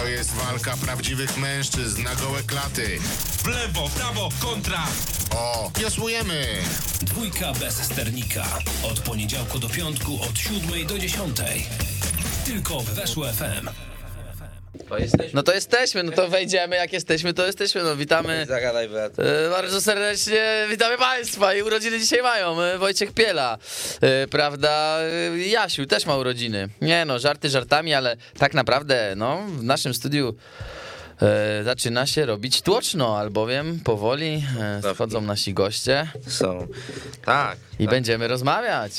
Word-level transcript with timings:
To 0.00 0.08
jest 0.08 0.34
walka 0.34 0.76
prawdziwych 0.76 1.38
mężczyzn 1.38 2.02
na 2.02 2.14
gołe 2.14 2.42
klaty. 2.42 2.98
W 3.42 3.46
lewo, 3.46 3.88
prawo, 3.88 4.28
kontra. 4.40 4.86
O, 5.30 5.70
wiosłujemy. 5.80 6.46
Dwójka 7.02 7.52
bez 7.52 7.74
sternika. 7.74 8.58
Od 8.82 9.00
poniedziałku 9.00 9.58
do 9.58 9.68
piątku 9.68 10.18
od 10.22 10.38
7 10.38 10.86
do 10.86 10.98
10. 10.98 11.36
Tylko 12.44 12.80
w 12.80 12.84
Weszło 12.84 13.32
FM. 13.32 13.89
To 14.88 14.98
jesteśmy. 14.98 15.30
No 15.34 15.42
to 15.42 15.54
jesteśmy, 15.54 16.02
no 16.02 16.12
to 16.12 16.28
wejdziemy, 16.28 16.76
jak 16.76 16.92
jesteśmy, 16.92 17.34
to 17.34 17.46
jesteśmy, 17.46 17.82
no 17.82 17.96
witamy. 17.96 18.46
Zagadaj, 18.48 18.88
brat. 18.88 19.18
E, 19.18 19.50
Bardzo 19.50 19.80
serdecznie 19.80 20.66
witamy 20.70 20.98
Państwa 20.98 21.54
i 21.54 21.62
urodziny 21.62 21.98
dzisiaj 21.98 22.22
mają 22.22 22.62
e, 22.62 22.78
Wojciech 22.78 23.12
Piela, 23.12 23.58
e, 24.00 24.26
prawda, 24.26 24.98
Jasiu 25.36 25.86
też 25.86 26.06
ma 26.06 26.16
urodziny. 26.16 26.68
Nie 26.80 27.04
no, 27.04 27.18
żarty 27.18 27.48
żartami, 27.48 27.94
ale 27.94 28.16
tak 28.38 28.54
naprawdę 28.54 29.14
no, 29.16 29.42
w 29.48 29.62
naszym 29.62 29.94
studiu 29.94 30.34
e, 31.22 31.64
zaczyna 31.64 32.06
się 32.06 32.26
robić 32.26 32.62
tłoczno, 32.62 33.18
albowiem 33.18 33.80
powoli 33.84 34.44
e, 34.84 34.94
wchodzą 34.94 35.20
nasi 35.20 35.54
goście 35.54 36.08
Są. 36.26 36.66
Tak. 37.24 37.58
i 37.78 37.84
tak. 37.84 37.90
będziemy 37.90 38.28
rozmawiać 38.28 38.92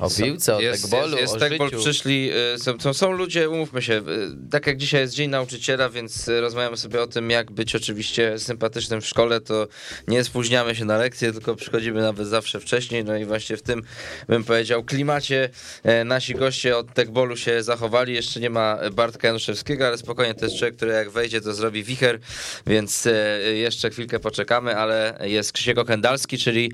o 0.00 0.10
piłce, 0.10 0.56
o 0.56 0.60
jest, 0.60 0.82
tekbolu, 0.82 1.10
jest, 1.10 1.20
jest 1.20 1.34
o 1.34 1.38
tekbol, 1.38 1.70
życiu. 1.70 1.82
przyszli, 1.82 2.30
y, 2.54 2.58
są, 2.58 2.80
są, 2.80 2.94
są 2.94 3.12
ludzie, 3.12 3.50
umówmy 3.50 3.82
się, 3.82 3.92
y, 3.94 4.02
tak 4.50 4.66
jak 4.66 4.76
dzisiaj 4.76 5.00
jest 5.00 5.14
Dzień 5.14 5.30
Nauczyciela, 5.30 5.88
więc 5.88 6.28
rozmawiamy 6.40 6.76
sobie 6.76 7.02
o 7.02 7.06
tym, 7.06 7.30
jak 7.30 7.50
być 7.50 7.74
oczywiście 7.74 8.38
sympatycznym 8.38 9.00
w 9.00 9.06
szkole, 9.06 9.40
to 9.40 9.68
nie 10.08 10.24
spóźniamy 10.24 10.74
się 10.74 10.84
na 10.84 10.96
lekcje, 10.96 11.32
tylko 11.32 11.56
przychodzimy 11.56 12.02
nawet 12.02 12.26
zawsze 12.26 12.60
wcześniej, 12.60 13.04
no 13.04 13.16
i 13.16 13.24
właśnie 13.24 13.56
w 13.56 13.62
tym, 13.62 13.82
bym 14.28 14.44
powiedział, 14.44 14.84
klimacie 14.84 15.48
e, 15.82 16.04
nasi 16.04 16.34
goście 16.34 16.76
od 16.76 16.94
tekbolu 16.94 17.36
się 17.36 17.62
zachowali, 17.62 18.14
jeszcze 18.14 18.40
nie 18.40 18.50
ma 18.50 18.78
Bartka 18.92 19.26
Januszewskiego, 19.28 19.86
ale 19.86 19.98
spokojnie, 19.98 20.34
to 20.34 20.44
jest 20.44 20.56
człowiek, 20.58 20.76
który 20.76 20.92
jak 20.92 21.10
wejdzie, 21.10 21.40
to 21.40 21.54
zrobi 21.54 21.65
wicher, 21.70 22.18
więc 22.66 23.06
e, 23.06 23.12
jeszcze 23.54 23.90
chwilkę 23.90 24.20
poczekamy, 24.20 24.76
ale 24.76 25.18
jest 25.20 25.52
Krzysiek 25.52 25.78
Okendalski, 25.78 26.38
czyli 26.38 26.72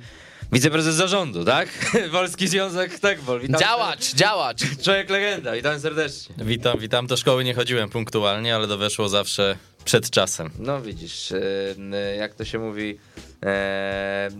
wiceprezes 0.52 0.94
zarządu, 0.94 1.44
tak? 1.44 1.68
Polski 2.12 2.48
Związek 2.48 2.98
Tekbol. 2.98 3.40
Witam 3.40 3.60
Działacz, 3.60 4.14
działacz. 4.14 4.58
Człowiek 4.82 5.10
legenda, 5.10 5.52
witam 5.52 5.80
serdecznie. 5.80 6.34
Witam, 6.38 6.78
witam. 6.78 7.06
Do 7.06 7.16
szkoły 7.16 7.44
nie 7.44 7.54
chodziłem 7.54 7.90
punktualnie, 7.90 8.56
ale 8.56 8.66
doweszło 8.66 9.08
zawsze 9.08 9.56
przed 9.84 10.10
czasem. 10.10 10.50
No 10.58 10.82
widzisz, 10.82 11.32
e, 11.92 12.16
jak 12.16 12.34
to 12.34 12.44
się 12.44 12.58
mówi, 12.58 12.98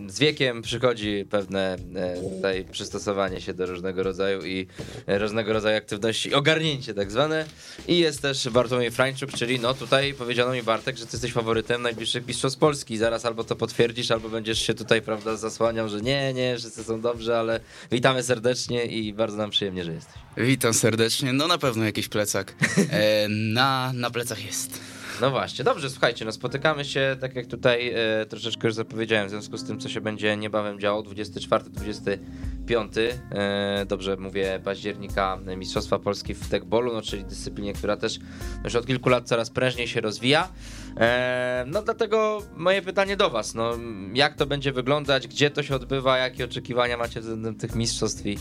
z 0.07 0.19
wiekiem 0.19 0.61
przychodzi 0.61 1.25
pewne 1.29 1.77
tutaj 2.21 2.65
przystosowanie 2.71 3.41
się 3.41 3.53
do 3.53 3.65
różnego 3.65 4.03
rodzaju 4.03 4.45
i 4.45 4.67
różnego 5.07 5.53
rodzaju 5.53 5.77
aktywności, 5.77 6.33
ogarnięcie 6.33 6.93
tak 6.93 7.11
zwane. 7.11 7.45
I 7.87 7.99
jest 7.99 8.21
też 8.21 8.49
Bartłomiej 8.49 8.91
Frańczuk, 8.91 9.31
czyli 9.31 9.59
no 9.59 9.73
tutaj 9.73 10.13
powiedziano 10.13 10.53
mi 10.53 10.63
Bartek, 10.63 10.97
że 10.97 11.05
ty 11.05 11.11
jesteś 11.13 11.33
faworytem 11.33 11.81
najbliższych 11.81 12.27
mistrzostw 12.27 12.59
Polski. 12.59 12.97
Zaraz 12.97 13.25
albo 13.25 13.43
to 13.43 13.55
potwierdzisz, 13.55 14.11
albo 14.11 14.29
będziesz 14.29 14.59
się 14.59 14.73
tutaj, 14.73 15.01
prawda, 15.01 15.37
zasłaniał, 15.37 15.89
że 15.89 16.01
nie, 16.01 16.33
nie, 16.33 16.57
wszyscy 16.57 16.83
są 16.83 17.01
dobrze, 17.01 17.39
ale 17.39 17.59
witamy 17.91 18.23
serdecznie 18.23 18.85
i 18.85 19.13
bardzo 19.13 19.37
nam 19.37 19.49
przyjemnie, 19.49 19.83
że 19.83 19.93
jesteś. 19.93 20.15
Witam 20.37 20.73
serdecznie. 20.73 21.33
No 21.33 21.47
na 21.47 21.57
pewno 21.57 21.85
jakiś 21.85 22.07
plecak. 22.07 22.55
E, 22.89 23.27
na, 23.29 23.93
na 23.93 24.09
plecach 24.09 24.45
jest. 24.45 24.79
No 25.23 25.31
właśnie, 25.31 25.65
dobrze, 25.65 25.89
słuchajcie, 25.89 26.25
no 26.25 26.31
spotykamy 26.31 26.85
się, 26.85 27.17
tak 27.21 27.35
jak 27.35 27.47
tutaj 27.47 27.93
e, 27.95 28.25
troszeczkę 28.25 28.67
już 28.67 28.75
zapowiedziałem, 28.75 29.27
w 29.27 29.29
związku 29.29 29.57
z 29.57 29.63
tym, 29.63 29.79
co 29.79 29.89
się 29.89 30.01
będzie 30.01 30.37
niebawem 30.37 30.79
działo, 30.79 31.03
24-25, 31.03 32.99
e, 33.31 33.85
dobrze 33.85 34.17
mówię, 34.17 34.59
października 34.63 35.39
e, 35.47 35.57
Mistrzostwa 35.57 35.99
Polski 35.99 36.33
w 36.33 36.49
tekbolu, 36.49 36.93
no 36.93 37.01
czyli 37.01 37.25
dyscyplinie, 37.25 37.73
która 37.73 37.97
też 37.97 38.19
już 38.63 38.75
od 38.75 38.85
kilku 38.85 39.09
lat 39.09 39.27
coraz 39.27 39.49
prężniej 39.49 39.87
się 39.87 40.01
rozwija. 40.01 40.49
E, 40.97 41.65
no 41.67 41.81
dlatego 41.81 42.41
moje 42.55 42.81
pytanie 42.81 43.17
do 43.17 43.29
was, 43.29 43.55
no 43.55 43.71
jak 44.13 44.35
to 44.35 44.45
będzie 44.45 44.71
wyglądać, 44.71 45.27
gdzie 45.27 45.49
to 45.49 45.63
się 45.63 45.75
odbywa, 45.75 46.17
jakie 46.17 46.45
oczekiwania 46.45 46.97
macie 46.97 47.21
względem 47.21 47.55
tych 47.55 47.75
mistrzostw 47.75 48.25
i 48.25 48.37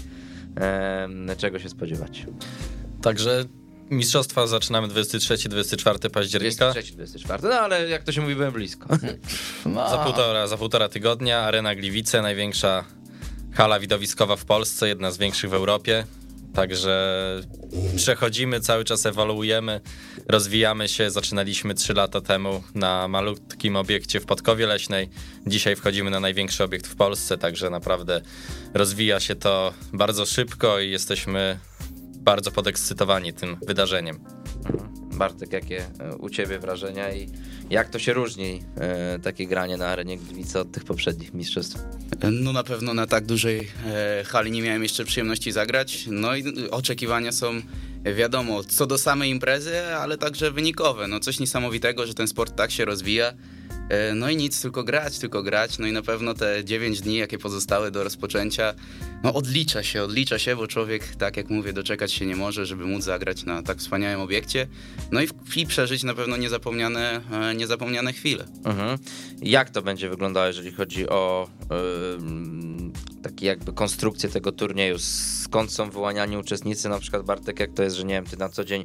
e, 0.61 1.37
czego 1.37 1.59
się 1.59 1.69
spodziewać? 1.69 2.27
Także 3.03 3.45
mistrzostwa 3.93 4.47
zaczynamy 4.47 4.89
23-24 4.89 6.11
października. 6.11 6.73
23-24, 6.73 7.43
no 7.43 7.55
ale 7.55 7.89
jak 7.89 8.03
to 8.03 8.13
się 8.13 8.21
mówi, 8.21 8.35
byłem 8.35 8.53
blisko. 8.53 8.87
No. 9.67 9.91
Za 9.91 9.99
półtora, 9.99 10.47
za 10.47 10.57
półtora 10.57 10.89
tygodnia 10.89 11.41
Arena 11.41 11.75
Gliwice, 11.75 12.23
największa 12.23 12.85
hala 13.53 13.81
widowiskowa 13.81 14.37
w 14.37 14.45
Polsce, 14.45 14.89
jedna 14.89 15.11
z 15.11 15.19
większych 15.19 15.51
w 15.51 15.55
Europie. 15.55 16.05
Także 16.55 17.41
przechodzimy, 17.97 18.61
cały 18.61 18.85
czas 18.85 19.07
ewoluujemy, 19.07 19.81
rozwijamy 20.29 20.89
się. 20.89 21.11
Zaczynaliśmy 21.11 21.75
3 21.75 21.95
lata 21.95 22.21
temu 22.21 22.63
na 22.75 23.09
malutkim 23.09 23.77
obiekcie 23.77 24.21
w 24.21 24.27
Podkowie 24.27 24.67
Leśnej. 24.67 25.09
Dzisiaj 25.47 25.77
wchodzimy 25.77 26.11
na 26.11 26.21
największy 26.21 26.65
obiekt 26.65 26.87
w 26.87 26.97
Polsce, 26.97 27.39
także 27.39 27.71
naprawdę 27.71 28.21
rozwija 28.75 29.21
się 29.21 29.35
to 29.35 29.75
bardzo 29.93 30.27
szybko 30.27 30.81
i 30.81 30.91
jesteśmy 30.91 31.59
bardzo 32.25 32.51
podekscytowani 32.51 33.33
tym 33.33 33.57
wydarzeniem. 33.67 34.19
Bartek, 35.13 35.53
jakie 35.53 35.85
e, 36.01 36.17
u 36.17 36.31
ciebie 36.31 36.59
wrażenia 36.59 37.13
i 37.13 37.29
jak 37.71 37.89
to 37.89 37.99
się 37.99 38.13
różni 38.13 38.63
e, 38.77 39.19
takie 39.19 39.47
granie 39.47 39.77
na 39.77 39.87
arenie 39.87 40.19
Gliwice 40.19 40.61
od 40.61 40.73
tych 40.73 40.85
poprzednich 40.85 41.35
mistrzostw? 41.35 41.79
No 42.33 42.53
na 42.53 42.63
pewno 42.63 42.95
na 42.95 43.07
tak 43.07 43.27
dużej 43.27 43.69
e, 43.87 44.25
hali 44.25 44.51
nie 44.51 44.63
miałem 44.63 44.83
jeszcze 44.83 45.05
przyjemności 45.05 45.53
zagrać. 45.53 46.05
No 46.11 46.37
i 46.37 46.71
oczekiwania 46.71 47.33
są 47.33 47.63
wiadomo, 48.17 48.65
co 48.65 48.87
do 48.87 48.99
samej 48.99 49.31
imprezy, 49.31 49.87
ale 49.87 50.19
także 50.19 50.51
wynikowe. 50.51 51.09
No 51.09 51.21
coś 51.21 51.41
niesamowitego, 51.41 52.07
że 52.07 52.15
ten 52.15 52.29
sport 52.29 52.57
tak 52.57 52.71
się 52.71 52.85
rozwija. 52.85 53.33
E, 53.89 54.15
No 54.15 54.31
i 54.31 54.37
nic, 54.37 54.63
tylko 54.63 54.85
grać, 54.85 55.19
tylko 55.19 55.43
grać. 55.43 55.79
No 55.79 55.87
i 55.87 55.93
na 55.93 56.03
pewno 56.03 56.35
te 56.35 56.65
9 56.65 57.01
dni, 57.01 57.17
jakie 57.17 57.39
pozostały 57.39 57.91
do 57.91 58.05
rozpoczęcia, 58.05 58.75
no 59.23 59.35
odlicza 59.35 59.83
się, 59.83 60.03
odlicza 60.03 60.39
się, 60.39 60.57
bo 60.57 60.67
człowiek, 60.67 61.17
tak 61.17 61.37
jak 61.37 61.51
mówię, 61.51 61.73
doczekać 61.73 62.13
się 62.13 62.27
nie 62.27 62.37
może, 62.37 62.67
żeby 62.67 62.85
móc 62.87 63.05
zagrać 63.05 63.45
na 63.45 63.63
tak 63.63 63.79
wspaniałym 63.79 64.21
obiekcie. 64.21 64.67
No 65.13 65.21
i, 65.21 65.27
w- 65.27 65.57
i 65.57 65.67
przeżyć 65.67 66.03
na 66.03 66.15
pewno 66.15 66.37
niezapomniane, 66.37 67.21
e, 67.51 67.55
niezapomniane 67.55 68.13
chwile. 68.13 68.45
Mhm. 68.65 68.99
Jak 69.43 69.71
to 69.71 69.83
będzie 69.83 70.09
wyglądało, 70.09 70.47
jeżeli 70.47 70.73
chodzi 70.73 71.09
o 71.09 71.49
taki 73.23 73.47
jakby 73.47 73.73
konstrukcję 73.73 74.29
tego 74.29 74.53
turnieju? 74.53 74.97
Skąd 74.99 75.73
są 75.73 75.91
wyłaniani 75.91 76.37
uczestnicy? 76.37 76.89
Na 76.89 76.99
przykład 76.99 77.23
Bartek, 77.23 77.61
jak 77.61 77.73
to 77.75 77.83
jest, 77.83 77.97
że 77.97 78.05
nie 78.05 78.15
wiem, 78.15 78.25
ty 78.25 78.37
na 78.37 78.49
co 78.49 78.65
dzień 78.65 78.85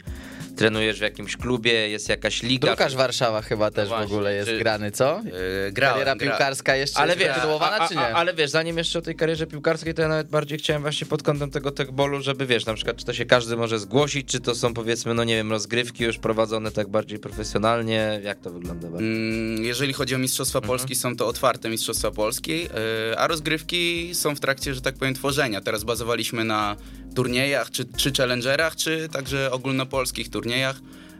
trenujesz 0.56 0.97
w 1.00 1.02
jakimś 1.02 1.38
klubie, 1.38 1.90
jest 1.90 2.09
jakaś 2.09 2.44
liga? 2.44 2.68
Drukarz 2.68 2.96
Warszawa 2.96 3.41
chyba 3.41 3.72
też 3.72 3.85
w 3.85 3.90
właśnie, 3.90 4.06
ogóle 4.16 4.34
jest 4.35 4.50
czy- 4.50 4.59
grany, 4.59 4.86
co? 4.91 5.19
E, 5.19 5.71
grałem, 5.71 5.93
Kariera 5.93 6.15
gra- 6.15 6.19
piłkarska 6.19 6.75
jeszcze 6.75 6.99
Ale 6.99 7.07
jest 7.13 7.19
wiesz, 7.19 7.29
a, 7.29 7.33
kontynuowana, 7.33 7.77
a, 7.79 7.87
czy 7.87 7.95
nie? 7.95 8.01
a, 8.01 8.13
ale 8.13 8.33
wiesz, 8.33 8.49
zanim 8.49 8.77
jeszcze 8.77 8.99
o 8.99 9.01
tej 9.01 9.15
karierze 9.15 9.47
piłkarskiej, 9.47 9.93
to 9.93 10.01
ja 10.01 10.07
nawet 10.07 10.29
bardziej 10.29 10.57
chciałem 10.57 10.81
właśnie 10.81 11.07
pod 11.07 11.23
kątem 11.23 11.51
tego 11.51 11.71
tekbolu, 11.71 12.21
żeby 12.21 12.45
wiesz, 12.45 12.65
na 12.65 12.73
przykład 12.73 12.97
czy 12.97 13.05
to 13.05 13.13
się 13.13 13.25
każdy 13.25 13.57
może 13.57 13.79
zgłosić, 13.79 14.27
czy 14.27 14.39
to 14.39 14.55
są 14.55 14.73
powiedzmy, 14.73 15.13
no 15.13 15.23
nie 15.23 15.35
wiem, 15.35 15.51
rozgrywki 15.51 16.03
już 16.03 16.17
prowadzone 16.17 16.71
tak 16.71 16.87
bardziej 16.89 17.19
profesjonalnie, 17.19 18.21
jak 18.23 18.39
to 18.39 18.49
wygląda? 18.49 18.87
Mm, 18.87 19.63
Jeżeli 19.63 19.93
chodzi 19.93 20.15
o 20.15 20.17
Mistrzostwa 20.17 20.59
Mhm. 20.59 20.67
Polski, 20.67 20.95
są 20.95 21.15
to 21.15 21.27
otwarte 21.27 21.69
Mistrzostwa 21.69 22.11
Polski, 22.11 22.63
yy, 22.63 22.69
a 23.17 23.27
rozgrywki 23.27 24.09
są 24.15 24.35
w 24.35 24.39
trakcie, 24.39 24.73
że 24.73 24.81
tak 24.81 24.95
powiem, 24.95 25.13
tworzenia. 25.13 25.61
Teraz 25.61 25.83
bazowaliśmy 25.83 26.43
na 26.43 26.75
turniejach, 27.15 27.71
czy, 27.71 27.85
czy 27.85 28.11
challengerach, 28.17 28.75
czy 28.75 29.09
także 29.11 29.51
ogólnopolskich 29.51 30.29
turniejach. 30.29 30.75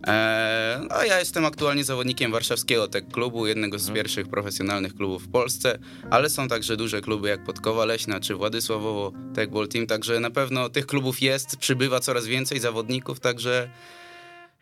E, 0.08 0.80
a 0.90 1.06
ja 1.06 1.20
jestem 1.20 1.46
aktualnie 1.46 1.84
zawodnikiem 1.84 2.32
warszawskiego 2.32 2.88
Tech 2.88 3.08
Klubu, 3.08 3.48
jednego 3.48 3.80
z 3.80 3.92
pierwszych 3.92 4.28
profesjonalnych 4.28 4.96
klubów 4.96 5.24
w 5.24 5.32
Polsce, 5.32 5.80
ale 6.10 6.30
są 6.30 6.48
także 6.48 6.78
duże 6.78 7.02
kluby 7.02 7.30
jak 7.30 7.44
Podkowa 7.44 7.86
Leśna 7.86 8.20
czy 8.20 8.36
Władysławowo 8.36 9.12
Tech 9.36 9.50
Ball 9.50 9.68
Team, 9.68 9.88
także 9.88 10.20
na 10.20 10.32
pewno 10.32 10.70
tych 10.70 10.86
klubów 10.86 11.22
jest, 11.22 11.58
przybywa 11.58 12.00
coraz 12.00 12.26
więcej 12.26 12.60
zawodników, 12.60 13.20
także 13.20 13.70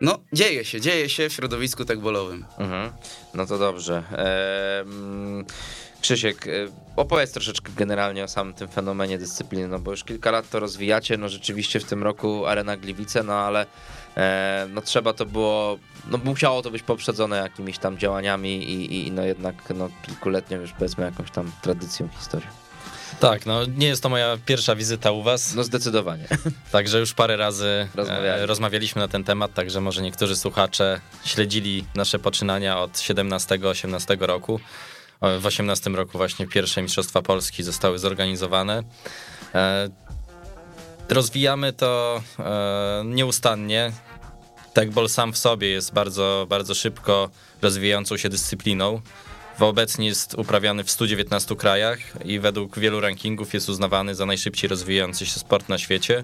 no 0.01 0.19
dzieje 0.33 0.65
się, 0.65 0.81
dzieje 0.81 1.09
się 1.09 1.29
w 1.29 1.33
środowisku 1.33 1.85
techbolowym. 1.85 2.45
Mhm. 2.57 2.91
No 3.33 3.45
to 3.45 3.57
dobrze. 3.57 4.03
Krzysiek, 6.01 6.47
e, 6.47 6.51
opowiedz 6.95 7.31
troszeczkę 7.31 7.71
generalnie 7.77 8.23
o 8.23 8.27
samym 8.27 8.53
tym 8.53 8.67
fenomenie 8.67 9.17
dyscypliny, 9.17 9.67
no 9.67 9.79
bo 9.79 9.91
już 9.91 10.03
kilka 10.03 10.31
lat 10.31 10.49
to 10.49 10.59
rozwijacie, 10.59 11.17
no 11.17 11.29
rzeczywiście 11.29 11.79
w 11.79 11.83
tym 11.83 12.03
roku 12.03 12.45
Arena 12.45 12.77
Gliwice, 12.77 13.23
no 13.23 13.33
ale 13.33 13.65
no 14.69 14.81
trzeba 14.81 15.13
to 15.13 15.25
było, 15.25 15.77
no 16.07 16.17
musiało 16.17 16.61
to 16.61 16.71
być 16.71 16.83
poprzedzone 16.83 17.37
jakimiś 17.37 17.77
tam 17.77 17.97
działaniami 17.97 18.63
i, 18.63 19.07
i 19.07 19.11
no 19.11 19.23
jednak 19.23 19.55
no 19.75 19.89
kilkuletnią 20.05 20.59
już 20.61 20.71
powiedzmy 20.71 21.05
jakąś 21.05 21.31
tam 21.31 21.51
tradycją, 21.61 22.09
historią. 22.19 22.47
Tak, 23.19 23.45
no 23.45 23.65
nie 23.65 23.87
jest 23.87 24.03
to 24.03 24.09
moja 24.09 24.37
pierwsza 24.45 24.75
wizyta 24.75 25.11
u 25.11 25.23
was, 25.23 25.55
No 25.55 25.63
zdecydowanie. 25.63 26.27
także 26.71 26.99
już 26.99 27.13
parę 27.13 27.37
razy 27.37 27.87
Rozmawialiśmy. 27.95 28.43
e, 28.43 28.45
rozmawialiśmy 28.45 28.99
na 29.01 29.07
ten 29.07 29.23
temat, 29.23 29.53
także 29.53 29.81
może 29.81 30.01
niektórzy 30.01 30.35
słuchacze 30.35 31.01
śledzili 31.25 31.85
nasze 31.95 32.19
poczynania 32.19 32.79
od 32.79 32.91
17-18 32.93 34.21
roku. 34.21 34.59
O, 35.21 35.39
W 35.39 35.45
18 35.45 35.89
roku 35.89 36.17
właśnie 36.17 36.47
pierwsze 36.47 36.81
Mistrzostwa 36.81 37.21
Polski 37.21 37.63
zostały 37.63 37.99
zorganizowane. 37.99 38.83
E, 41.09 41.13
Rozwijamy 41.13 41.73
to 41.73 42.21
e, 42.39 43.03
nieustannie. 43.05 43.91
Tekball 44.73 45.09
sam 45.09 45.33
w 45.33 45.37
sobie 45.37 45.69
jest 45.69 45.93
bardzo, 45.93 46.45
bardzo 46.49 46.75
szybko 46.75 47.29
rozwijającą 47.61 48.17
się 48.17 48.29
dyscypliną. 48.29 49.01
Obecnie 49.59 50.07
jest 50.07 50.33
uprawiany 50.33 50.83
w 50.83 50.91
119 50.91 51.55
krajach 51.55 51.99
i 52.25 52.39
według 52.39 52.79
wielu 52.79 52.99
rankingów 52.99 53.53
jest 53.53 53.69
uznawany 53.69 54.15
za 54.15 54.25
najszybciej 54.25 54.67
rozwijający 54.67 55.25
się 55.25 55.39
sport 55.39 55.69
na 55.69 55.77
świecie. 55.77 56.23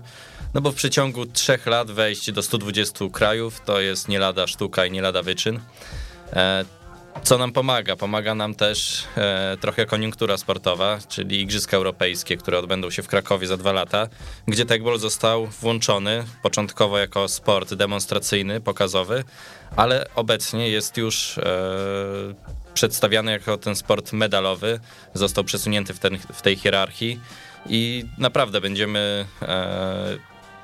No 0.53 0.61
bo 0.61 0.71
w 0.71 0.75
przeciągu 0.75 1.25
trzech 1.25 1.65
lat 1.65 1.91
wejść 1.91 2.31
do 2.31 2.43
120 2.43 3.05
krajów 3.13 3.61
to 3.65 3.81
jest 3.81 4.07
nie 4.07 4.19
lada 4.19 4.47
sztuka 4.47 4.85
i 4.85 4.91
nie 4.91 5.01
lada 5.01 5.23
wyczyn. 5.23 5.59
Co 7.23 7.37
nam 7.37 7.51
pomaga? 7.51 7.95
Pomaga 7.95 8.35
nam 8.35 8.55
też 8.55 9.03
e, 9.17 9.57
trochę 9.61 9.85
koniunktura 9.85 10.37
sportowa, 10.37 10.99
czyli 11.07 11.41
Igrzyska 11.41 11.77
Europejskie, 11.77 12.37
które 12.37 12.59
odbędą 12.59 12.89
się 12.89 13.03
w 13.03 13.07
Krakowie 13.07 13.47
za 13.47 13.57
dwa 13.57 13.71
lata, 13.71 14.07
gdzie 14.47 14.65
tekbol 14.65 14.99
został 14.99 15.47
włączony 15.47 16.23
początkowo 16.43 16.97
jako 16.97 17.27
sport 17.27 17.73
demonstracyjny, 17.73 18.61
pokazowy, 18.61 19.23
ale 19.75 20.05
obecnie 20.15 20.69
jest 20.69 20.97
już 20.97 21.37
e, 21.37 21.43
przedstawiany 22.73 23.31
jako 23.31 23.57
ten 23.57 23.75
sport 23.75 24.13
medalowy, 24.13 24.79
został 25.13 25.43
przesunięty 25.43 25.93
w, 25.93 25.99
ten, 25.99 26.17
w 26.33 26.41
tej 26.41 26.55
hierarchii 26.55 27.19
i 27.65 28.05
naprawdę 28.17 28.61
będziemy 28.61 29.25
e, 29.41 30.17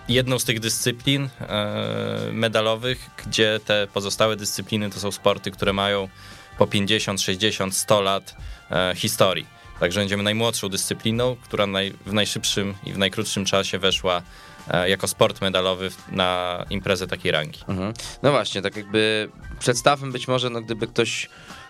jedną 0.10 0.40
z 0.40 0.46
tych 0.46 0.60
dyscyplin 0.60 1.30
e, 1.40 2.30
medalowych, 2.32 3.10
gdzie 3.26 3.60
te 3.66 3.88
pozostałe 3.94 4.36
dyscypliny 4.36 4.90
to 4.90 5.00
są 5.00 5.12
sporty, 5.12 5.52
które 5.52 5.74
mają 5.74 6.10
po 6.58 6.68
50, 6.68 7.22
60, 7.22 7.76
100 7.76 8.02
lat 8.02 8.36
e, 8.72 8.94
historii. 8.96 9.58
Także 9.80 10.00
będziemy 10.00 10.24
najmłodszą 10.24 10.70
dyscypliną, 10.70 11.36
która 11.44 11.68
naj, 11.68 11.94
w 12.06 12.14
najszybszym 12.14 12.74
i 12.84 12.94
w 12.94 12.98
najkrótszym 12.98 13.46
czasie 13.46 13.80
weszła 13.80 14.22
e, 14.68 14.90
jako 14.90 15.08
sport 15.08 15.42
medalowy 15.42 15.92
na 16.12 16.66
imprezę 16.70 17.08
takiej 17.08 17.32
rangi. 17.32 17.60
Mhm. 17.68 17.94
No 18.24 18.32
właśnie, 18.32 18.62
tak 18.62 18.76
jakby 18.76 19.30
przedstawmy 19.60 20.12
być 20.12 20.28
może, 20.28 20.50
no 20.50 20.62
gdyby 20.62 20.88
ktoś 20.88 21.30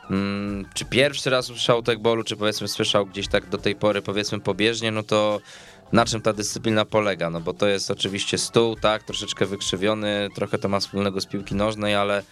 mm, 0.09 0.65
czy 0.73 0.85
pierwszy 0.85 1.29
raz 1.29 1.49
usłyszał 1.49 1.83
tekbolu, 1.83 2.23
czy 2.23 2.35
powiedzmy 2.35 2.67
słyszał 2.67 3.05
gdzieś 3.05 3.27
tak 3.27 3.49
do 3.49 3.57
tej 3.57 3.75
pory 3.75 4.01
powiedzmy 4.01 4.39
pobieżnie, 4.39 4.91
no 4.91 5.03
to 5.03 5.41
na 5.91 6.05
czym 6.05 6.21
ta 6.21 6.33
dyscyplina 6.33 6.85
polega? 6.85 7.29
No 7.29 7.41
bo 7.41 7.53
to 7.53 7.67
jest 7.67 7.91
oczywiście 7.91 8.37
stół, 8.37 8.75
tak, 8.75 9.03
troszeczkę 9.03 9.45
wykrzywiony, 9.45 10.29
trochę 10.35 10.57
to 10.57 10.69
ma 10.69 10.79
wspólnego 10.79 11.21
z 11.21 11.25
piłki 11.25 11.55
nożnej, 11.55 11.95
ale, 11.95 12.23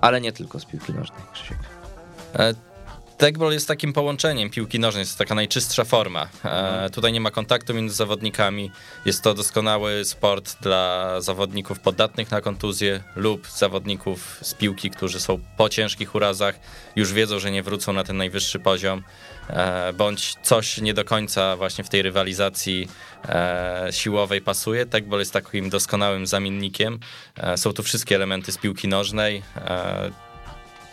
ale 0.00 0.20
nie 0.20 0.32
tylko 0.32 0.60
z 0.60 0.64
piłki 0.64 0.92
nożnej, 0.92 1.22
Krzysiek. 1.32 1.79
E, 2.38 2.54
Tekball 3.20 3.52
jest 3.52 3.68
takim 3.68 3.92
połączeniem 3.92 4.50
piłki 4.50 4.78
nożnej, 4.78 5.00
jest 5.00 5.18
taka 5.18 5.34
najczystsza 5.34 5.84
forma. 5.84 6.28
E, 6.44 6.90
tutaj 6.90 7.12
nie 7.12 7.20
ma 7.20 7.30
kontaktu 7.30 7.74
między 7.74 7.94
zawodnikami. 7.94 8.70
Jest 9.04 9.22
to 9.22 9.34
doskonały 9.34 10.04
sport 10.04 10.56
dla 10.62 11.14
zawodników 11.20 11.80
podatnych 11.80 12.30
na 12.30 12.40
kontuzję 12.40 13.02
lub 13.16 13.46
zawodników 13.46 14.38
z 14.42 14.54
piłki, 14.54 14.90
którzy 14.90 15.20
są 15.20 15.40
po 15.56 15.68
ciężkich 15.68 16.14
urazach, 16.14 16.60
już 16.96 17.12
wiedzą, 17.12 17.38
że 17.38 17.50
nie 17.50 17.62
wrócą 17.62 17.92
na 17.92 18.04
ten 18.04 18.16
najwyższy 18.16 18.58
poziom, 18.58 19.02
e, 19.48 19.92
bądź 19.92 20.34
coś 20.42 20.78
nie 20.78 20.94
do 20.94 21.04
końca 21.04 21.56
właśnie 21.56 21.84
w 21.84 21.88
tej 21.88 22.02
rywalizacji 22.02 22.88
e, 23.28 23.88
siłowej 23.90 24.40
pasuje. 24.40 24.86
Tekball 24.86 25.18
jest 25.18 25.32
takim 25.32 25.70
doskonałym 25.70 26.26
zamiennikiem. 26.26 26.98
E, 27.36 27.56
są 27.56 27.72
tu 27.72 27.82
wszystkie 27.82 28.14
elementy 28.14 28.52
z 28.52 28.58
piłki 28.58 28.88
nożnej. 28.88 29.42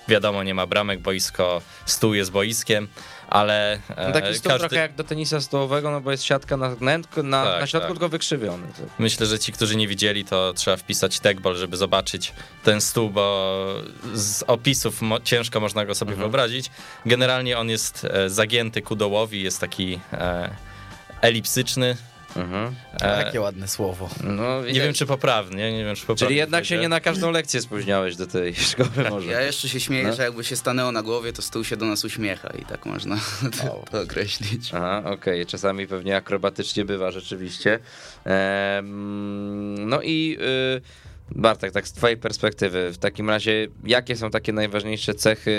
Wiadomo, 0.07 0.43
nie 0.43 0.53
ma 0.53 0.65
bramek, 0.67 0.99
boisko, 0.99 1.61
stół 1.85 2.13
jest 2.13 2.31
boiskiem, 2.31 2.87
ale 3.29 3.79
No 3.89 4.11
taki 4.13 4.27
e, 4.27 4.33
stół 4.33 4.49
każdy, 4.51 4.59
trochę 4.69 4.81
jak 4.81 4.95
do 4.95 5.03
tenisa 5.03 5.41
stołowego, 5.41 5.91
no 5.91 6.01
bo 6.01 6.11
jest 6.11 6.23
siatka 6.23 6.57
na, 6.57 6.69
wnętrzu, 6.69 7.23
na, 7.23 7.43
Tak, 7.45 7.61
na 7.61 7.67
środku 7.67 7.87
tak. 7.87 7.97
tylko 7.97 8.09
wykrzywiony. 8.09 8.67
Myślę, 8.99 9.25
że 9.25 9.39
ci, 9.39 9.51
którzy 9.51 9.75
nie 9.75 9.87
widzieli, 9.87 10.25
to 10.25 10.53
trzeba 10.53 10.77
wpisać 10.77 11.19
tekball, 11.19 11.55
żeby 11.55 11.77
zobaczyć 11.77 12.33
ten 12.63 12.81
stół, 12.81 13.09
bo 13.09 13.65
z 14.13 14.43
opisów 14.47 15.01
mo- 15.01 15.19
ciężko 15.19 15.59
można 15.59 15.85
go 15.85 15.95
sobie 15.95 16.15
wyobrazić. 16.15 16.71
Generalnie 17.05 17.57
on 17.57 17.69
jest 17.69 18.05
e, 18.05 18.29
zagięty 18.29 18.81
ku 18.81 18.95
dołowi, 18.95 19.43
jest 19.43 19.59
taki 19.61 19.99
e, 20.13 20.49
elipsyczny. 21.21 21.97
Mhm. 22.35 22.75
E, 23.01 23.23
Jakie 23.23 23.41
ładne 23.41 23.67
słowo. 23.67 24.09
No, 24.23 24.61
nie 24.61 24.73
wiem, 24.81 24.93
czy 24.93 25.05
poprawnie, 25.05 25.71
nie 25.73 25.85
wiem, 25.85 25.95
czy 25.95 26.01
poprawnie. 26.01 26.27
Czyli 26.27 26.35
jednak 26.35 26.65
się 26.65 26.77
nie 26.77 26.89
na 26.89 26.99
każdą 26.99 27.31
lekcję 27.31 27.61
spóźniałeś 27.61 28.15
do 28.15 28.27
tej 28.27 28.55
szkoły 28.71 28.89
może. 29.09 29.31
Ja 29.31 29.41
jeszcze 29.41 29.69
się 29.69 29.79
śmieję, 29.79 30.03
No. 30.07 30.13
że 30.15 30.23
jakby 30.23 30.43
się 30.43 30.55
stanęło 30.55 30.91
na 30.91 31.01
głowie, 31.01 31.33
to 31.33 31.41
stół 31.41 31.63
się 31.63 31.77
do 31.77 31.85
nas 31.85 32.05
uśmiecha 32.05 32.49
i 32.61 32.65
tak 32.65 32.85
można 32.85 33.19
to 33.91 34.01
określić. 34.01 34.73
Aha, 34.73 35.01
okej, 35.05 35.45
czasami 35.45 35.87
pewnie 35.87 36.15
akrobatycznie 36.17 36.85
bywa 36.85 37.11
rzeczywiście. 37.11 37.79
Em, 38.25 39.89
no 39.89 40.01
i 40.01 40.37
y, 40.77 41.06
Bartek, 41.35 41.71
tak 41.71 41.87
z 41.87 41.93
twojej 41.93 42.17
perspektywy, 42.17 42.91
w 42.93 42.97
takim 42.97 43.29
razie 43.29 43.67
jakie 43.83 44.15
są 44.15 44.29
takie 44.29 44.53
najważniejsze 44.53 45.13
cechy, 45.13 45.57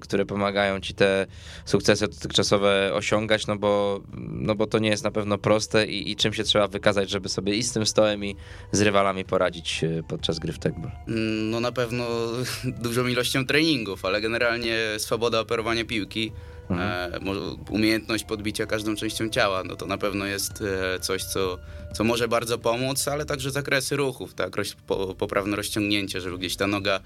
które 0.00 0.26
pomagają 0.26 0.80
ci 0.80 0.94
te 0.94 1.26
sukcesy 1.64 2.08
dotychczasowe 2.08 2.90
osiągać, 2.94 3.46
no 3.46 3.56
bo, 3.56 4.00
no 4.18 4.54
bo 4.54 4.66
to 4.66 4.78
nie 4.78 4.88
jest 4.88 5.04
na 5.04 5.10
pewno 5.10 5.38
proste 5.38 5.86
i, 5.86 6.10
i 6.10 6.16
czym 6.16 6.32
się 6.32 6.44
trzeba 6.44 6.68
wykazać, 6.68 7.10
żeby 7.10 7.28
sobie 7.28 7.54
i 7.54 7.62
z 7.62 7.72
tym 7.72 7.86
stołem 7.86 8.24
i 8.24 8.36
z 8.72 8.80
rywalami 8.80 9.24
poradzić 9.24 9.84
y, 9.84 10.02
podczas 10.08 10.38
gry 10.38 10.52
w 10.52 10.58
tekbol. 10.58 10.90
Mm, 11.08 11.50
No 11.50 11.60
na 11.60 11.72
pewno 11.72 12.06
dużą 12.82 13.06
ilością 13.06 13.46
treningów, 13.46 14.04
ale 14.04 14.20
generalnie 14.20 14.76
swoboda 14.98 15.40
operowania 15.40 15.84
piłki, 15.84 16.32
e, 16.70 17.18
mo- 17.20 17.56
umiejętność 17.70 18.24
podbicia 18.24 18.66
każdą 18.66 18.96
częścią 18.96 19.28
ciała, 19.28 19.64
no 19.64 19.76
to 19.76 19.86
na 19.86 19.98
pewno 19.98 20.26
jest 20.26 20.62
e, 20.62 21.00
coś, 21.00 21.24
co, 21.24 21.58
co 21.94 22.04
może 22.04 22.28
bardzo 22.28 22.58
pomóc, 22.58 23.08
ale 23.08 23.24
także 23.24 23.50
zakresy 23.50 23.96
ruchów, 23.96 24.34
tak, 24.34 24.56
roś, 24.56 24.72
po, 24.86 25.14
poprawne 25.14 25.56
rozciągnięcie, 25.56 26.20
żeby 26.20 26.38
gdzieś 26.38 26.56
ta 26.56 26.66
noga 26.66 27.00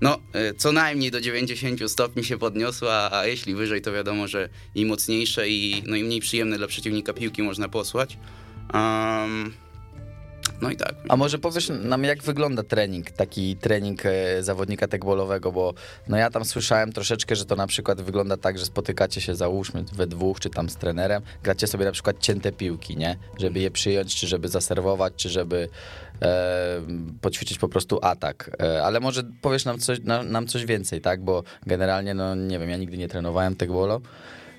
no, 0.00 0.18
e, 0.32 0.54
co 0.54 0.72
najmniej 0.72 1.10
do 1.10 1.20
90 1.20 1.90
stopni 1.90 2.24
się 2.24 2.38
podniosła, 2.38 3.10
a 3.12 3.26
jeśli 3.26 3.54
wyżej, 3.54 3.82
to 3.82 3.92
wiadomo, 3.92 4.28
że 4.28 4.48
i 4.74 4.86
mocniejsze, 4.86 5.48
i, 5.48 5.82
no 5.86 5.96
i 5.96 6.04
mniej 6.04 6.20
przyjemne 6.20 6.58
dla 6.58 6.66
przeciwnika 6.66 7.12
piłki 7.12 7.42
można 7.42 7.68
posłać. 7.68 8.18
Um, 8.74 9.52
no 10.62 10.70
i 10.70 10.76
tak. 10.76 10.94
A 11.08 11.16
może 11.16 11.38
powiesz 11.38 11.72
nam, 11.82 12.04
jak 12.04 12.22
wygląda 12.22 12.62
trening, 12.62 13.10
taki 13.10 13.56
trening 13.56 14.06
e, 14.06 14.42
zawodnika 14.42 14.88
tekbolowego, 14.88 15.52
bo 15.52 15.74
no 16.08 16.16
ja 16.16 16.30
tam 16.30 16.44
słyszałem 16.44 16.92
troszeczkę, 16.92 17.36
że 17.36 17.44
to 17.44 17.56
na 17.56 17.66
przykład 17.66 18.00
wygląda 18.00 18.36
tak, 18.36 18.58
że 18.58 18.66
spotykacie 18.66 19.20
się 19.20 19.34
załóżmy 19.34 19.84
we 19.92 20.06
dwóch, 20.06 20.40
czy 20.40 20.50
tam 20.50 20.70
z 20.70 20.76
trenerem, 20.76 21.22
gracie 21.42 21.66
sobie 21.66 21.84
na 21.84 21.92
przykład 21.92 22.18
cięte 22.20 22.52
piłki, 22.52 22.96
nie? 22.96 23.16
Żeby 23.38 23.60
je 23.60 23.70
przyjąć, 23.70 24.16
czy 24.16 24.26
żeby 24.26 24.48
zaserwować, 24.48 25.12
czy 25.16 25.28
żeby 25.28 25.68
e, 26.22 26.82
poćwiczyć 27.20 27.58
po 27.58 27.68
prostu 27.68 27.98
atak. 28.02 28.50
E, 28.62 28.84
ale 28.84 29.00
może 29.00 29.22
powiesz 29.40 29.64
nam 29.64 29.78
coś, 29.78 30.00
na, 30.00 30.22
nam 30.22 30.46
coś 30.46 30.66
więcej, 30.66 31.00
tak? 31.00 31.24
Bo 31.24 31.42
generalnie, 31.66 32.14
no 32.14 32.34
nie 32.34 32.58
wiem, 32.58 32.70
ja 32.70 32.76
nigdy 32.76 32.98
nie 32.98 33.08
trenowałem 33.08 33.56
tekbolo. 33.56 34.00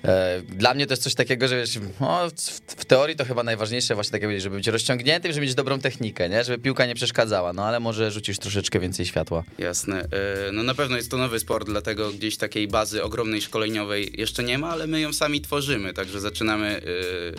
E, 0.04 0.42
Dla 0.48 0.74
mnie 0.74 0.86
to 0.86 0.92
jest 0.92 1.02
coś 1.02 1.14
takiego, 1.14 1.48
że 1.48 1.56
wiesz, 1.56 1.78
no, 2.00 2.28
w, 2.76 2.84
teorii 2.84 3.16
to 3.16 3.24
chyba 3.24 3.42
najważniejsze 3.42 3.94
właśnie 3.94 4.12
tak 4.12 4.20
powiedzieć, 4.20 4.42
żeby 4.42 4.56
być 4.56 4.66
rozciągniętym, 4.66 5.32
żeby 5.32 5.46
mieć 5.46 5.54
dobrą 5.54 5.78
technikę, 5.80 6.28
nie? 6.28 6.44
Żeby 6.44 6.58
piłka 6.62 6.86
nie 6.86 6.94
przeszkadzała, 6.94 7.52
no 7.52 7.64
ale 7.64 7.80
może 7.80 8.10
rzucisz 8.10 8.38
troszeczkę 8.38 8.80
więcej 8.80 9.06
światła. 9.06 9.44
Jasne. 9.58 10.00
E, 10.48 10.52
No 10.52 10.62
na 10.62 10.74
pewno 10.74 10.96
jest 10.96 11.10
to 11.10 11.16
nowy 11.16 11.40
sport, 11.40 11.66
dlatego 11.66 12.10
gdzieś 12.12 12.36
takiej 12.36 12.68
bazy 12.68 13.02
ogromnej 13.02 13.42
szkoleniowej 13.42 14.12
jeszcze 14.20 14.42
nie 14.44 14.58
ma, 14.58 14.68
ale 14.70 14.86
my 14.86 15.00
ją 15.00 15.12
sami 15.12 15.40
tworzymy, 15.40 15.92
także 15.92 16.20
zaczynamy 16.20 16.82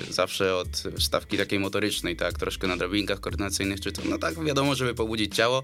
e, 0.10 0.14
zawsze 0.14 0.56
od 0.56 0.84
stawki 1.00 1.38
takiej 1.38 1.60
motorycznej, 1.60 2.16
tak, 2.16 2.40
troszkę 2.40 2.68
na 2.68 2.78
drabinkach 2.78 3.20
koordynacyjnych 3.20 3.80
czy 3.82 3.92
to, 3.92 4.02
no 4.10 4.18
tak 4.18 4.44
wiadomo, 4.44 4.76
żeby 4.76 4.94
pobudzić 4.96 5.36
ciało. 5.36 5.64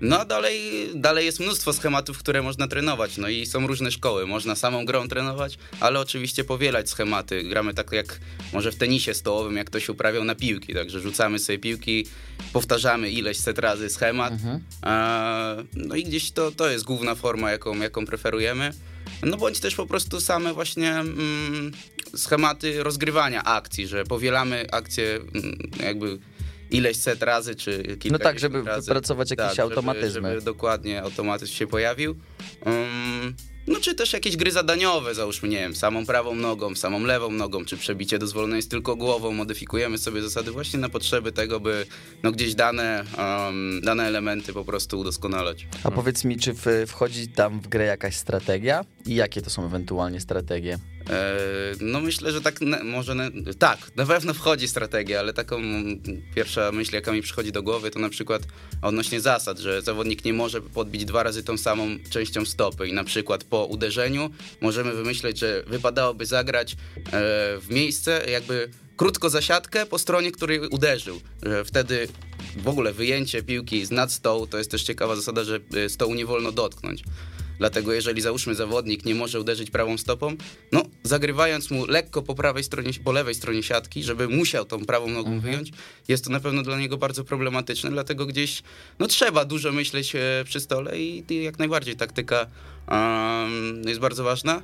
No 0.00 0.20
a 0.20 0.24
dalej, 0.24 0.88
dalej 0.94 1.26
jest 1.26 1.40
mnóstwo 1.40 1.72
schematów, 1.72 2.18
które 2.18 2.42
można 2.42 2.68
trenować, 2.68 3.16
no 3.16 3.28
i 3.28 3.46
są 3.46 3.66
różne 3.66 3.90
szkoły, 3.90 4.26
można 4.26 4.54
samą 4.54 4.84
grą 4.84 5.08
trenować, 5.08 5.58
ale 5.80 6.00
oczywiście 6.00 6.44
powielać 6.44 6.90
schematy, 6.90 7.42
gramy 7.42 7.74
tak 7.74 7.92
jak 7.92 8.20
może 8.52 8.72
w 8.72 8.76
tenisie 8.76 9.14
stołowym, 9.14 9.56
jak 9.56 9.66
ktoś 9.66 9.88
uprawiał 9.88 10.24
na 10.24 10.34
piłki, 10.34 10.74
także 10.74 11.00
rzucamy 11.00 11.38
sobie 11.38 11.58
piłki, 11.58 12.06
powtarzamy 12.52 13.10
ileś 13.10 13.36
set 13.36 13.58
razy 13.58 13.90
schemat, 13.90 14.32
e, 14.86 15.64
no 15.74 15.94
i 15.94 16.04
gdzieś 16.04 16.30
to, 16.30 16.50
to 16.50 16.70
jest 16.70 16.84
główna 16.84 17.14
forma, 17.14 17.50
jaką, 17.50 17.78
jaką 17.78 18.06
preferujemy. 18.06 18.72
No 19.22 19.36
bądź 19.36 19.60
też 19.60 19.74
po 19.74 19.86
prostu 19.86 20.20
same 20.20 20.54
właśnie 20.54 20.90
mm, 20.90 21.72
schematy 22.16 22.82
rozgrywania 22.82 23.44
akcji, 23.44 23.86
że 23.86 24.04
powielamy 24.04 24.66
akcję 24.72 25.14
mm, 25.14 25.70
jakby 25.82 26.18
ileś 26.70 26.96
set 26.96 27.22
razy, 27.22 27.54
czy 27.54 27.82
kilka 27.82 28.08
No 28.10 28.18
tak, 28.18 28.38
żeby 28.38 28.62
wypracować 28.62 29.30
jakieś 29.30 29.50
żeby- 29.50 29.62
automatyzmy. 29.62 30.28
Żeby, 30.30 30.42
dokładnie 30.42 31.02
automatyzm 31.02 31.52
się 31.52 31.66
pojawił. 31.66 32.16
Um, 32.66 33.34
no 33.66 33.80
czy 33.80 33.94
też 33.94 34.12
jakieś 34.12 34.36
gry 34.36 34.50
zadaniowe, 34.52 35.14
załóżmy, 35.14 35.48
nie 35.48 35.56
wiem, 35.58 35.76
samą 35.76 36.06
prawą 36.06 36.34
nogą, 36.34 36.74
samą 36.74 37.00
lewą 37.04 37.30
nogą, 37.30 37.64
czy 37.64 37.76
przebicie 37.76 38.18
dozwolone 38.18 38.56
jest 38.56 38.70
tylko 38.70 38.96
głową, 38.96 39.32
modyfikujemy 39.32 39.98
sobie 39.98 40.22
zasady 40.22 40.50
właśnie 40.50 40.78
na 40.78 40.88
potrzeby 40.88 41.32
tego, 41.32 41.60
by 41.60 41.86
no 42.22 42.32
gdzieś 42.32 42.54
dane, 42.54 43.04
um, 43.18 43.80
dane 43.80 44.06
elementy 44.06 44.52
po 44.52 44.64
prostu 44.64 44.98
udoskonalać. 45.00 45.66
A 45.84 45.90
powiedz 45.90 46.24
mi, 46.24 46.36
czy 46.36 46.54
wchodzi 46.86 47.28
tam 47.28 47.60
w 47.60 47.68
grę 47.68 47.84
jakaś 47.84 48.16
strategia 48.16 48.84
i 49.06 49.14
jakie 49.14 49.42
to 49.42 49.50
są 49.50 49.66
ewentualnie 49.66 50.20
strategie? 50.20 50.78
E, 51.10 51.38
No 51.80 52.00
myślę, 52.00 52.32
że 52.32 52.40
tak 52.40 52.60
na- 52.60 52.84
może 52.84 53.14
na, 53.14 53.30
tak, 53.58 53.78
na 53.96 54.06
pewno 54.06 54.34
wchodzi 54.34 54.68
strategia, 54.68 55.18
ale 55.20 55.32
taką 55.32 55.60
pierwsza 56.34 56.72
myśl, 56.72 56.94
jaka 56.94 57.12
mi 57.12 57.22
przychodzi 57.22 57.52
do 57.52 57.62
głowy, 57.62 57.90
to 57.90 57.98
na 57.98 58.08
przykład 58.08 58.42
odnośnie 58.82 59.20
zasad, 59.20 59.58
że 59.58 59.82
zawodnik 59.82 60.24
nie 60.24 60.32
może 60.32 60.60
podbić 60.60 61.04
dwa 61.04 61.22
razy 61.22 61.42
tą 61.42 61.58
samą 61.58 61.86
częścią 62.10 62.44
stopy 62.44 62.88
i 62.88 62.92
na 62.92 63.04
przykład 63.04 63.44
po 63.44 63.64
uderzeniu 63.64 64.30
możemy 64.60 64.92
wymyśleć, 64.92 65.38
że 65.38 65.62
wypadałoby 65.66 66.26
zagrać 66.26 66.72
e, 66.72 66.76
w 67.60 67.66
miejsce 67.70 68.30
jakby 68.30 68.68
krótko 68.96 69.30
za 69.30 69.42
siatkę 69.42 69.86
po 69.86 69.98
stronie, 69.98 70.32
której 70.32 70.60
uderzył. 70.60 71.20
Że 71.42 71.64
wtedy 71.64 72.08
w 72.56 72.68
ogóle 72.68 72.92
wyjęcie 72.92 73.42
piłki 73.42 73.86
z 73.86 73.90
nad 73.90 74.12
stołu 74.12 74.46
to 74.46 74.58
jest 74.58 74.70
też 74.70 74.82
ciekawa 74.82 75.16
zasada, 75.16 75.44
że 75.44 75.60
e, 75.76 75.88
stołu 75.88 76.14
nie 76.14 76.26
wolno 76.26 76.52
dotknąć. 76.52 77.02
Dlatego 77.58 77.92
jeżeli 77.92 78.20
załóżmy 78.22 78.54
zawodnik 78.54 79.04
nie 79.04 79.14
może 79.14 79.40
uderzyć 79.40 79.70
prawą 79.70 79.98
stopą, 79.98 80.36
no 80.72 80.82
zagrywając 81.02 81.70
mu 81.70 81.86
lekko 81.86 82.22
po 82.22 82.34
prawej 82.34 82.64
stronie, 82.64 82.90
po 83.04 83.12
lewej 83.12 83.34
stronie 83.34 83.62
siatki, 83.62 84.02
żeby 84.02 84.28
musiał 84.28 84.64
tą 84.64 84.84
prawą 84.84 85.08
nogą 85.08 85.40
wyjąć, 85.40 85.70
jest 86.08 86.24
to 86.24 86.30
na 86.30 86.40
pewno 86.40 86.62
dla 86.62 86.78
niego 86.78 86.96
bardzo 86.96 87.24
problematyczne, 87.24 87.90
dlatego 87.90 88.26
gdzieś 88.26 88.62
no 88.98 89.06
trzeba 89.06 89.44
dużo 89.44 89.72
myśleć 89.72 90.16
e, 90.16 90.20
przy 90.44 90.60
stole 90.60 90.98
i, 90.98 91.24
i 91.28 91.42
jak 91.44 91.58
najbardziej 91.58 91.96
taktyka 91.96 92.46
em, 92.88 93.82
jest 93.88 94.00
bardzo 94.00 94.24
ważna. 94.24 94.62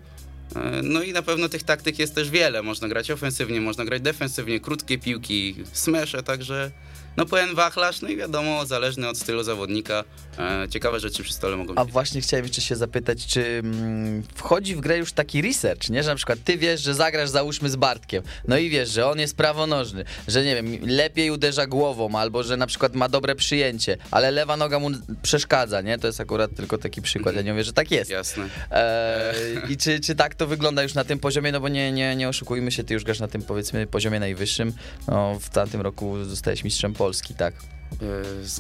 E, 0.56 0.82
No 0.82 1.02
i 1.02 1.12
na 1.12 1.22
pewno 1.22 1.48
tych 1.48 1.62
taktyk 1.62 1.98
jest 1.98 2.14
też 2.14 2.30
wiele. 2.30 2.62
Można 2.62 2.88
grać 2.88 3.10
ofensywnie, 3.10 3.60
można 3.60 3.84
grać 3.84 4.02
defensywnie, 4.02 4.60
krótkie 4.60 4.98
piłki, 4.98 5.54
smesze, 5.72 6.22
także 6.22 6.70
no 7.16 7.26
pełen 7.26 7.54
wachlarz, 7.54 8.02
no 8.02 8.08
i 8.08 8.16
wiadomo, 8.16 8.66
zależny 8.66 9.08
od 9.08 9.18
stylu 9.18 9.42
zawodnika. 9.42 10.04
E, 10.38 10.68
ciekawe 10.70 11.00
rzeczy 11.00 11.22
przy 11.22 11.32
stole 11.32 11.56
mogą 11.56 11.74
A 11.74 11.84
być. 11.84 11.92
właśnie 11.92 12.20
chciałem 12.20 12.44
jeszcze 12.46 12.60
się 12.60 12.76
zapytać, 12.76 13.26
czy 13.26 13.44
mm, 13.64 14.22
wchodzi 14.34 14.76
w 14.76 14.80
grę 14.80 14.98
już 14.98 15.12
taki 15.12 15.42
research, 15.42 15.90
nie? 15.90 16.02
Że 16.02 16.10
na 16.10 16.16
przykład 16.16 16.38
ty 16.44 16.58
wiesz, 16.58 16.80
że 16.82 16.94
zagrasz 16.94 17.30
załóżmy 17.30 17.70
z 17.70 17.76
Bartkiem, 17.76 18.22
no 18.48 18.58
i 18.58 18.70
wiesz, 18.70 18.90
że 18.90 19.06
on 19.06 19.18
jest 19.18 19.36
prawonożny, 19.36 20.04
że 20.28 20.44
nie 20.44 20.54
wiem, 20.54 20.78
lepiej 20.82 21.30
uderza 21.30 21.66
głową, 21.66 22.18
albo 22.18 22.42
że 22.42 22.56
na 22.56 22.66
przykład 22.66 22.94
ma 22.94 23.08
dobre 23.08 23.34
przyjęcie, 23.34 23.96
ale 24.10 24.30
lewa 24.30 24.56
noga 24.56 24.78
mu 24.78 24.90
przeszkadza, 25.22 25.80
nie? 25.80 25.98
To 25.98 26.06
jest 26.06 26.20
akurat 26.20 26.54
tylko 26.56 26.78
taki 26.78 27.02
przykład, 27.02 27.36
ja 27.36 27.42
nie 27.42 27.50
mówię, 27.52 27.64
że 27.64 27.72
tak 27.72 27.90
jest. 27.90 28.10
Jasne. 28.10 28.48
Eee, 28.70 29.72
I 29.72 29.76
czy, 29.76 30.00
czy 30.00 30.14
tak 30.14 30.34
to 30.34 30.46
wygląda 30.46 30.82
już 30.82 30.94
na 30.94 31.04
tym 31.04 31.18
poziomie? 31.18 31.52
No 31.52 31.60
bo 31.60 31.68
nie, 31.68 31.92
nie, 31.92 32.16
nie 32.16 32.28
oszukujmy 32.28 32.72
się, 32.72 32.84
ty 32.84 32.94
już 32.94 33.04
grasz 33.04 33.20
na 33.20 33.28
tym 33.28 33.42
powiedzmy 33.42 33.86
poziomie 33.86 34.20
najwyższym. 34.20 34.72
No, 35.08 35.38
w 35.40 35.48
tamtym 35.48 35.80
roku 35.80 36.24
zostałeś 36.24 36.64
mistrzem 36.64 36.94
Polski, 37.04 37.34
tak? 37.34 37.54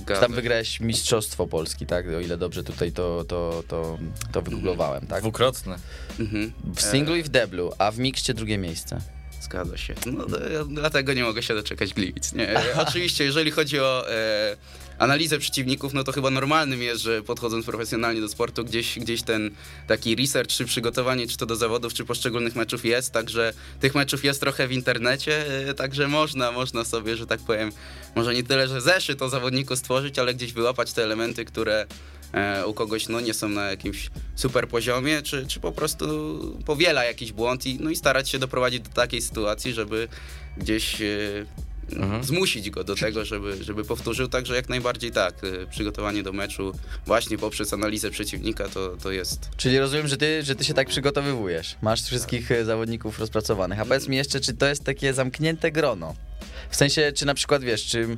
E, 0.08 0.20
tam 0.20 0.32
wygrałeś 0.32 0.80
mistrzostwo 0.80 1.46
Polski, 1.46 1.86
tak? 1.86 2.06
O 2.08 2.20
ile 2.20 2.36
dobrze 2.36 2.64
tutaj 2.64 2.92
to, 2.92 3.24
to, 3.28 3.62
to, 3.68 3.98
to 4.32 4.42
wygooglowałem, 4.42 5.06
tak? 5.06 5.20
Dwukrotny. 5.20 5.74
Mhm. 6.20 6.52
W 6.74 6.80
singlu 6.82 7.16
i 7.16 7.22
w 7.22 7.28
deblu, 7.28 7.72
a 7.78 7.90
w 7.90 7.98
mikście 7.98 8.34
drugie 8.34 8.58
miejsce. 8.58 9.00
Zgadza 9.40 9.76
się. 9.76 9.94
No, 10.06 10.26
dlatego 10.68 11.14
nie 11.14 11.22
mogę 11.22 11.42
się 11.42 11.54
doczekać 11.54 11.94
Gliwic. 11.94 12.32
Nie, 12.32 12.50
e, 12.50 12.62
oczywiście, 12.88 13.24
jeżeli 13.24 13.50
chodzi 13.50 13.80
o 13.80 14.10
e, 14.10 14.56
analizę 14.98 15.38
przeciwników, 15.38 15.94
no 15.94 16.04
to 16.04 16.12
chyba 16.12 16.30
normalnym 16.30 16.82
jest, 16.82 17.02
że 17.02 17.22
podchodząc 17.22 17.66
profesjonalnie 17.66 18.20
do 18.20 18.28
sportu, 18.28 18.64
gdzieś, 18.64 18.98
gdzieś 18.98 19.22
ten 19.22 19.50
taki 19.86 20.16
research 20.16 20.50
czy 20.50 20.64
przygotowanie, 20.64 21.26
czy 21.26 21.36
to 21.36 21.46
do 21.46 21.56
zawodów, 21.56 21.94
czy 21.94 22.04
poszczególnych 22.04 22.56
meczów 22.56 22.84
jest, 22.84 23.12
także 23.12 23.52
tych 23.80 23.94
meczów 23.94 24.24
jest 24.24 24.40
trochę 24.40 24.68
w 24.68 24.72
internecie, 24.72 25.68
e, 25.68 25.74
także 25.74 26.08
można, 26.08 26.52
można 26.52 26.84
sobie, 26.84 27.16
że 27.16 27.26
tak 27.26 27.40
powiem, 27.40 27.72
może 28.14 28.34
nie 28.34 28.42
tyle, 28.42 28.68
że 28.68 28.80
zeszyt 28.80 29.22
o 29.22 29.28
zawodniku 29.28 29.76
stworzyć, 29.76 30.18
ale 30.18 30.34
gdzieś 30.34 30.52
wyłapać 30.52 30.92
te 30.92 31.02
elementy, 31.02 31.44
które 31.44 31.86
e, 32.32 32.66
u 32.66 32.74
kogoś 32.74 33.08
no, 33.08 33.20
nie 33.20 33.34
są 33.34 33.48
na 33.48 33.70
jakimś 33.70 34.10
super 34.34 34.68
poziomie, 34.68 35.22
czy, 35.22 35.46
czy 35.46 35.60
po 35.60 35.72
prostu 35.72 36.06
powiela 36.66 37.04
jakiś 37.04 37.32
błąd 37.32 37.66
i, 37.66 37.78
no, 37.80 37.90
i 37.90 37.96
starać 37.96 38.30
się 38.30 38.38
doprowadzić 38.38 38.80
do 38.80 38.90
takiej 38.90 39.22
sytuacji, 39.22 39.72
żeby 39.72 40.08
gdzieś 40.56 40.96
e, 42.20 42.24
zmusić 42.24 42.70
go 42.70 42.84
do 42.84 42.94
tego, 42.94 43.24
żeby, 43.24 43.64
żeby 43.64 43.84
powtórzył. 43.84 44.28
Także 44.28 44.56
jak 44.56 44.68
najbardziej 44.68 45.10
tak, 45.10 45.34
e, 45.44 45.66
przygotowanie 45.66 46.22
do 46.22 46.32
meczu 46.32 46.72
właśnie 47.06 47.38
poprzez 47.38 47.72
analizę 47.72 48.10
przeciwnika 48.10 48.68
to, 48.68 48.96
to 48.96 49.12
jest 49.12 49.50
Czyli 49.56 49.78
rozumiem, 49.78 50.08
że 50.08 50.16
ty, 50.16 50.42
że 50.42 50.54
ty 50.54 50.64
się 50.64 50.74
tak 50.74 50.88
przygotowywujesz. 50.88 51.76
Masz 51.82 52.02
wszystkich 52.02 52.50
e, 52.50 52.64
zawodników 52.64 53.18
rozpracowanych. 53.18 53.80
A 53.80 53.84
powiedz 53.84 54.08
mi 54.08 54.16
jeszcze, 54.16 54.40
czy 54.40 54.54
to 54.54 54.66
jest 54.66 54.84
takie 54.84 55.14
zamknięte 55.14 55.72
grono? 55.72 56.14
W 56.70 56.76
sensie, 56.76 57.12
czy 57.12 57.26
na 57.26 57.34
przykład 57.34 57.62
wiesz, 57.62 57.86
czy 57.86 58.16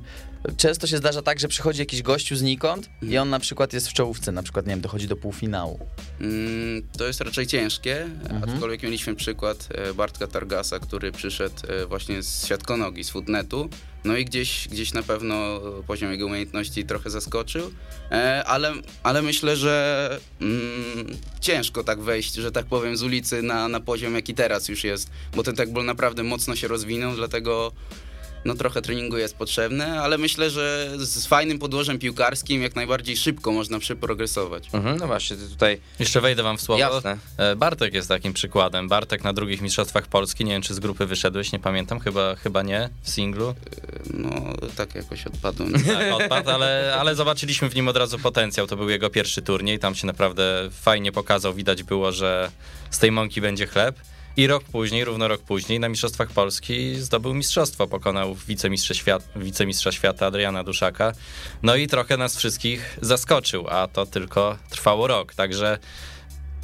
często 0.57 0.87
się 0.87 0.97
zdarza 0.97 1.23
tak, 1.23 1.41
że 1.41 1.49
przychodzi 1.49 1.81
jakiś 1.81 2.03
gościu 2.03 2.37
znikąd 2.37 2.89
i 3.03 3.19
on 3.19 3.31
na 3.31 3.39
przykład 3.39 3.73
jest 3.73 3.89
w 3.89 3.93
czołówce, 3.93 4.33
na 4.33 4.43
przykład, 4.43 4.67
nie 4.67 4.71
wiem, 4.71 4.81
dochodzi 4.81 5.09
do 5.09 5.17
półfinału. 5.17 5.79
Mm, 6.21 6.83
To 6.99 7.07
jest 7.07 7.21
raczej 7.21 7.47
ciężkie, 7.47 8.09
aczkolwiek 8.49 8.83
mieliśmy 8.83 9.15
przykład 9.15 9.69
e, 9.71 9.95
Bartka 9.95 10.27
Targasa, 10.27 10.79
który 10.79 11.13
przyszedł 11.13 11.55
e, 11.69 11.87
właśnie 11.87 12.23
z 12.23 12.47
siatkonogi, 12.47 13.05
z 13.05 13.11
footnetu, 13.11 13.69
no 14.05 14.17
i 14.17 14.25
gdzieś, 14.25 14.69
gdzieś 14.69 14.93
na 14.93 15.03
pewno 15.03 15.61
poziom 15.87 16.13
jego 16.13 16.27
umiejętności 16.27 16.85
trochę 16.85 17.11
zaskoczył, 17.11 17.71
e, 18.11 18.45
ale, 18.45 18.73
ale 19.03 19.23
myślę, 19.23 19.57
że 19.57 20.19
mm, 20.41 21.17
ciężko 21.41 21.85
tak 21.85 22.01
wejść, 22.01 22.35
że 22.35 22.53
tak 22.53 22.67
powiem, 22.67 22.97
z 22.97 23.03
ulicy 23.03 23.43
na, 23.43 23.69
na 23.69 23.81
poziom, 23.81 24.15
jaki 24.15 24.35
teraz 24.35 24.69
już 24.69 24.85
jest, 24.85 25.11
bo 25.37 25.43
ten 25.43 25.57
tagball 25.57 25.85
naprawdę 25.85 26.23
mocno 26.23 26.57
się 26.57 26.69
rozwinął, 26.69 27.15
dlatego 27.17 27.73
no 28.47 28.55
trochę 28.55 28.83
treningu 28.83 29.19
jest 29.19 29.37
potrzebne, 29.37 30.01
ale 30.01 30.19
myślę, 30.19 30.51
że 30.51 30.91
z 30.99 31.27
fajnym 31.27 31.59
podłożem 31.59 31.99
piłkarskim 31.99 32.63
jak 32.63 32.77
najbardziej 32.77 33.17
szybko 33.17 33.53
można 33.53 33.79
przeprogresować. 33.79 34.69
Mhm, 34.73 34.97
no 34.97 35.07
właśnie, 35.07 35.37
tutaj 35.37 35.81
Jeszcze 35.99 36.21
wejdę 36.21 36.43
wam 36.43 36.59
w 36.59 36.63
słowo. 36.63 36.81
Jasne. 36.81 37.19
E, 37.37 37.57
Bartek 37.57 37.95
jest 37.95 38.09
takim 38.09 38.33
przykładem. 38.33 38.89
Bartek 38.89 39.25
na 39.25 39.33
drugich 39.33 39.61
mistrzostwach 39.61 40.07
Polski, 40.07 40.45
nie 40.45 40.53
wiem 40.53 40.63
czy 40.63 40.75
z 40.75 40.79
grupy 40.79 41.07
wyszedłeś, 41.07 41.53
nie 41.53 41.59
pamiętam, 41.59 42.01
chyba, 42.01 42.35
chyba 42.35 42.63
nie, 42.63 42.89
w 43.03 43.11
singlu. 43.11 43.55
No, 44.11 44.31
tak 44.77 44.95
jakoś 44.95 45.27
odpadłem. 45.27 45.73
Tak, 45.97 46.13
odpadł, 46.13 46.51
ale, 46.51 46.97
ale 47.01 47.15
zobaczyliśmy 47.15 47.69
w 47.69 47.75
nim 47.75 47.89
od 47.89 47.97
razu 47.97 48.19
potencjał. 48.19 48.67
To 48.67 48.77
był 48.77 48.91
jego 48.91 49.11
pierwszy 49.11 49.43
turniej, 49.43 49.79
tam 49.79 49.95
się 49.95 50.07
naprawdę 50.07 50.69
fajnie 50.73 51.13
pokazał. 51.13 51.55
Widać 51.55 51.83
było, 51.83 52.13
że 52.13 52.51
z 52.91 52.99
tej 52.99 53.13
mąki 53.13 53.41
będzie 53.41 53.67
chleb. 53.67 53.97
I 54.37 54.47
rok 54.47 54.65
później, 54.65 55.05
równo 55.05 55.29
rok 55.29 55.43
później, 55.43 55.81
na 55.81 55.89
Mistrzostwach 55.89 56.31
Polski 56.31 56.95
zdobył 56.95 57.35
mistrzostwo. 57.35 57.87
Pokonał 57.87 58.35
wicemistrza, 58.35 58.95
świat, 58.95 59.29
wicemistrza 59.37 59.93
świata 59.93 60.27
Adriana 60.27 60.65
Duszaka. 60.65 61.13
No 61.63 61.77
i 61.77 61.87
trochę 61.87 62.17
nas 62.17 62.37
wszystkich 62.37 62.99
zaskoczył, 63.03 63.69
a 63.69 63.89
to 63.89 64.07
tylko 64.07 64.59
trwało 64.71 65.07
rok. 65.07 65.35
Także 65.35 65.79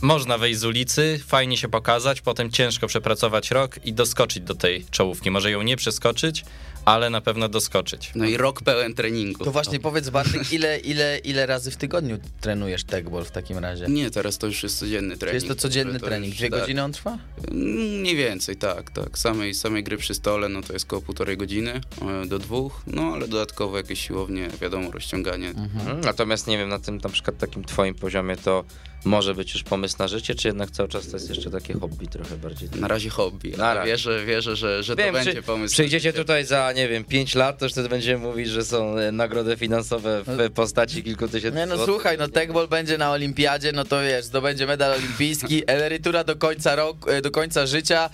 można 0.03 0.39
wejść 0.39 0.61
z 0.61 0.65
ulicy, 0.65 1.21
fajnie 1.27 1.57
się 1.57 1.69
pokazać, 1.69 2.21
potem 2.21 2.51
ciężko 2.51 2.87
przepracować 2.87 3.51
rok 3.51 3.79
i 3.85 3.93
doskoczyć 3.93 4.43
do 4.43 4.55
tej 4.55 4.87
czołówki. 4.91 5.31
Może 5.31 5.51
ją 5.51 5.63
nie 5.63 5.77
przeskoczyć, 5.77 6.45
ale 6.85 7.11
na 7.11 7.21
pewno 7.21 7.49
doskoczyć. 7.49 8.11
No 8.15 8.25
i 8.25 8.37
rok 8.37 8.63
pełen 8.63 8.95
treningu. 8.95 9.45
To 9.45 9.51
właśnie 9.53 9.81
powiedz 9.81 10.11
Bartek, 10.11 10.53
ile, 10.53 10.79
ile, 10.79 11.19
ile 11.19 11.47
razy 11.47 11.71
w 11.71 11.77
tygodniu 11.77 12.19
trenujesz 12.41 12.85
tegball 12.85 13.25
w 13.25 13.31
takim 13.31 13.59
razie? 13.59 13.87
Nie, 13.89 14.11
teraz 14.11 14.39
to 14.39 14.47
już 14.47 14.63
jest 14.63 14.79
codzienny 14.79 15.15
Czy 15.15 15.19
trening. 15.19 15.35
jest 15.45 15.49
to 15.57 15.63
codzienny 15.63 16.01
To 16.01 16.07
trening? 16.07 16.29
już, 16.33 16.39
Dwie 16.39 16.51
tak. 16.51 16.61
godziny 16.61 16.83
on 16.83 16.93
trwa? 16.93 17.19
Mm, 17.51 18.01
Mniej 18.01 18.17
więcej, 18.17 18.57
tak, 18.57 18.91
tak. 18.91 19.19
Samej, 19.19 19.55
samej 19.55 19.85
gry 19.85 19.97
przy 19.97 20.15
stole, 20.15 20.49
no 20.49 20.63
to 20.63 20.73
jest 20.73 20.85
około 20.85 21.03
półtorej 21.03 21.37
godziny 21.37 21.81
e, 22.23 22.27
do 22.27 22.39
dwóch, 22.39 22.83
no 22.87 23.03
ale 23.03 23.29
dodatkowo 23.29 23.77
jakieś 23.77 24.07
siłownie, 24.07 24.49
wiadomo, 24.61 24.91
rozciąganie. 24.91 25.49
Mhm. 25.49 26.01
Natomiast 26.01 26.47
nie 26.47 26.59
wiem, 26.59 26.69
na 26.69 26.79
tym 26.79 26.99
na 26.99 27.09
przykład 27.11 27.39
takim 27.39 27.65
twoim 27.65 27.95
poziomie 27.95 28.37
to 28.37 28.65
może 29.05 29.35
być 29.35 29.53
już 29.55 29.63
pomysł 29.63 29.97
na 29.99 30.09
życie, 30.09 30.35
czy 30.35 30.49
jednak 30.49 30.71
cały 30.71 30.89
czas 30.89 31.09
to 31.09 31.17
jest 31.17 31.29
jeszcze 31.29 31.51
takie 31.51 31.75
hobby 31.75 32.07
trochę 32.07 32.37
bardziej? 32.37 32.69
Na 32.81 32.89
razie 32.89 33.11
hobby, 33.11 33.53
Na 33.57 33.75
razie. 33.75 33.91
wierzę, 33.91 34.25
wierzę, 34.27 34.57
że, 34.57 34.83
że 34.83 34.97
to 34.97 35.03
Wiem, 35.03 35.15
będzie 35.15 35.33
przy, 35.33 35.43
pomysł. 35.43 35.73
przyjdziecie 35.75 36.13
tutaj 36.13 36.45
za, 36.45 36.73
nie 36.73 36.89
wiem, 36.89 37.05
5 37.05 37.35
lat, 37.35 37.59
to 37.59 37.65
już 37.65 37.73
wtedy 37.73 37.89
będziemy 37.89 38.19
mówić, 38.27 38.49
że 38.49 38.65
są 38.65 38.99
e, 38.99 39.13
nagrody 39.13 39.57
finansowe 39.57 40.23
w 40.27 40.51
postaci 40.55 41.03
kilku 41.03 41.29
tysięcy 41.29 41.59
Nie 41.59 41.67
no 41.67 41.77
złotych. 41.77 41.95
słuchaj, 41.95 42.19
no 42.19 42.29
tegball 42.29 42.69
będzie 42.69 42.99
na 42.99 43.11
olimpiadzie, 43.13 43.73
no 43.73 43.85
to 43.85 44.03
wiesz, 44.03 44.25
zdobędzie 44.25 44.67
medal 44.67 44.93
olimpijski, 44.93 45.63
emerytura 45.67 46.25
do 46.25 46.37
końca 46.37 46.75
roku, 46.77 47.11
e, 47.11 47.23
do 47.23 47.31
końca 47.31 47.67
życia, 47.67 48.11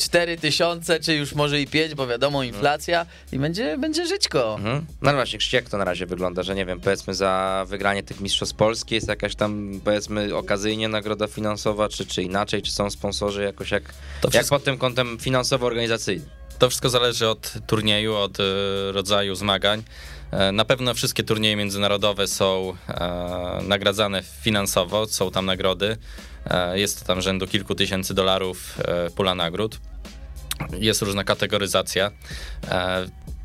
4 0.00 0.36
tysiące, 0.36 1.00
czy 1.00 1.14
już 1.14 1.34
może 1.34 1.60
i 1.60 1.66
5, 1.66 1.94
bo 1.94 2.06
wiadomo, 2.06 2.42
inflacja 2.42 3.06
i 3.32 3.38
będzie, 3.38 3.78
będzie 3.78 4.06
żyćko. 4.06 4.54
Mhm. 4.58 4.86
No 5.02 5.12
właśnie, 5.12 5.38
jak 5.52 5.68
to 5.70 5.78
na 5.78 5.84
razie 5.84 6.06
wygląda, 6.06 6.42
że 6.42 6.54
nie 6.54 6.66
wiem, 6.66 6.80
powiedzmy 6.80 7.14
za 7.14 7.64
wygranie 7.68 8.02
tych 8.02 8.20
mistrzostw 8.20 8.56
Polski 8.56 8.94
jest 8.94 9.08
jakaś 9.08 9.34
tam, 9.34 9.80
powiedzmy, 9.84 10.27
okazyjnie 10.32 10.88
nagroda 10.88 11.26
finansowa, 11.26 11.88
czy, 11.88 12.06
czy 12.06 12.22
inaczej, 12.22 12.62
czy 12.62 12.70
są 12.72 12.90
sponsorzy 12.90 13.42
jakoś 13.42 13.70
jak, 13.70 13.82
To 13.84 13.92
jak 14.28 14.32
wszystko- 14.32 14.56
pod 14.56 14.64
tym 14.64 14.78
kątem 14.78 15.18
finansowo-organizacyjnym? 15.18 16.28
To 16.58 16.68
wszystko 16.68 16.88
zależy 16.90 17.28
od 17.28 17.52
turnieju, 17.66 18.14
od 18.14 18.40
e, 18.40 18.42
rodzaju 18.92 19.34
zmagań. 19.34 19.82
E, 20.30 20.52
Na 20.52 20.64
pewno 20.64 20.94
wszystkie 20.94 21.22
turnieje 21.24 21.56
międzynarodowe 21.56 22.26
są 22.26 22.74
e, 22.88 23.60
nagradzane 23.62 24.22
finansowo, 24.40 25.06
są 25.06 25.30
tam 25.30 25.46
nagrody. 25.46 25.96
Jest 26.74 27.00
to 27.00 27.06
tam 27.06 27.20
rzędu 27.20 27.46
kilku 27.46 27.74
tysięcy 27.74 28.14
dolarów 28.14 28.78
pula 29.16 29.34
nagród. 29.34 29.78
Jest 30.78 31.02
różna 31.02 31.24
kategoryzacja. 31.24 32.10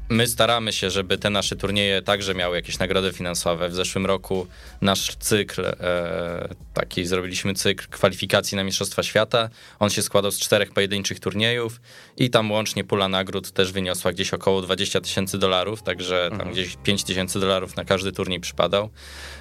E, 0.09 0.13
My 0.13 0.27
staramy 0.27 0.73
się, 0.73 0.89
żeby 0.89 1.17
te 1.17 1.29
nasze 1.29 1.55
turnieje 1.55 2.01
także 2.01 2.33
miały 2.35 2.55
jakieś 2.55 2.79
nagrody 2.79 3.13
finansowe. 3.13 3.69
W 3.69 3.75
zeszłym 3.75 4.05
roku 4.05 4.47
nasz 4.81 5.15
cykl, 5.15 5.65
e, 5.65 6.49
taki 6.73 7.05
zrobiliśmy 7.05 7.53
cykl 7.53 7.85
kwalifikacji 7.89 8.55
na 8.55 8.63
Mistrzostwa 8.63 9.03
Świata. 9.03 9.49
On 9.79 9.89
się 9.89 10.01
składał 10.01 10.31
z 10.31 10.39
czterech 10.39 10.71
pojedynczych 10.73 11.19
turniejów 11.19 11.81
i 12.17 12.29
tam 12.29 12.51
łącznie 12.51 12.83
pula 12.83 13.07
nagród 13.07 13.51
też 13.51 13.71
wyniosła 13.71 14.11
gdzieś 14.11 14.33
około 14.33 14.61
20 14.61 15.01
tysięcy 15.01 15.37
dolarów, 15.37 15.83
także 15.83 16.29
tam 16.37 16.51
gdzieś 16.51 16.77
5 16.83 17.03
tysięcy 17.03 17.39
dolarów 17.39 17.75
na 17.75 17.85
każdy 17.85 18.11
turniej 18.11 18.39
przypadał. 18.39 18.89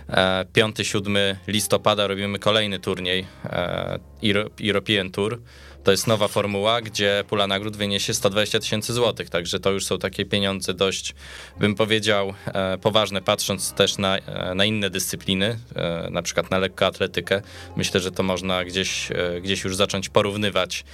E, 0.09 0.45
5-7 0.53 1.37
listopada 1.47 2.07
robimy 2.07 2.39
kolejny 2.39 2.79
turniej 2.79 3.27
e, 3.45 3.99
Euro- 4.23 4.51
European 4.69 5.11
Tour. 5.11 5.41
To 5.85 5.91
jest 5.91 6.07
nowa 6.07 6.29
formuła, 6.29 6.81
gdzie 6.81 7.25
pula 7.29 7.47
nagród 7.47 7.77
wyniesie 7.77 8.15
120 8.15 8.61
tysięcy 8.61 8.93
złotych, 8.93 9.31
także 9.31 9.61
to 9.61 9.71
już 9.71 9.87
są 9.87 9.99
takie 9.99 10.25
pieniądze 10.25 10.75
dość, 10.75 11.15
bym 11.61 11.75
powiedział, 11.75 12.35
e, 12.47 12.79
poważne, 12.79 13.23
patrząc 13.23 13.73
też 13.73 13.99
na, 13.99 14.19
e, 14.19 14.55
na 14.55 14.65
inne 14.65 14.91
dyscypliny, 14.91 15.59
e, 15.77 16.09
na 16.11 16.23
przykład 16.23 16.51
na 16.51 16.59
lekkoatletykę. 16.59 17.43
Myślę, 17.77 18.01
że 18.01 18.11
to 18.11 18.23
można 18.23 18.65
gdzieś, 18.65 19.09
gdzieś 19.43 19.65
już 19.65 19.77
zacząć 19.77 20.09
porównywać 20.09 20.85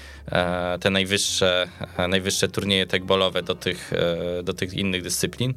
te 0.80 0.90
najwyższe, 0.90 1.68
najwyższe 2.08 2.48
turnieje 2.48 2.86
tekbolowe 2.86 3.42
do 3.42 3.54
tych, 3.54 3.92
do 4.42 4.52
tych 4.52 4.74
innych 4.74 5.02
dyscyplin. 5.02 5.54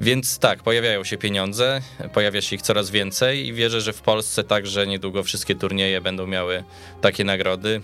Więc 0.00 0.38
tak, 0.38 0.62
pojawiają 0.62 1.04
się 1.04 1.18
pieniądze, 1.18 1.80
pojawia 2.14 2.40
się 2.42 2.56
ich 2.56 2.62
coraz 2.62 2.90
więcej 2.90 3.46
i 3.46 3.52
wierzę, 3.52 3.80
że 3.80 3.92
w 3.92 4.02
Polsce 4.02 4.44
także 4.44 4.86
niedługo 4.86 5.22
wszystkie 5.22 5.54
turnieje 5.54 6.00
będą 6.00 6.26
miały 6.26 6.64
takie 7.00 7.24
nagrody 7.24 7.82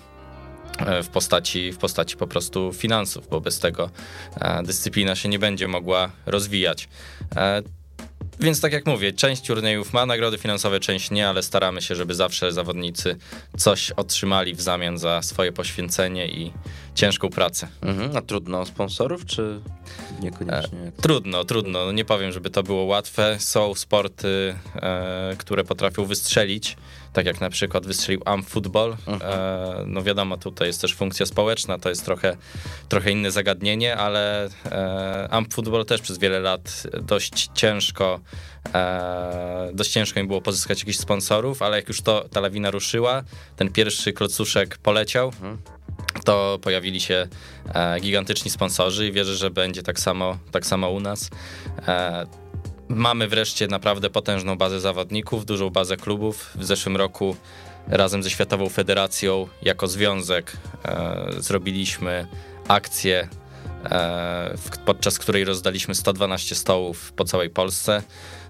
w 1.02 1.08
postaci, 1.08 1.72
w 1.72 1.78
postaci 1.78 2.16
po 2.16 2.26
prostu 2.26 2.72
finansów, 2.72 3.28
bo 3.28 3.40
bez 3.40 3.58
tego 3.58 3.90
e, 4.40 4.62
dyscyplina 4.62 5.16
się 5.16 5.28
nie 5.28 5.38
będzie 5.38 5.68
mogła 5.68 6.10
rozwijać. 6.26 6.88
E, 7.36 7.62
Więc 8.40 8.60
tak 8.60 8.72
jak 8.72 8.86
mówię, 8.86 9.12
część 9.12 9.42
turniejów 9.46 9.92
ma 9.92 10.06
nagrody 10.06 10.38
finansowe, 10.38 10.80
część 10.80 11.10
nie, 11.10 11.28
ale 11.28 11.42
staramy 11.42 11.82
się, 11.82 11.94
żeby 11.94 12.14
zawsze 12.14 12.52
zawodnicy 12.52 13.16
coś 13.58 13.90
otrzymali 13.90 14.54
w 14.54 14.60
zamian 14.60 14.98
za 14.98 15.22
swoje 15.22 15.52
poświęcenie 15.52 16.28
i 16.28 16.52
ciężką 16.94 17.30
pracę. 17.30 17.68
Mhm. 17.82 18.16
A 18.16 18.22
trudno 18.22 18.60
o 18.60 18.66
sponsorów, 18.66 19.26
czy 19.26 19.60
niekoniecznie? 20.20 20.92
To? 20.96 21.02
Trudno, 21.02 21.44
trudno. 21.44 21.84
No 21.86 21.92
nie 21.92 22.04
powiem, 22.04 22.32
żeby 22.32 22.50
to 22.50 22.62
było 22.62 22.84
łatwe. 22.84 23.36
Są 23.40 23.74
sporty, 23.74 24.54
e, 24.76 25.34
które 25.38 25.64
potrafią 25.64 26.04
wystrzelić, 26.04 26.76
tak 27.14 27.26
jak 27.26 27.40
na 27.40 27.50
przykład 27.50 27.86
wystrzelił 27.86 28.22
Amp 28.24 28.48
Football. 28.48 28.96
E, 29.20 29.84
no 29.86 30.02
wiadomo, 30.02 30.36
tutaj 30.36 30.68
jest 30.68 30.80
też 30.80 30.94
funkcja 30.94 31.26
społeczna, 31.26 31.78
to 31.78 31.88
jest 31.88 32.04
trochę, 32.04 32.36
trochę 32.88 33.10
inne 33.10 33.30
zagadnienie, 33.30 33.96
ale 33.96 34.48
e, 34.64 35.28
Amp 35.30 35.54
Football 35.54 35.84
też 35.84 36.00
przez 36.00 36.18
wiele 36.18 36.40
lat 36.40 36.82
dość 37.02 37.50
ciężko 37.54 38.20
e, 38.74 39.70
dość 39.74 39.90
ciężko 39.90 40.20
im 40.20 40.26
było 40.26 40.40
pozyskać 40.40 40.80
jakichś 40.80 40.98
sponsorów, 40.98 41.62
ale 41.62 41.76
jak 41.76 41.88
już 41.88 42.02
to 42.02 42.28
ta 42.32 42.40
lawina 42.40 42.70
ruszyła, 42.70 43.22
ten 43.56 43.72
pierwszy 43.72 44.12
klocuszek 44.12 44.78
poleciał, 44.78 45.32
to 46.24 46.58
pojawili 46.62 47.00
się 47.00 47.28
e, 47.74 48.00
gigantyczni 48.00 48.50
sponsorzy 48.50 49.08
i 49.08 49.12
wierzę, 49.12 49.36
że 49.36 49.50
będzie 49.50 49.82
tak 49.82 50.00
samo, 50.00 50.38
tak 50.50 50.66
samo 50.66 50.90
u 50.90 51.00
nas. 51.00 51.30
E, 51.88 52.43
mamy 52.88 53.28
wreszcie 53.28 53.66
naprawdę 53.66 54.10
potężną 54.10 54.56
bazę 54.56 54.80
zawodników, 54.80 55.46
dużą 55.46 55.70
bazę 55.70 55.96
klubów. 55.96 56.50
W 56.54 56.64
zeszłym 56.64 56.96
roku 56.96 57.36
razem 57.88 58.22
ze 58.22 58.30
Światową 58.30 58.68
Federacją 58.68 59.48
jako 59.62 59.88
związek 59.88 60.52
e, 60.84 61.26
zrobiliśmy 61.38 62.26
akcję, 62.68 63.28
e, 63.84 64.54
podczas 64.84 65.18
której 65.18 65.44
rozdaliśmy 65.44 65.94
112 65.94 66.54
stołów 66.54 67.12
po 67.12 67.24
całej 67.24 67.50
Polsce. 67.50 68.02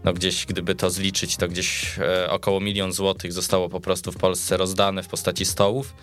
No 0.04 0.12
gdzieś, 0.12 0.46
gdyby 0.46 0.74
to 0.74 0.90
zliczyć, 0.90 1.36
to 1.36 1.48
gdzieś 1.48 1.98
e, 1.98 2.30
około 2.30 2.60
milion 2.60 2.92
złotych 2.92 3.32
zostało 3.32 3.68
po 3.68 3.80
prostu 3.80 4.12
w 4.12 4.16
Polsce 4.16 4.56
rozdane 4.56 5.02
w 5.02 5.08
postaci 5.08 5.44
stołów. 5.44 5.94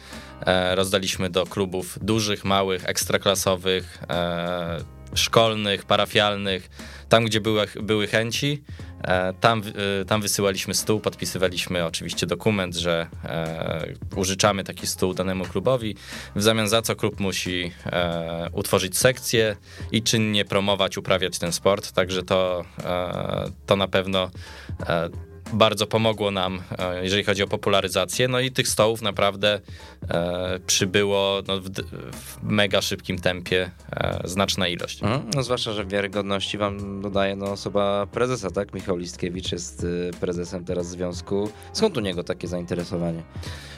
E, 0.45 0.75
rozdaliśmy 0.75 1.29
do 1.29 1.45
klubów 1.45 1.99
dużych, 2.01 2.45
małych, 2.45 2.89
ekstraklasowych, 2.89 4.03
e, 4.09 4.83
szkolnych, 5.15 5.85
parafialnych, 5.85 6.69
tam 7.11 7.25
gdzie 7.25 7.41
były, 7.41 7.67
były 7.81 8.07
chęci, 8.07 8.63
e, 9.03 9.33
tam, 9.33 9.61
e, 10.01 10.05
tam 10.05 10.21
wysyłaliśmy 10.21 10.73
stół, 10.73 10.99
podpisywaliśmy 10.99 11.85
oczywiście 11.85 12.27
dokument, 12.27 12.75
że 12.75 13.07
e, 13.23 13.93
użyczamy 14.15 14.63
taki 14.63 14.87
stół 14.87 15.13
danemu 15.13 15.45
klubowi, 15.45 15.95
w 16.35 16.41
zamian 16.41 16.67
za 16.69 16.81
co 16.81 16.95
klub 16.95 17.19
musi 17.19 17.71
utworzyć 18.53 18.97
sekcję 18.97 19.55
i 19.91 20.03
czynnie 20.03 20.45
promować, 20.45 20.97
uprawiać 20.97 21.39
ten 21.39 21.51
sport, 21.51 21.91
także 21.91 22.23
to, 22.23 22.65
to 23.65 23.75
na 23.75 23.87
pewno 23.87 24.31
bardzo 25.53 25.87
pomogło 25.87 26.31
nam, 26.31 26.61
e, 26.79 27.03
jeżeli 27.03 27.23
chodzi 27.23 27.43
o 27.43 27.47
popularyzację. 27.47 28.27
No 28.27 28.39
i 28.39 28.51
tych 28.51 28.67
stołów 28.67 29.01
naprawdę 29.01 29.59
e, 30.09 30.59
przybyło 30.67 31.41
no, 31.47 31.59
w, 31.59 31.69
w 32.11 32.43
mega 32.43 32.81
szybkim 32.81 33.19
tempie 33.19 33.71
e, 33.91 34.21
znaczna 34.23 34.67
ilość. 34.67 35.03
Mhm. 35.03 35.21
No 35.35 35.43
zwłaszcza, 35.43 35.73
że 35.73 35.85
wiarygodności 35.85 36.57
wam 36.57 37.01
dodaje 37.01 37.35
no, 37.35 37.51
osoba 37.51 38.07
prezesa, 38.11 38.51
tak? 38.51 38.73
Michał 38.73 38.97
Listkiewicz 38.97 39.51
jest 39.51 39.83
y, 39.83 40.11
prezesem 40.19 40.65
teraz 40.65 40.87
związku. 40.87 41.49
Skąd 41.73 41.97
u 41.97 41.99
niego 41.99 42.23
takie 42.23 42.47
zainteresowanie? 42.47 43.23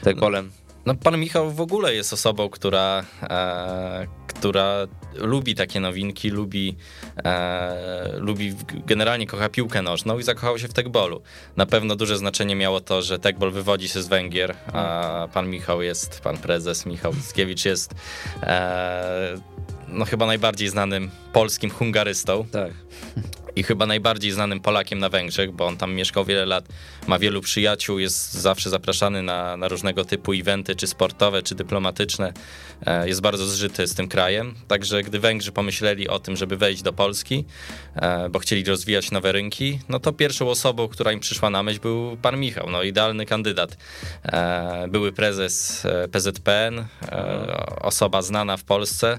Tak 0.02 0.16
bolem. 0.16 0.46
No, 0.46 0.63
pan 1.02 1.18
Michał 1.18 1.50
w 1.50 1.60
ogóle 1.60 1.94
jest 1.94 2.12
osobą, 2.12 2.48
która, 2.48 3.04
e, 3.22 4.06
która 4.26 4.86
lubi 5.14 5.54
takie 5.54 5.80
nowinki, 5.80 6.30
lubi, 6.30 6.76
e, 7.24 8.08
lubi 8.18 8.54
generalnie 8.86 9.26
kocha 9.26 9.48
piłkę 9.48 9.82
nożną 9.82 10.18
i 10.18 10.22
zakochał 10.22 10.58
się 10.58 10.68
w 10.68 10.72
tekbolu. 10.72 11.22
Na 11.56 11.66
pewno 11.66 11.96
duże 11.96 12.16
znaczenie 12.16 12.56
miało 12.56 12.80
to, 12.80 13.02
że 13.02 13.18
tekbol 13.18 13.50
wywodzi 13.50 13.88
się 13.88 14.02
z 14.02 14.08
Węgier, 14.08 14.56
a 14.72 15.28
pan 15.34 15.50
Michał 15.50 15.82
jest, 15.82 16.20
pan 16.20 16.36
prezes 16.36 16.86
Michał 16.86 17.12
Mickiewicz 17.12 17.64
jest 17.64 17.94
e, 18.42 19.40
no 19.88 20.04
chyba 20.04 20.26
najbardziej 20.26 20.68
znanym 20.68 21.10
polskim 21.32 21.70
hungarystą 21.70 22.46
Tak. 22.52 22.72
I 23.56 23.62
chyba 23.62 23.86
najbardziej 23.86 24.30
znanym 24.30 24.60
Polakiem 24.60 24.98
na 24.98 25.08
Węgrzech, 25.08 25.52
bo 25.52 25.66
on 25.66 25.76
tam 25.76 25.94
mieszkał 25.94 26.24
wiele 26.24 26.46
lat, 26.46 26.64
ma 27.06 27.18
wielu 27.18 27.40
przyjaciół, 27.40 27.98
jest 27.98 28.32
zawsze 28.32 28.70
zapraszany 28.70 29.22
na, 29.22 29.56
na 29.56 29.68
różnego 29.68 30.04
typu 30.04 30.32
eventy, 30.32 30.76
czy 30.76 30.86
sportowe, 30.86 31.42
czy 31.42 31.54
dyplomatyczne. 31.54 32.32
E, 32.86 33.08
Jest 33.08 33.20
bardzo 33.20 33.46
zżyty 33.46 33.86
z 33.86 33.94
tym 33.94 34.08
krajem. 34.08 34.54
Także 34.68 35.02
gdy 35.02 35.18
Węgrzy 35.18 35.52
pomyśleli 35.52 36.08
o 36.08 36.18
tym, 36.18 36.36
żeby 36.36 36.56
wejść 36.56 36.82
do 36.82 36.92
Polski, 36.92 37.44
e, 37.96 38.28
bo 38.28 38.38
chcieli 38.38 38.64
rozwijać 38.64 39.10
nowe 39.10 39.32
rynki, 39.32 39.78
no 39.88 40.00
to 40.00 40.12
pierwszą 40.12 40.48
osobą, 40.48 40.88
która 40.88 41.12
im 41.12 41.20
przyszła 41.20 41.50
na 41.50 41.62
myśl, 41.62 41.80
był 41.80 42.16
pan 42.22 42.40
Michał, 42.40 42.70
no 42.70 42.82
idealny 42.82 43.26
kandydat. 43.26 43.76
E, 44.24 44.88
Były 44.88 45.12
prezes 45.12 45.82
PZPN, 46.12 46.84
osoba 47.80 48.22
znana 48.22 48.56
w 48.56 48.64
Polsce. 48.64 49.18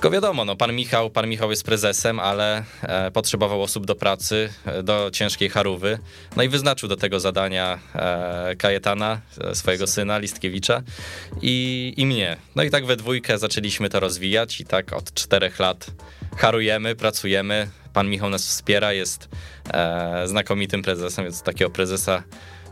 Tylko 0.00 0.10
wiadomo, 0.10 0.44
no, 0.44 0.56
pan, 0.56 0.74
Michał, 0.74 1.10
pan 1.10 1.28
Michał 1.28 1.50
jest 1.50 1.64
prezesem, 1.64 2.20
ale 2.20 2.64
e, 2.82 3.10
potrzebował 3.10 3.62
osób 3.62 3.86
do 3.86 3.94
pracy, 3.94 4.52
e, 4.64 4.82
do 4.82 5.10
ciężkiej 5.12 5.50
charówy. 5.50 5.98
No 6.36 6.42
i 6.42 6.48
wyznaczył 6.48 6.88
do 6.88 6.96
tego 6.96 7.20
zadania 7.20 7.78
e, 7.94 8.56
Kajetana, 8.56 9.20
e, 9.40 9.54
swojego 9.54 9.86
syna, 9.86 10.18
Listkiewicza 10.18 10.82
i, 11.42 11.94
i 11.96 12.06
mnie. 12.06 12.36
No 12.56 12.62
i 12.62 12.70
tak 12.70 12.86
we 12.86 12.96
dwójkę 12.96 13.38
zaczęliśmy 13.38 13.88
to 13.88 14.00
rozwijać 14.00 14.60
i 14.60 14.64
tak 14.64 14.92
od 14.92 15.14
czterech 15.14 15.58
lat 15.58 15.86
harujemy, 16.36 16.96
pracujemy. 16.96 17.68
Pan 17.92 18.08
Michał 18.08 18.30
nas 18.30 18.46
wspiera, 18.46 18.92
jest 18.92 19.28
e, 19.72 20.28
znakomitym 20.28 20.82
prezesem, 20.82 21.24
więc 21.24 21.42
takiego 21.42 21.70
prezesa 21.70 22.22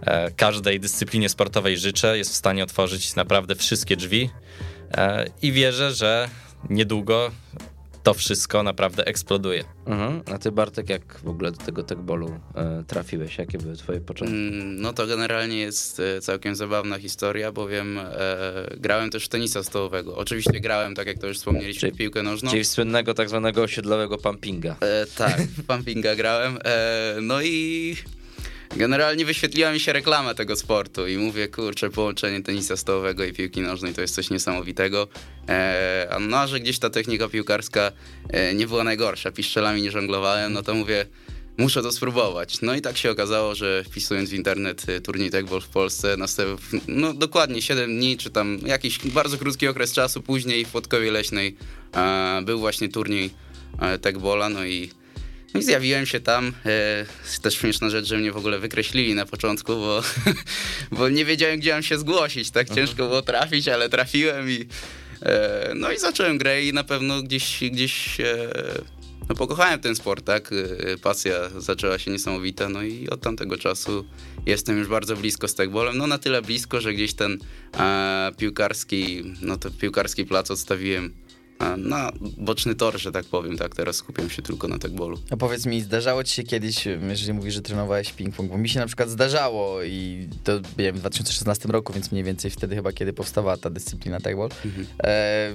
e, 0.01 0.31
każdej 0.31 0.81
dyscyplinie 0.81 1.29
sportowej 1.29 1.79
życzę. 1.79 2.19
Jest 2.19 2.33
w 2.33 2.37
stanie 2.37 2.65
otworzyć 2.65 3.15
naprawdę 3.15 3.55
wszystkie 3.55 3.97
drzwi 3.97 4.31
e, 4.93 5.27
i 5.43 5.53
wierzę, 5.53 5.93
że 5.93 6.29
niedługo 6.71 7.31
to 8.03 8.15
wszystko 8.15 8.63
naprawdę 8.63 9.05
eksploduje. 9.05 9.65
Mhm. 9.87 10.23
A 10.35 10.39
ty 10.39 10.53
Bartek, 10.53 10.89
jak 10.91 11.21
w 11.25 11.29
ogóle 11.29 11.51
do 11.53 11.57
tego 11.57 11.83
tekbolu 11.83 12.41
e, 12.55 12.85
trafiłeś? 12.87 13.39
Jakie 13.39 13.59
były 13.59 13.77
twoje 13.77 14.01
początki? 14.01 14.37
Mm, 14.37 14.81
No 14.81 14.93
to 14.93 15.07
generalnie 15.07 15.59
jest 15.59 16.01
e, 16.01 16.21
całkiem 16.21 16.55
zabawna 16.57 16.99
historia, 16.99 17.53
bowiem 17.53 17.99
e, 17.99 18.07
grałem 18.77 19.11
też 19.11 19.25
w 19.25 19.29
tenisa 19.29 19.63
stołowego. 19.63 20.17
Oczywiście 20.17 20.61
grałem, 20.61 20.95
tak 20.95 21.07
jak 21.07 21.19
to 21.19 21.27
już 21.27 21.37
wspomnieliśmy, 21.39 21.81
Czyli- 21.81 21.93
w 21.93 21.97
piłkę 21.97 22.23
nożną. 22.23 22.51
Czyli 22.51 22.65
słynnego 22.65 23.15
tak 23.15 23.29
zwanego 23.29 23.63
osiedlowego 23.63 24.19
pumpinga. 24.19 24.77
E, 24.81 25.07
tak, 25.17 25.43
pumpinga 25.67 26.17
grałem. 26.17 26.59
E, 26.65 27.17
no 27.23 27.43
i 27.43 27.97
generalnie 28.77 29.25
wyświetliła 29.25 29.73
mi 29.73 29.81
się 29.81 29.93
reklama 29.93 30.35
tego 30.35 30.57
sportu 30.57 31.07
i 31.07 31.17
mówię, 31.17 31.49
kurczę, 31.49 31.91
połączenie 31.91 32.43
tenisa 32.43 32.77
stołowego 32.77 33.25
i 33.25 33.33
piłki 33.33 33.61
nożnej 33.61 33.95
to 33.95 34.01
jest 34.01 34.15
coś 34.15 34.31
niesamowitego. 34.31 35.09
E, 35.49 36.09
a 36.11 36.19
no, 36.19 36.37
a 36.37 36.47
że 36.47 36.61
gdzieś 36.61 36.79
ta 36.79 36.91
technika 36.91 37.29
piłkarska 37.29 37.93
e, 38.31 38.55
nie 38.55 38.67
była 38.67 38.85
najgorsza, 38.85 39.33
piszczelami 39.33 39.83
nie 39.83 39.91
żonglowałem, 39.91 40.53
no 40.53 40.63
to 40.63 40.75
mówię, 40.75 41.07
muszę 41.59 41.83
to 41.83 41.93
spróbować. 41.93 42.61
No 42.61 42.75
i 42.75 42.81
tak 42.81 42.97
się 42.97 43.11
okazało, 43.11 43.55
że 43.55 43.85
wpisując 43.85 44.31
w 44.31 44.33
internet 44.33 44.89
y, 44.89 45.01
turniej 45.01 45.31
tekbol 45.31 45.61
w 45.61 45.69
Polsce, 45.69 46.17
następ, 46.17 46.61
no 46.89 47.15
dokładnie 47.15 47.63
7 47.63 47.97
dni, 47.97 48.17
czy 48.17 48.31
tam 48.31 48.59
jakiś 48.67 48.99
bardzo 48.99 49.39
krótki 49.39 49.69
okres 49.69 49.93
czasu 49.93 50.23
później 50.23 50.65
w 50.65 50.71
Podkowie 50.71 51.11
Leśnej 51.11 51.57
e, 51.95 52.43
był 52.45 52.59
właśnie 52.59 52.89
turniej 52.89 53.31
e, 53.81 53.99
techbola, 53.99 54.49
no 54.49 54.65
i, 54.65 54.91
no 55.55 55.61
i 55.61 55.63
zjawiłem 55.63 56.07
się 56.07 56.21
tam. 56.21 56.53
E, 56.67 57.07
też 57.43 57.55
śmieszna 57.55 57.91
rzecz, 57.91 58.07
że 58.07 58.19
mnie 58.19 58.33
w 58.33 58.37
ogóle 58.37 58.59
wykreślili 58.59 59.15
na 59.15 59.27
początku, 59.27 59.77
bo, 59.77 60.03
bo 60.99 61.09
nie 61.09 61.25
wiedziałem, 61.25 61.61
gdzie 61.61 61.73
mam 61.73 61.83
się 61.83 61.99
zgłosić. 61.99 62.51
Tak 62.51 62.75
ciężko 62.75 62.97
było 62.97 63.23
trafić, 63.23 63.69
ale 63.69 63.89
trafiłem 63.89 64.51
i 64.51 64.67
e, 65.23 65.73
no 65.75 65.93
i 65.93 65.99
zacząłem 65.99 66.39
grę 66.39 66.65
i 66.65 66.73
na 66.73 66.85
pewno 66.85 67.23
gdzieś, 67.23 67.61
gdzieś 67.71 68.21
e, 68.21 68.49
no 69.29 69.35
pokochałem 69.35 69.81
ten 69.81 69.97
sport, 69.97 70.25
tak? 70.25 70.51
E, 70.53 70.99
Pasja 70.99 71.35
zaczęła 71.59 71.99
się 71.99 72.11
niesamowita, 72.11 72.69
no 72.69 72.83
i 72.83 73.09
od 73.09 73.21
tamtego 73.21 73.59
czasu 73.59 74.05
jestem 74.47 74.79
już 74.79 74.89
bardzo 74.89 75.17
blisko 75.17 75.49
z 75.49 75.55
techbolem. 75.55 75.99
No 75.99 76.07
na 76.07 76.19
tyle 76.19 76.43
blisko, 76.43 76.81
że 76.81 76.95
gdzieś 76.95 77.15
ten 77.15 77.39
piłkarski, 78.37 79.23
no 79.43 79.57
to 79.57 79.71
piłkarski 79.71 80.25
plac 80.25 80.51
odstawiłem 80.51 81.15
na 81.77 82.13
boczny 82.37 82.75
tor, 82.75 82.99
że 82.99 83.13
tak 83.13 83.25
powiem, 83.25 83.59
tak? 83.59 83.75
Teraz 83.75 83.97
skupiam 83.97 84.31
się 84.31 84.43
tylko 84.43 84.69
na 84.69 84.79
techbolu. 84.79 85.19
A 85.31 85.37
powiedz 85.37 85.67
mi, 85.67 85.81
zdarzało 85.81 86.25
ci 86.25 86.35
się 86.35 86.43
kiedyś, 86.43 86.89
jeżeli 87.09 87.33
mówisz, 87.33 87.55
że 87.55 87.63
trenowałeś 87.63 88.15
ping-pong, 88.15 88.49
bo 88.49 88.59
mi 88.59 88.69
się 88.69 88.81
na 88.81 88.87
przykład 88.87 89.09
zdarzało 89.11 89.83
i 89.83 90.29
to 90.45 90.53
wiem, 90.79 90.97
w 90.97 90.99
2016 91.01 91.69
roku, 91.69 91.93
więc 91.93 92.13
mniej 92.13 92.25
więcej 92.25 92.51
wtedy 92.51 92.77
chyba, 92.77 92.93
kiedy 92.93 93.13
powstawała 93.13 93.57
ta 93.57 93.71
dyscyplina 93.71 94.21
techball. 94.21 94.49
E, 95.03 95.51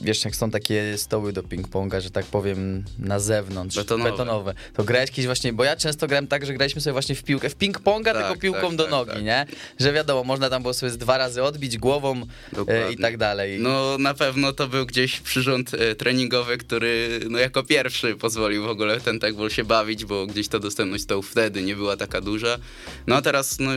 wiesz, 0.00 0.24
jak 0.24 0.36
są 0.36 0.50
takie 0.50 0.98
stoły 0.98 1.32
do 1.32 1.42
ping-ponga, 1.42 2.00
że 2.00 2.10
tak 2.10 2.24
powiem, 2.26 2.84
na 2.98 3.20
zewnątrz, 3.20 3.76
Betonowe. 3.76 4.10
betonowe 4.10 4.54
to 4.74 4.84
grałeś 4.84 5.10
kiedyś 5.10 5.26
właśnie, 5.26 5.52
bo 5.52 5.64
ja 5.64 5.76
często 5.76 6.06
grałem 6.06 6.26
tak, 6.26 6.46
że 6.46 6.54
graliśmy 6.54 6.80
sobie 6.80 6.92
właśnie 6.92 7.14
w 7.14 7.22
piłkę, 7.22 7.48
w 7.48 7.56
ping-ponga, 7.56 8.04
Tak, 8.04 8.16
tylko 8.16 8.36
piłką 8.36 8.68
tak, 8.68 8.76
do 8.76 8.82
tak, 8.82 8.90
nogi, 8.92 9.12
tak. 9.12 9.22
nie? 9.24 9.46
Że 9.80 9.92
wiadomo, 9.92 10.24
można 10.24 10.50
tam 10.50 10.62
było 10.62 10.74
sobie 10.74 10.90
z 10.92 10.98
dwa 10.98 11.18
razy 11.18 11.42
odbić 11.42 11.78
głową 11.78 12.22
e, 12.68 12.92
i 12.92 12.96
tak 12.96 13.16
dalej. 13.16 13.60
No 13.60 13.98
na 13.98 14.14
pewno 14.14 14.52
to 14.52 14.68
był 14.68 14.86
gdzieś 14.86 15.20
przyrząd 15.32 15.74
e, 15.74 15.94
treningowy, 15.94 16.58
który 16.58 17.20
no 17.30 17.38
jako 17.38 17.62
pierwszy 17.62 18.16
pozwolił 18.16 18.62
w 18.62 18.66
ogóle 18.66 19.00
ten 19.00 19.20
techball 19.20 19.50
się 19.50 19.64
bawić, 19.64 20.04
bo 20.04 20.26
gdzieś 20.26 20.48
ta 20.48 20.58
dostępność 20.58 21.04
stołów 21.04 21.30
wtedy 21.30 21.62
nie 21.62 21.76
była 21.76 21.96
taka 21.96 22.20
duża. 22.20 22.58
No 23.06 23.16
a 23.16 23.22
teraz 23.22 23.58
no 23.58 23.70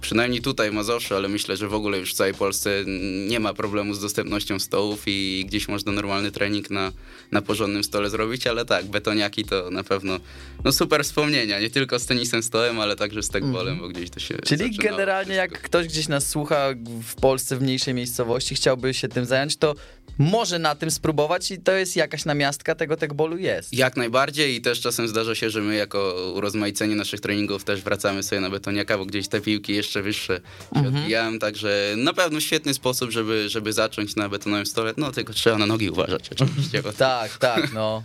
przynajmniej 0.00 0.42
tutaj 0.42 0.70
w 0.70 0.74
Mazowszu, 0.74 1.14
ale 1.14 1.28
myślę, 1.28 1.56
że 1.56 1.68
w 1.68 1.74
ogóle 1.74 1.98
już 1.98 2.12
w 2.12 2.14
całej 2.14 2.34
Polsce 2.34 2.84
nie 3.28 3.40
ma 3.40 3.54
problemu 3.54 3.94
z 3.94 4.00
dostępnością 4.00 4.58
stołów 4.58 5.02
i 5.06 5.44
gdzieś 5.48 5.68
można 5.68 5.92
normalny 5.92 6.30
trening 6.30 6.70
na, 6.70 6.92
na 7.30 7.42
porządnym 7.42 7.84
stole 7.84 8.10
zrobić, 8.10 8.46
ale 8.46 8.64
tak, 8.64 8.86
betoniaki 8.86 9.44
to 9.44 9.70
na 9.70 9.84
pewno 9.84 10.20
no 10.64 10.72
super 10.72 11.04
wspomnienia, 11.04 11.60
nie 11.60 11.70
tylko 11.70 11.98
z 11.98 12.06
tenisem 12.06 12.42
stołem, 12.42 12.80
ale 12.80 12.96
także 12.96 13.22
z 13.22 13.28
techballem, 13.28 13.78
bo 13.78 13.88
gdzieś 13.88 14.10
to 14.10 14.20
się. 14.20 14.34
Czyli 14.38 14.76
generalnie 14.76 15.34
jak 15.34 15.62
ktoś 15.62 15.86
gdzieś 15.86 16.08
nas 16.08 16.28
słucha 16.28 16.68
w 17.02 17.14
Polsce 17.14 17.56
w 17.56 17.62
mniejszej 17.62 17.94
miejscowości, 17.94 18.54
chciałby 18.54 18.94
się 18.94 19.08
tym 19.08 19.24
zająć, 19.24 19.56
to 19.56 19.74
może 20.18 20.58
na 20.58 20.74
tym 20.82 20.90
spróbować 20.90 21.50
i 21.50 21.58
to 21.58 21.72
jest 21.72 21.96
jakaś 21.96 22.24
namiastka 22.24 22.74
tego 22.74 22.96
techbolu 22.96 23.36
jest. 23.38 23.72
Jak 23.72 23.96
najbardziej 23.96 24.54
i 24.54 24.60
też 24.60 24.80
czasem 24.80 25.08
zdarza 25.08 25.34
się, 25.34 25.50
że 25.50 25.60
my 25.60 25.74
jako 25.74 26.32
urozmaicenie 26.34 26.96
naszych 26.96 27.20
treningów 27.20 27.64
też 27.64 27.82
wracamy 27.82 28.22
sobie 28.22 28.40
na 28.40 28.50
betoniaka, 28.50 28.98
bo 28.98 29.06
gdzieś 29.06 29.28
te 29.28 29.40
piłki 29.40 29.72
jeszcze 29.74 30.02
wyższe 30.02 30.36
się 30.36 30.78
Mhm. 30.78 30.96
odbijają, 30.96 31.38
także 31.38 31.94
na 31.96 32.12
pewno 32.12 32.40
świetny 32.40 32.74
sposób, 32.74 33.10
żeby, 33.10 33.48
żeby 33.48 33.72
zacząć 33.72 34.16
na 34.16 34.28
betonowym 34.28 34.66
stole, 34.66 34.94
no 34.96 35.12
tylko 35.12 35.32
trzeba 35.32 35.58
na 35.58 35.66
nogi 35.66 35.90
uważać 35.90 36.28
oczywiście. 36.32 36.82
Tak, 36.98 37.38
tak, 37.38 37.72
no. 37.72 38.02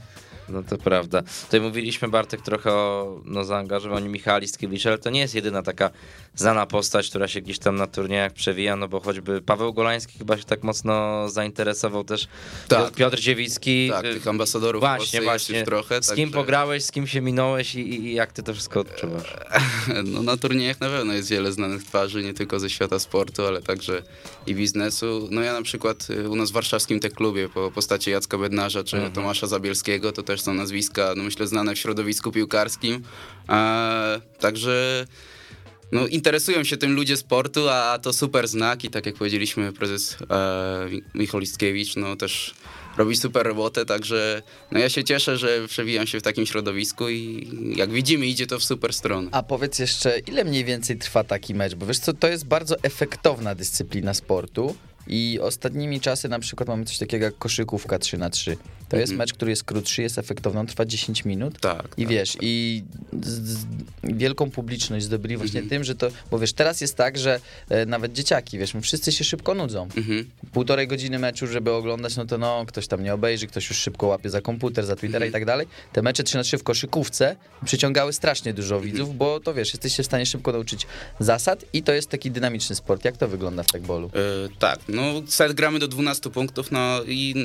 No 0.50 0.64
to 0.64 0.78
prawda. 0.78 1.22
Tutaj 1.46 1.62
mówiliśmy, 1.62 2.08
Bartek, 2.08 2.42
trochę 2.42 2.72
o 2.74 3.22
no, 3.26 3.44
zaangażowaniu 3.44 4.10
Michała 4.12 4.38
Listkiewicza, 4.38 4.90
ale 4.90 4.98
to 4.98 5.10
nie 5.10 5.20
jest 5.20 5.36
jedyna 5.36 5.62
taka 5.64 5.90
znana 6.36 6.66
postać, 6.66 7.10
która 7.10 7.28
się 7.28 7.42
gdzieś 7.42 7.60
tam 7.60 7.76
na 7.76 7.88
turniejach 7.88 8.34
przewija, 8.34 8.76
no 8.76 8.88
bo 8.88 9.00
choćby 9.00 9.42
Paweł 9.42 9.74
Golański 9.74 10.18
chyba 10.18 10.38
się 10.38 10.44
tak 10.44 10.64
mocno 10.64 11.30
zainteresował 11.30 12.04
też. 12.04 12.28
Tak. 12.68 12.92
Piotr 12.94 13.20
Dziewicki. 13.20 13.90
tak, 13.90 14.06
y, 14.06 14.14
tych 14.14 14.28
ambasadorów 14.28 14.80
w 14.80 14.86
Właśnie, 14.86 15.22
właśnie. 15.22 15.64
trochę. 15.64 16.04
Z 16.04 16.08
kim 16.14 16.16
także- 16.30 16.34
pograłeś, 16.34 16.84
z 16.84 16.92
kim 16.92 17.08
się 17.08 17.22
minąłeś 17.22 17.76
i, 17.76 17.80
i 18.06 18.14
jak 18.14 18.32
ty 18.34 18.44
to 18.44 18.54
wszystko 18.54 18.80
odczuwasz? 18.80 19.34
No 20.06 20.24
na 20.24 20.38
turniejach 20.38 20.80
na 20.80 20.90
pewno 20.90 21.14
jest 21.14 21.30
wiele 21.30 21.52
znanych 21.52 21.84
twarzy, 21.84 22.24
nie 22.24 22.34
tylko 22.34 22.60
ze 22.60 22.70
świata 22.70 23.00
sportu, 23.00 23.46
ale 23.46 23.62
także 23.62 24.04
i 24.48 24.56
biznesu. 24.56 25.28
No 25.32 25.42
ja 25.42 25.54
na 25.54 25.62
przykład 25.62 26.08
y, 26.10 26.30
u 26.30 26.36
nas 26.36 26.50
w 26.52 26.54
warszawskim 26.54 27.00
tech 27.00 27.14
klubie 27.14 27.50
po 27.50 27.72
postaci 27.72 28.12
Jacka 28.12 28.38
Bednarza 28.38 28.84
czy 28.84 28.96
Mhm. 28.98 29.14
Tomasza 29.14 29.48
Zabielskiego, 29.48 30.12
to 30.12 30.24
też 30.24 30.37
są 30.42 30.54
nazwiska, 30.54 31.14
no 31.18 31.24
myślę, 31.24 31.48
znane 31.48 31.76
w 31.76 31.80
środowisku 31.80 32.32
piłkarskim. 32.32 33.04
E, 33.50 34.22
także 34.40 35.06
no, 35.92 36.08
interesują 36.08 36.64
się 36.64 36.78
tym 36.78 36.94
ludzie 36.94 37.18
sportu, 37.18 37.70
a 37.70 38.00
to 38.00 38.14
super 38.14 38.48
znak 38.48 38.84
i 38.84 38.90
tak 38.90 39.06
jak 39.06 39.16
powiedzieliśmy, 39.16 39.74
prezes 39.74 40.18
e, 40.30 40.90
Michał 41.16 41.40
Listkiewicz, 41.40 41.96
no 41.96 42.16
też 42.16 42.56
robi 42.98 43.16
super 43.16 43.46
robotę, 43.46 43.86
także 43.86 44.42
no 44.72 44.80
ja 44.80 44.90
się 44.90 45.04
cieszę, 45.04 45.38
że 45.38 45.68
przewijam 45.68 46.08
się 46.08 46.20
w 46.20 46.24
takim 46.24 46.46
środowisku 46.46 47.10
i 47.10 47.48
jak 47.76 47.92
widzimy 47.92 48.26
idzie 48.26 48.48
to 48.48 48.60
w 48.60 48.64
super 48.64 48.94
stronę. 48.94 49.30
A 49.32 49.44
powiedz 49.44 49.80
jeszcze, 49.80 50.20
ile 50.20 50.44
mniej 50.44 50.66
więcej 50.66 50.98
trwa 50.98 51.24
taki 51.24 51.56
mecz? 51.56 51.76
Bo 51.76 51.86
wiesz 51.86 52.00
co, 52.00 52.14
to 52.14 52.28
jest 52.28 52.46
bardzo 52.46 52.76
efektowna 52.84 53.56
dyscyplina 53.56 54.14
sportu 54.14 54.76
i 55.08 55.40
ostatnimi 55.42 56.02
czasy 56.02 56.30
na 56.30 56.40
przykład 56.40 56.70
mamy 56.70 56.86
coś 56.86 56.98
takiego 56.98 57.26
jak 57.26 57.38
koszykówka 57.38 58.00
3 58.00 58.18
na 58.18 58.30
3 58.30 58.58
To 58.90 58.98
jest 58.98 59.12
Mhm. 59.12 59.18
mecz, 59.18 59.34
który 59.34 59.52
jest 59.52 59.64
krótszy, 59.64 60.02
jest 60.02 60.18
efektowny, 60.18 60.60
on 60.60 60.68
trwa 60.68 60.86
10 60.86 61.26
minut. 61.26 61.60
Tak, 61.60 61.88
I 61.98 62.02
tak, 62.04 62.12
wiesz, 62.12 62.32
tak. 62.32 62.40
i 62.44 62.84
z, 63.24 63.28
z, 63.50 63.66
wielką 64.04 64.52
publiczność 64.52 65.06
zdobyli 65.06 65.38
właśnie 65.38 65.60
Mhm. 65.60 65.70
tym, 65.70 65.84
że 65.84 65.96
to, 65.96 66.08
bo 66.32 66.40
wiesz, 66.40 66.54
teraz 66.54 66.82
jest 66.82 66.96
tak, 66.96 67.18
że 67.18 67.40
e, 67.70 67.86
nawet 67.86 68.14
dzieciaki, 68.14 68.58
wiesz, 68.58 68.74
wszyscy 68.82 69.12
się 69.12 69.24
szybko 69.24 69.54
nudzą. 69.54 69.88
Mhm. 69.98 70.30
Półtorej 70.52 70.88
godziny 70.88 71.20
meczu, 71.20 71.48
żeby 71.48 71.72
oglądać, 71.72 72.16
no 72.16 72.26
to 72.26 72.38
no, 72.38 72.66
ktoś 72.68 72.88
tam 72.88 73.04
nie 73.04 73.14
obejrzy, 73.14 73.48
ktoś 73.48 73.70
już 73.70 73.78
szybko 73.78 74.08
łapie 74.08 74.30
za 74.30 74.42
komputer, 74.42 74.86
za 74.86 74.96
Twittera 74.96 75.26
Mhm. 75.26 75.30
i 75.30 75.34
tak 75.34 75.46
dalej. 75.46 75.68
Te 75.94 76.02
mecze 76.02 76.24
3 76.24 76.38
na 76.38 76.44
3 76.44 76.58
w 76.58 76.64
koszykówce 76.64 77.36
przyciągały 77.66 78.14
strasznie 78.14 78.54
dużo 78.54 78.76
Mhm. 78.76 78.92
widzów, 78.94 79.18
bo 79.18 79.40
to 79.40 79.54
wiesz, 79.54 79.74
jesteś 79.74 79.96
się 79.96 80.04
w 80.04 80.06
stanie 80.06 80.26
szybko 80.26 80.52
nauczyć 80.52 80.88
zasad 81.20 81.66
i 81.74 81.84
to 81.84 81.92
jest 81.94 82.10
taki 82.10 82.32
dynamiczny 82.32 82.76
sport. 82.76 83.06
Jak 83.06 83.18
to 83.18 83.28
wygląda 83.28 83.64
w 83.64 83.68
tagbolu? 83.68 84.08
E, 84.08 84.50
tak, 84.60 84.80
no 84.88 85.04
set 85.28 85.54
gramy 85.54 85.80
do 85.80 85.88
12 85.88 86.30
punktów, 86.30 86.72
no 86.72 87.04
i 87.08 87.36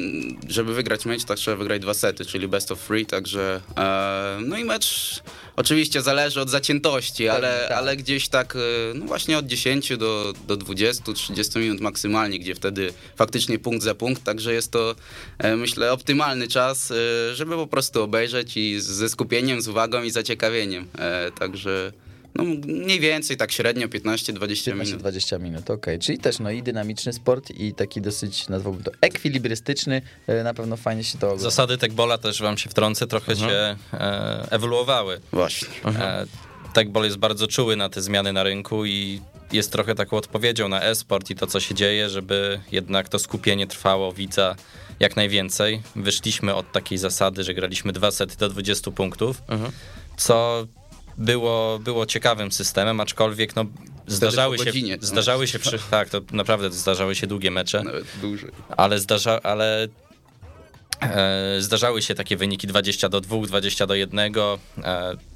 żeby 0.49 0.75
wygrać 0.75 1.07
mecz, 1.07 1.25
tak 1.33 1.39
trzeba 1.39 1.57
wygrać 1.57 1.83
dwa 1.83 1.95
sety, 1.95 2.25
czyli 2.25 2.49
best 2.49 2.73
of 2.73 2.87
three, 2.87 3.07
także 3.07 3.61
e, 3.77 4.39
no 4.41 4.59
i 4.59 4.65
mecz 4.65 5.21
oczywiście 5.57 6.03
zależy 6.03 6.41
od 6.41 6.51
zaciętości, 6.51 7.29
ale, 7.29 7.67
tak. 7.69 7.79
ale 7.79 7.97
gdzieś 7.97 8.29
tak, 8.29 8.57
e, 8.57 8.59
no 8.95 9.07
właśnie 9.07 9.39
od 9.39 9.47
10 9.47 9.97
do, 9.97 10.33
do 10.47 10.57
20-30 10.57 11.59
minut 11.59 11.81
maksymalnie, 11.81 12.39
gdzie 12.39 12.55
wtedy 12.55 12.93
faktycznie 13.17 13.59
punkt 13.59 13.83
za 13.83 13.95
punkt, 13.95 14.25
także 14.25 14.53
jest 14.53 14.71
to 14.71 14.95
e, 15.39 15.57
myślę 15.57 15.93
optymalny 15.93 16.49
czas, 16.49 16.91
e, 16.91 16.95
żeby 17.35 17.55
po 17.55 17.67
prostu 17.67 18.03
obejrzeć 18.03 18.57
i 18.57 18.81
ze 18.81 19.09
skupieniem, 19.09 19.63
z 19.63 19.69
uwagą 19.69 20.03
i 20.03 20.11
zaciekawieniem, 20.11 20.87
e, 20.99 21.33
także 21.39 21.93
no 22.35 22.45
mniej 22.67 23.01
więcej 23.01 23.37
tak 23.37 23.53
średnio 23.53 23.89
15-20 23.89 24.75
minut. 24.75 25.03
15-20 25.03 25.41
minut, 25.41 25.71
okej. 25.71 25.99
Czyli 25.99 26.19
też 26.19 26.39
no 26.39 26.51
i 26.51 26.63
dynamiczny 26.63 27.13
sport 27.13 27.51
i 27.51 27.75
taki 27.75 28.01
dosyć, 28.01 28.49
nazwałbym 28.49 28.83
to, 28.83 28.91
ekwilibrystyczny. 29.01 30.03
E, 30.27 30.43
Na 30.45 30.55
pewno 30.55 30.77
fajnie 30.77 31.05
się 31.05 31.19
to 31.19 31.27
ogląda. 31.27 31.43
Zasady 31.45 31.79
Techbola 31.79 32.19
też 32.19 32.43
wam 32.43 32.59
się 32.59 32.71
wtrącę, 32.71 33.07
trochę 33.07 33.33
Mhm. 33.33 33.51
się 33.51 33.77
e, 33.99 34.47
ewoluowały. 34.51 35.21
Właśnie. 35.33 35.69
E, 35.85 36.27
Techball 36.75 37.05
jest 37.05 37.17
bardzo 37.17 37.47
czuły 37.47 37.77
na 37.77 37.89
te 37.89 38.03
zmiany 38.03 38.33
na 38.33 38.43
rynku 38.43 38.87
i 38.87 39.21
jest 39.53 39.73
trochę 39.73 39.95
taką 39.95 40.17
odpowiedzią 40.17 40.69
na 40.69 40.83
e-sport 40.83 41.31
i 41.31 41.35
to, 41.35 41.47
co 41.47 41.61
się 41.61 41.75
dzieje, 41.75 42.09
żeby 42.11 42.61
jednak 42.73 43.09
to 43.09 43.19
skupienie 43.19 43.67
trwało 43.67 44.13
widza 44.13 44.57
jak 45.01 45.17
najwięcej. 45.17 45.83
Wyszliśmy 45.97 46.55
od 46.55 46.73
takiej 46.73 46.99
zasady, 46.99 47.45
że 47.45 47.55
graliśmy 47.55 47.93
dwa 47.93 48.11
sety 48.11 48.37
do 48.39 48.49
20 48.49 48.91
punktów, 48.91 49.43
co 50.17 50.67
było, 51.19 51.79
było 51.79 52.07
ciekawym 52.07 52.53
systemem, 52.53 53.01
aczkolwiek 53.01 53.57
no, 53.57 53.65
zdarzały, 54.07 54.59
się, 54.59 54.65
godzinie, 54.65 54.99
no. 55.01 55.07
zdarzały 55.07 55.47
się 55.47 55.59
przy, 55.59 55.79
tak, 55.91 56.09
to 56.11 56.21
naprawdę 56.33 56.71
zdarzały 56.71 57.15
się 57.15 57.27
długie 57.27 57.51
mecze 57.51 57.83
Nawet 57.83 58.05
duży. 58.21 58.51
ale, 58.77 58.99
zdarza, 58.99 59.41
ale 59.43 59.89
zdarzały 61.59 62.03
się 62.03 62.15
takie 62.15 62.37
wyniki 62.37 62.67
20 62.67 63.09
do 63.09 63.21
2, 63.21 63.37
20 63.47 63.87
do 63.87 63.95
1. 63.95 64.19
E, 64.19 64.59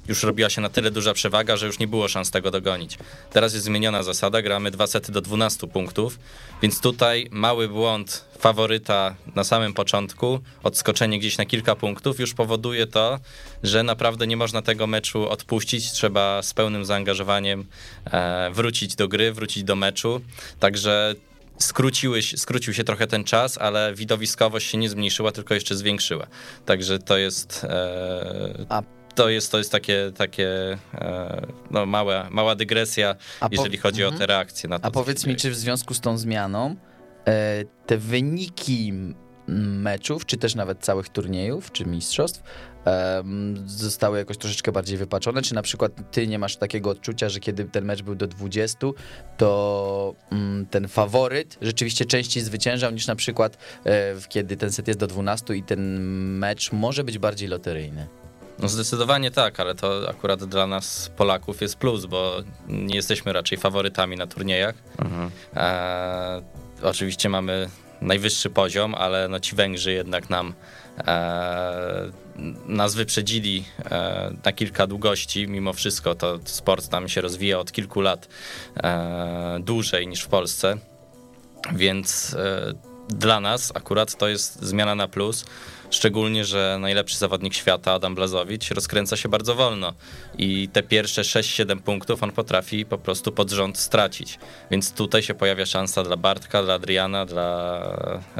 już 0.07 0.23
robiła 0.23 0.49
się 0.49 0.61
na 0.61 0.69
tyle 0.69 0.91
duża 0.91 1.13
przewaga, 1.13 1.57
że 1.57 1.65
już 1.65 1.79
nie 1.79 1.87
było 1.87 2.07
szans 2.07 2.31
tego 2.31 2.51
dogonić. 2.51 2.97
Teraz 3.31 3.53
jest 3.53 3.65
zmieniona 3.65 4.03
zasada, 4.03 4.41
gramy 4.41 4.71
dwa 4.71 4.87
sety 4.87 5.11
do 5.11 5.21
12 5.21 5.67
punktów, 5.67 6.19
więc 6.61 6.81
tutaj 6.81 7.27
mały 7.31 7.67
błąd 7.67 8.25
faworyta 8.39 9.15
na 9.35 9.43
samym 9.43 9.73
początku, 9.73 10.39
odskoczenie 10.63 11.19
gdzieś 11.19 11.37
na 11.37 11.45
kilka 11.45 11.75
punktów 11.75 12.19
już 12.19 12.33
powoduje 12.33 12.87
to, 12.87 13.19
że 13.63 13.83
naprawdę 13.83 14.27
nie 14.27 14.37
można 14.37 14.61
tego 14.61 14.87
meczu 14.87 15.29
odpuścić, 15.29 15.91
trzeba 15.91 16.41
z 16.41 16.53
pełnym 16.53 16.85
zaangażowaniem 16.85 17.65
e, 18.11 18.51
wrócić 18.53 18.95
do 18.95 19.07
gry, 19.07 19.33
wrócić 19.33 19.63
do 19.63 19.75
meczu, 19.75 20.21
także 20.59 21.15
skróciły, 21.57 22.21
skrócił 22.21 22.73
się 22.73 22.83
trochę 22.83 23.07
ten 23.07 23.23
czas, 23.23 23.57
ale 23.57 23.93
widowiskowość 23.95 24.71
się 24.71 24.77
nie 24.77 24.89
zmniejszyła, 24.89 25.31
tylko 25.31 25.53
jeszcze 25.53 25.75
zwiększyła. 25.75 26.27
Także 26.65 26.99
to 26.99 27.17
jest. 27.17 27.63
E, 27.63 28.83
to 29.15 29.29
jest, 29.29 29.51
to 29.51 29.57
jest 29.57 29.71
takie, 29.71 30.11
takie 30.17 30.77
e, 30.93 31.41
no, 31.71 31.85
mała, 31.85 32.27
mała 32.29 32.55
dygresja, 32.55 33.15
po- 33.39 33.47
jeżeli 33.51 33.77
chodzi 33.77 34.01
Mhm. 34.03 34.15
o 34.15 34.19
te 34.19 34.25
reakcje 34.27 34.69
na 34.69 34.79
to. 34.79 34.85
A 34.85 34.91
powiedz 34.91 35.25
mi, 35.25 35.35
czy 35.35 35.51
w 35.51 35.55
związku 35.55 35.93
z 35.93 36.01
tą 36.01 36.17
zmianą 36.17 36.75
e, 37.27 37.63
te 37.85 37.97
wyniki 37.97 38.93
meczów, 39.47 40.25
czy 40.25 40.37
też 40.37 40.55
nawet 40.55 40.79
całych 40.79 41.09
turniejów, 41.09 41.71
czy 41.71 41.85
mistrzostw 41.85 42.43
zostały 43.65 44.17
jakoś 44.17 44.37
troszeczkę 44.37 44.71
bardziej 44.71 44.97
wypaczone? 44.97 45.41
Czy 45.41 45.55
na 45.55 45.61
przykład 45.61 45.91
ty 46.11 46.27
nie 46.27 46.39
masz 46.39 46.57
takiego 46.57 46.89
odczucia, 46.89 47.29
że 47.29 47.39
kiedy 47.39 47.65
ten 47.65 47.85
mecz 47.85 48.01
był 48.01 48.15
do 48.15 48.27
20, 48.27 48.87
to 49.37 50.15
mm, 50.31 50.65
ten 50.65 50.87
faworyt 50.87 51.57
rzeczywiście 51.61 52.05
częściej 52.05 52.43
zwyciężał 52.43 52.91
niż 52.91 53.07
na 53.07 53.15
przykład 53.15 53.57
e, 53.85 54.15
kiedy 54.29 54.57
ten 54.57 54.71
set 54.71 54.87
jest 54.87 54.99
do 54.99 55.07
12 55.07 55.55
i 55.55 55.63
ten 55.63 55.99
mecz 56.37 56.71
może 56.71 57.03
być 57.03 57.17
bardziej 57.17 57.49
loteryjny? 57.49 58.07
No 58.59 58.67
zdecydowanie 58.67 59.31
tak, 59.31 59.59
ale 59.59 59.75
to 59.75 60.09
akurat 60.09 60.43
dla 60.43 60.67
nas 60.67 61.11
Polaków 61.17 61.61
jest 61.61 61.75
plus, 61.75 62.05
bo 62.05 62.35
nie 62.67 62.95
jesteśmy 62.95 63.33
raczej 63.33 63.57
faworytami 63.57 64.17
na 64.17 64.27
turniejach. 64.27 64.75
E, 65.55 66.41
oczywiście 66.81 67.29
mamy 67.29 67.69
najwyższy 68.01 68.49
poziom, 68.49 68.95
ale 68.95 69.27
no 69.27 69.39
ci 69.39 69.55
Węgrzy 69.55 69.93
jednak 69.93 70.29
nam 70.29 70.53
e, 70.97 72.11
nas 72.65 72.95
wyprzedzili 72.95 73.63
e, 73.85 74.31
na 74.45 74.51
kilka 74.53 74.87
długości. 74.87 75.47
Mimo 75.47 75.73
wszystko 75.73 76.15
to 76.15 76.39
sport 76.45 76.89
tam 76.89 77.09
się 77.09 77.21
rozwija 77.21 77.59
od 77.59 77.71
kilku 77.71 78.01
lat 78.01 78.27
e, 78.83 79.59
dłużej 79.59 80.07
niż 80.07 80.21
w 80.21 80.27
Polsce. 80.27 80.77
Więc 81.73 82.33
e, 82.33 82.73
dla 83.09 83.39
nas 83.39 83.71
akurat 83.75 84.17
to 84.17 84.27
jest 84.27 84.61
zmiana 84.61 84.95
na 84.95 85.07
plus. 85.07 85.45
Szczególnie, 85.89 86.45
że 86.45 86.77
najlepszy 86.81 87.17
zawodnik 87.17 87.53
świata, 87.53 87.93
Adam 87.93 88.15
Blazowicz, 88.15 88.71
rozkręca 88.71 89.17
się 89.17 89.29
bardzo 89.29 89.55
wolno 89.55 89.93
i 90.37 90.69
te 90.73 90.83
pierwsze 90.83 91.21
6-7 91.21 91.79
punktów 91.79 92.23
on 92.23 92.31
potrafi 92.31 92.85
po 92.85 92.97
prostu 92.97 93.31
pod 93.31 93.51
rząd 93.51 93.77
stracić. 93.77 94.39
Więc 94.71 94.91
tutaj 94.91 95.23
się 95.23 95.33
pojawia 95.33 95.65
szansa 95.65 96.03
dla 96.03 96.17
Bartka, 96.17 96.63
dla 96.63 96.73
Adriana, 96.73 97.25
dla 97.25 97.81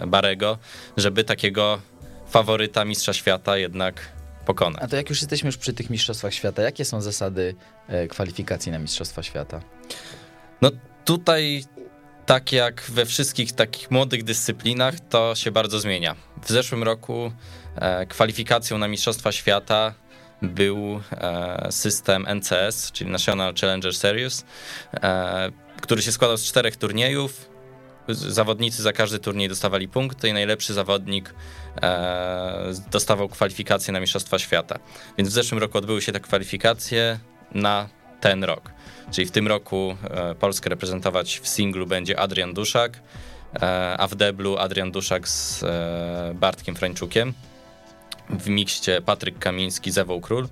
Barego, 0.08 0.58
żeby 0.98 1.24
takiego 1.24 1.82
faworyta 2.30 2.86
mistrza 2.86 3.14
świata 3.14 3.58
jednak 3.58 4.12
pokonać. 4.46 4.84
A 4.84 4.88
to 4.88 4.96
jak 4.96 5.10
już 5.10 5.22
jesteśmy 5.22 5.48
już 5.48 5.58
przy 5.58 5.74
tych 5.74 5.90
mistrzostwach 5.90 6.34
świata, 6.34 6.62
jakie 6.62 6.86
są 6.86 7.02
zasady 7.02 7.56
e, 7.88 8.08
kwalifikacji 8.08 8.72
na 8.72 8.80
mistrzostwa 8.80 9.24
świata? 9.24 9.62
No 10.62 10.72
tutaj, 11.06 11.64
tak 12.28 12.52
jak 12.52 12.82
we 12.82 13.06
wszystkich 13.06 13.52
takich 13.52 13.92
młodych 13.92 14.24
dyscyplinach, 14.24 14.96
to 15.10 15.36
się 15.36 15.52
bardzo 15.52 15.80
zmienia. 15.80 16.16
W 16.44 16.50
zeszłym 16.50 16.84
roku 16.84 17.32
e, 17.76 18.06
kwalifikacją 18.06 18.78
na 18.78 18.88
Mistrzostwa 18.88 19.32
Świata 19.32 19.94
był 20.42 21.02
e, 21.12 21.68
system 21.72 22.28
NCS, 22.36 22.92
czyli 22.92 23.12
National 23.12 23.56
Challenger 23.56 23.96
Series, 23.96 24.46
e, 24.94 25.52
który 25.82 26.02
się 26.02 26.12
składał 26.12 26.38
z 26.38 26.44
czterech 26.44 26.76
turniejów. 26.76 27.50
Zawodnicy 28.10 28.82
za 28.82 28.94
każdy 28.94 29.20
turniej 29.20 29.50
dostawali 29.50 29.88
punkty 29.88 30.30
i 30.30 30.34
najlepszy 30.34 30.74
zawodnik 30.74 31.34
e, 31.82 32.72
dostawał 32.92 33.30
kwalifikację 33.30 33.94
na 33.94 34.00
Mistrzostwa 34.00 34.40
Świata. 34.40 34.80
Więc 35.18 35.30
w 35.30 35.34
zeszłym 35.34 35.62
roku 35.62 35.78
odbyły 35.78 36.02
się 36.02 36.12
te 36.12 36.20
kwalifikacje 36.20 37.20
na 37.52 37.90
ten 38.22 38.44
rok. 38.44 38.77
Czyli 39.12 39.28
w 39.28 39.32
tym 39.32 39.48
roku 39.48 39.96
e, 40.10 40.36
Polskę 40.36 40.70
reprezentować 40.70 41.40
w 41.40 41.48
singlu 41.48 41.88
będzie 41.88 42.20
Adrian 42.20 42.54
Duszak, 42.54 43.00
e, 43.62 43.96
a 43.98 44.08
w 44.08 44.16
deblu 44.16 44.58
Adrian 44.58 44.92
Duszak 44.92 45.28
z 45.28 45.64
e, 45.64 46.32
Bartkiem 46.36 46.76
Frańczukiem. 46.76 47.34
W 48.30 48.50
mikście 48.50 49.02
Patryk 49.02 49.40
Kamiński 49.40 49.92
z 49.92 49.98
Ewą 49.98 50.22
Król. 50.22 50.48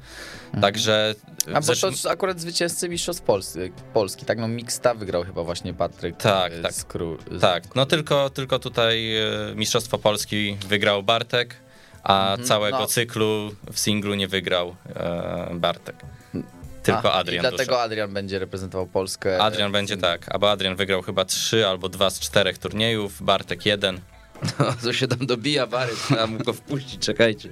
Także 0.62 1.16
Mhm. 1.40 1.56
A 1.58 1.60
bo 1.60 1.66
zeszłym- 1.66 1.94
to 2.04 2.10
akurat 2.12 2.40
zwycięzcy 2.42 2.90
mistrzostw 2.90 3.24
Polski, 3.24 3.60
Polski 3.94 4.26
tak? 4.26 4.38
No 4.38 4.48
mixta 4.48 4.94
wygrał 4.94 5.24
chyba 5.24 5.44
właśnie 5.44 5.74
Patryk 5.74 6.18
Tak, 6.18 6.52
e, 6.54 6.62
tak. 6.62 6.74
z 6.74 6.84
Król. 6.84 7.18
z- 7.32 7.42
Tak, 7.42 7.76
no 7.76 7.86
tylko, 7.86 8.30
tylko 8.30 8.60
tutaj 8.60 9.14
Mistrzostwo 9.56 9.98
Polski 9.98 10.58
wygrał 10.68 11.04
Bartek, 11.04 11.56
a 12.04 12.38
całego 12.44 12.80
no. 12.80 12.88
cyklu 12.88 13.52
w 13.72 13.80
singlu 13.80 14.16
nie 14.16 14.28
wygrał 14.28 14.76
Bartek. 15.54 15.96
Tylko 16.86 17.14
A, 17.14 17.16
Adrian 17.16 17.46
I 17.46 17.48
dlatego 17.50 17.72
Duszak. 17.72 17.86
Adrian 17.86 18.14
będzie 18.14 18.40
reprezentował 18.40 18.88
Polskę. 18.88 19.42
Adrian 19.42 19.72
będzie 19.72 19.98
tak, 19.98 20.32
albo 20.34 20.52
Adrian 20.52 20.76
wygrał 20.76 21.02
chyba 21.02 21.26
trzy 21.26 21.68
albo 21.68 21.90
dwa 21.90 22.10
z 22.10 22.20
czterech 22.20 22.58
turniejów, 22.58 23.24
Bartek 23.24 23.66
jeden. 23.66 24.00
No, 24.60 24.74
to 24.84 24.94
się 24.94 25.08
tam 25.08 25.28
dobija 25.28 25.68
Bary, 25.68 25.94
trzeba 26.06 26.28
mu 26.28 26.38
go 26.38 26.54
wpuścić, 26.54 27.02
czekajcie. 27.02 27.50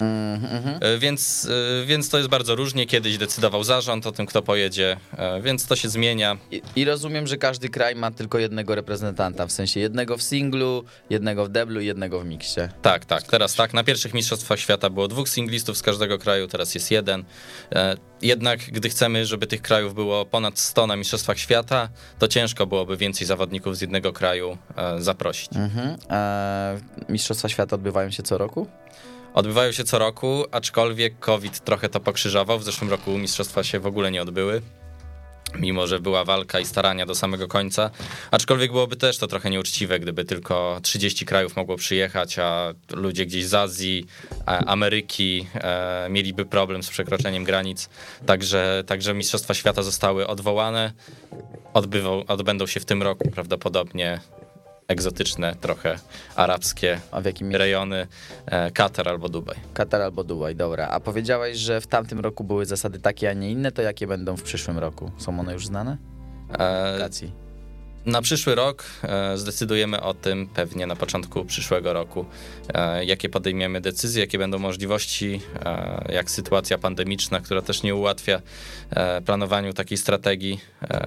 E, 0.00 0.98
Więc, 0.98 1.48
e, 1.82 1.86
więc 1.86 2.08
to 2.08 2.18
jest 2.18 2.30
bardzo 2.30 2.54
różnie. 2.54 2.86
Kiedyś 2.86 3.18
decydował 3.18 3.64
zarząd 3.64 4.06
o 4.06 4.12
tym, 4.12 4.26
kto 4.26 4.42
pojedzie, 4.42 4.96
e, 5.16 5.42
więc 5.42 5.66
to 5.66 5.76
się 5.76 5.88
zmienia. 5.88 6.36
I, 6.50 6.62
I 6.76 6.84
rozumiem, 6.84 7.26
że 7.26 7.36
każdy 7.36 7.68
kraj 7.68 7.96
ma 7.96 8.10
tylko 8.10 8.38
jednego 8.38 8.74
reprezentanta, 8.74 9.46
w 9.46 9.52
sensie 9.52 9.80
jednego 9.80 10.16
w 10.16 10.22
singlu, 10.22 10.84
jednego 11.10 11.44
w 11.44 11.48
deblu 11.48 11.80
i 11.80 11.86
jednego 11.86 12.20
w 12.20 12.24
mikście. 12.24 12.68
Tak, 12.82 13.04
tak, 13.04 13.22
teraz 13.22 13.54
tak. 13.54 13.74
Na 13.74 13.84
pierwszych 13.84 14.14
Mistrzostwach 14.14 14.58
Świata 14.58 14.90
było 14.90 15.08
dwóch 15.08 15.28
singlistów 15.28 15.78
z 15.78 15.82
każdego 15.82 16.18
kraju, 16.18 16.48
teraz 16.48 16.74
jest 16.74 16.90
jeden. 16.90 17.24
Jednak, 18.22 18.60
gdy 18.60 18.88
chcemy, 18.88 19.26
żeby 19.26 19.46
tych 19.46 19.62
krajów 19.62 19.94
było 19.94 20.26
ponad 20.26 20.58
100 20.58 20.86
na 20.86 20.96
Mistrzostwach 20.96 21.38
Świata, 21.38 21.88
to 22.18 22.28
ciężko 22.28 22.66
byłoby 22.66 22.96
więcej 22.96 23.26
zawodników 23.26 23.76
z 23.76 23.80
jednego 23.80 24.12
kraju 24.12 24.58
zaprosić. 24.98 25.48
Mhm. 25.56 25.96
E, 26.10 26.78
Mistrzostwa 27.08 27.48
Świata 27.48 27.76
odbywają 27.76 28.10
się 28.10 28.22
co 28.22 28.38
roku? 28.38 28.66
Odbywają 29.34 29.72
się 29.72 29.84
co 29.84 29.98
roku, 29.98 30.44
aczkolwiek 30.50 31.18
COVID 31.18 31.60
trochę 31.60 31.88
to 31.88 32.00
pokrzyżował. 32.00 32.58
W 32.58 32.64
zeszłym 32.64 32.90
roku 32.90 33.18
mistrzostwa 33.18 33.64
się 33.64 33.80
w 33.80 33.86
ogóle 33.86 34.10
nie 34.10 34.22
odbyły. 34.22 34.62
Mimo, 35.58 35.86
że 35.86 36.00
była 36.00 36.24
walka 36.24 36.60
i 36.60 36.64
starania 36.64 37.06
do 37.06 37.14
samego 37.14 37.48
końca. 37.48 37.90
Aczkolwiek 38.30 38.72
byłoby 38.72 38.96
też 38.96 39.18
to 39.18 39.26
trochę 39.26 39.50
nieuczciwe, 39.50 40.00
gdyby 40.00 40.24
tylko 40.24 40.78
30 40.82 41.26
krajów 41.26 41.56
mogło 41.56 41.76
przyjechać, 41.76 42.38
a 42.38 42.74
ludzie 42.92 43.26
gdzieś 43.26 43.46
z 43.46 43.54
Azji, 43.54 44.06
Ameryki 44.46 45.46
e, 45.54 46.06
mieliby 46.10 46.44
problem 46.44 46.82
z 46.82 46.90
przekroczeniem 46.90 47.44
granic. 47.44 47.88
Także, 48.26 48.84
także 48.86 49.14
Mistrzostwa 49.14 49.54
Świata 49.54 49.82
zostały 49.82 50.26
odwołane. 50.26 50.92
Odbywał, 51.74 52.24
odbędą 52.28 52.66
się 52.66 52.80
w 52.80 52.84
tym 52.84 53.02
roku 53.02 53.30
prawdopodobnie 53.30 54.20
egzotyczne, 54.88 55.54
trochę 55.60 55.98
arabskie 56.36 57.00
A 57.10 57.20
w 57.20 57.24
jakim 57.24 57.56
rejony, 57.56 58.06
e, 58.46 58.70
Katar 58.70 59.08
albo 59.08 59.28
Dubaj. 59.28 59.56
Katar 59.74 60.02
albo 60.02 60.24
Dubaj, 60.24 60.56
dobra. 60.56 60.88
A 60.88 61.00
powiedziałeś, 61.00 61.58
że 61.58 61.80
w 61.80 61.86
tamtym 61.86 62.20
roku 62.20 62.44
były 62.44 62.66
zasady 62.66 62.98
takie, 62.98 63.30
a 63.30 63.32
nie 63.32 63.50
inne, 63.50 63.72
to 63.72 63.82
jakie 63.82 64.06
będą 64.06 64.36
w 64.36 64.42
przyszłym 64.42 64.78
roku? 64.78 65.10
Są 65.18 65.40
one 65.40 65.52
już 65.52 65.66
znane? 65.66 65.96
E, 66.58 66.92
Lokacji. 66.92 67.43
Na 68.06 68.22
przyszły 68.22 68.54
rok 68.54 68.84
e, 69.02 69.38
zdecydujemy 69.38 70.00
o 70.00 70.14
tym 70.14 70.48
pewnie 70.48 70.86
na 70.86 70.96
początku 70.96 71.44
przyszłego 71.44 71.92
roku, 71.92 72.24
e, 72.74 73.04
jakie 73.04 73.28
podejmiemy 73.28 73.80
decyzje, 73.80 74.20
jakie 74.20 74.38
będą 74.38 74.58
możliwości, 74.58 75.40
e, 75.64 76.12
jak 76.12 76.30
sytuacja 76.30 76.78
pandemiczna, 76.78 77.40
która 77.40 77.62
też 77.62 77.82
nie 77.82 77.94
ułatwia 77.94 78.42
planowaniu 79.26 79.72
takiej 79.72 79.98
strategii. 79.98 80.60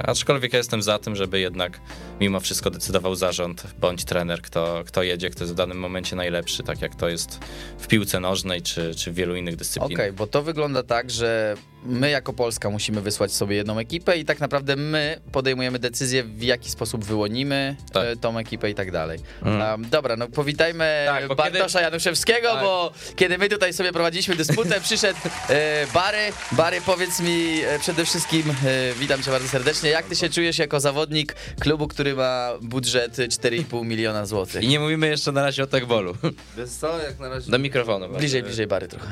Aczkolwiek 0.06 0.54
ja 0.54 0.58
jestem 0.58 0.82
za 0.82 1.00
tym, 1.00 1.16
żeby 1.16 1.40
jednak 1.40 1.80
mimo 2.20 2.40
wszystko 2.40 2.70
decydował 2.70 3.16
zarząd 3.16 3.64
bądź 3.80 4.06
trener, 4.06 4.42
kto, 4.42 4.84
kto 4.88 5.04
jedzie, 5.04 5.30
kto 5.30 5.44
jest 5.44 5.54
w 5.54 5.58
danym 5.58 5.80
momencie 5.80 6.16
najlepszy, 6.16 6.64
tak 6.64 6.82
jak 6.82 6.96
to 6.96 7.10
jest 7.10 7.40
w 7.80 7.88
piłce 7.88 8.20
nożnej 8.20 8.62
czy, 8.62 8.96
czy 8.96 9.12
w 9.12 9.16
wielu 9.16 9.36
innych 9.36 9.54
Okej, 9.54 9.58
dyscyplinach. 9.58 10.14
bo 10.14 10.28
to 10.28 10.44
wygląda 10.44 10.84
tak, 10.84 11.12
że 11.12 11.56
my 11.88 12.10
jako 12.10 12.34
Polska 12.34 12.70
musimy 12.70 13.02
wysłać 13.02 13.34
sobie 13.34 13.56
jedną 13.56 13.80
ekipę 13.80 14.18
i 14.18 14.26
tak 14.26 14.40
naprawdę 14.40 14.76
my 14.76 15.20
podejmujemy 15.32 15.80
decyzję, 15.80 16.24
w 16.24 16.44
jaki 16.44 16.70
sposób 16.70 17.06
wyłonimy 17.06 17.76
Tak. 17.94 18.06
e, 18.06 18.16
tą 18.16 18.38
ekipę 18.38 18.70
i 18.70 18.76
tak 18.76 18.92
dalej. 18.92 19.20
Um, 19.46 19.90
dobra, 19.90 20.16
no 20.16 20.28
powitajmy 20.28 21.04
Tak, 21.08 21.28
bo 21.28 21.36
Bartosza 21.36 21.82
Januszewskiego, 21.82 22.48
Tak. 22.54 22.62
bo 22.64 22.92
kiedy 23.16 23.38
my 23.38 23.50
tutaj 23.50 23.74
sobie 23.74 23.92
prowadziliśmy 23.94 24.36
dysputę, 24.36 24.82
przyszedł 24.88 25.20
e, 25.50 25.88
Bary. 25.94 26.18
Bary, 26.52 26.82
powiedz 26.86 27.20
mi 27.20 27.60
e, 27.64 27.80
przede 27.80 28.06
wszystkim, 28.06 28.50
e, 28.50 28.54
witam 29.00 29.24
cię 29.24 29.32
bardzo 29.32 29.48
serdecznie, 29.48 29.90
jak 29.90 30.06
ty 30.06 30.16
się 30.16 30.30
czujesz 30.30 30.58
jako 30.58 30.80
zawodnik 30.80 31.36
klubu, 31.60 31.88
który 31.88 32.16
ma 32.16 32.50
budżet 32.62 33.18
4,5 33.18 33.86
miliona 33.86 34.26
złotych? 34.26 34.64
I 34.64 34.68
nie 34.68 34.80
mówimy 34.80 35.08
jeszcze 35.08 35.32
na 35.32 35.44
razie 35.44 35.64
o 35.64 35.68
techbolu. 35.68 36.16
Wiesz 36.58 36.70
co, 36.70 37.00
jak 37.04 37.20
na 37.20 37.30
razie, 37.30 37.52
Do 37.52 37.60
mikrofonu. 37.60 38.10
Bliżej, 38.10 38.44
bliżej 38.44 38.68
Bary 38.68 38.88
trochę. 38.88 39.08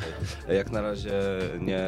jak 0.56 0.70
na 0.72 0.82
razie 0.82 1.12
nie, 1.60 1.80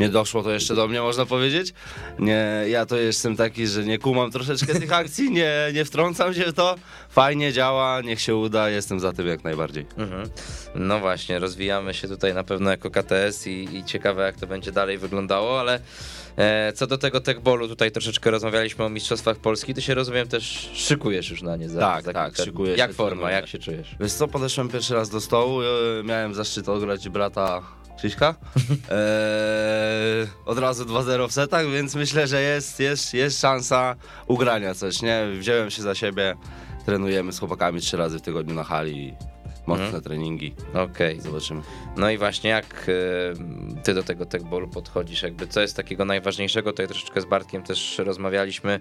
nie 0.00 0.08
doszło 0.08 0.42
to 0.42 0.50
jeszcze 0.50 0.74
do 0.74 0.88
mnie, 0.88 1.00
można 1.00 1.26
powiedzieć. 1.26 1.74
Nie, 2.18 2.46
ja 2.68 2.86
to 2.86 2.96
jestem 2.96 3.36
taki, 3.36 3.66
że 3.66 3.84
nie 3.84 3.98
kumam 3.98 4.30
troszeczkę 4.30 4.74
tych 4.74 4.92
akcji, 5.02 5.30
nie, 5.30 5.52
nie 5.74 5.84
wtrącam 5.84 6.34
się 6.34 6.44
w 6.44 6.52
to. 6.52 6.74
Fajnie 7.10 7.52
działa, 7.52 8.00
niech 8.00 8.20
się 8.20 8.36
uda, 8.36 8.70
jestem 8.70 9.00
za 9.00 9.12
tym 9.12 9.26
jak 9.26 9.44
najbardziej. 9.44 9.86
Mhm. 9.96 10.28
No 10.74 11.00
właśnie, 11.00 11.38
rozwijamy 11.38 11.94
się 11.94 12.08
tutaj 12.08 12.34
na 12.34 12.44
pewno 12.44 12.70
jako 12.70 12.90
KTS 12.90 13.46
i, 13.46 13.76
i 13.76 13.84
ciekawe 13.84 14.22
jak 14.26 14.36
to 14.36 14.46
będzie 14.46 14.72
dalej 14.72 14.98
wyglądało, 14.98 15.60
ale 15.60 15.80
e, 16.36 16.72
co 16.72 16.86
do 16.86 16.98
tego 16.98 17.20
techbolu, 17.20 17.68
tutaj 17.68 17.90
troszeczkę 17.92 18.30
rozmawialiśmy 18.30 18.84
o 18.84 18.88
Mistrzostwach 18.88 19.36
Polski, 19.36 19.74
ty 19.74 19.82
się 19.82 19.94
rozumiem 19.94 20.28
też 20.28 20.70
szykujesz 20.74 21.30
już 21.30 21.42
na 21.42 21.56
nie 21.56 21.68
za, 21.68 21.80
Tak, 21.80 22.04
za 22.04 22.12
tak, 22.12 22.36
się, 22.36 22.52
Jak 22.76 22.92
forma, 22.92 23.10
trenuję. 23.16 23.34
jak 23.34 23.48
się 23.48 23.58
czujesz? 23.58 23.96
Wiesz 24.00 24.12
co, 24.12 24.28
podeszłem 24.28 24.68
pierwszy 24.68 24.94
raz 24.94 25.10
do 25.10 25.20
stołu, 25.20 25.62
e, 25.62 25.66
miałem 26.04 26.34
zaszczyt 26.34 26.68
ograć 26.68 27.08
brata 27.08 27.62
Krzyśka. 27.96 28.34
E, 28.90 30.26
od 30.46 30.58
razu 30.58 30.84
2-0 30.84 31.28
w 31.28 31.32
setach, 31.32 31.70
więc 31.70 31.94
myślę, 31.94 32.26
że 32.26 32.42
jest, 32.42 32.80
jest, 32.80 33.14
jest 33.14 33.40
szansa 33.40 33.96
ugrania 34.26 34.74
coś, 34.74 35.02
nie? 35.02 35.26
Wziąłem 35.38 35.70
się 35.70 35.82
za 35.82 35.94
siebie, 35.94 36.34
trenujemy 36.86 37.32
z 37.32 37.38
chłopakami 37.38 37.80
trzy 37.80 37.96
razy 37.96 38.18
w 38.18 38.22
tygodniu 38.22 38.54
na 38.54 38.64
hali, 38.64 39.14
mocne 39.66 40.00
treningi, 40.00 40.54
Okej. 40.74 41.20
zobaczymy. 41.20 41.62
No 41.96 42.10
i 42.10 42.18
właśnie 42.18 42.50
jak 42.50 42.86
e, 42.88 43.82
ty 43.82 43.94
do 43.94 44.02
tego 44.02 44.26
techballu 44.26 44.68
podchodzisz? 44.68 45.22
Jakby 45.22 45.46
co 45.46 45.60
jest 45.60 45.76
takiego 45.76 46.04
najważniejszego? 46.04 46.70
Tutaj 46.70 46.88
troszeczkę 46.88 47.20
z 47.20 47.24
Bartkiem 47.24 47.62
też 47.62 47.98
rozmawialiśmy 47.98 48.80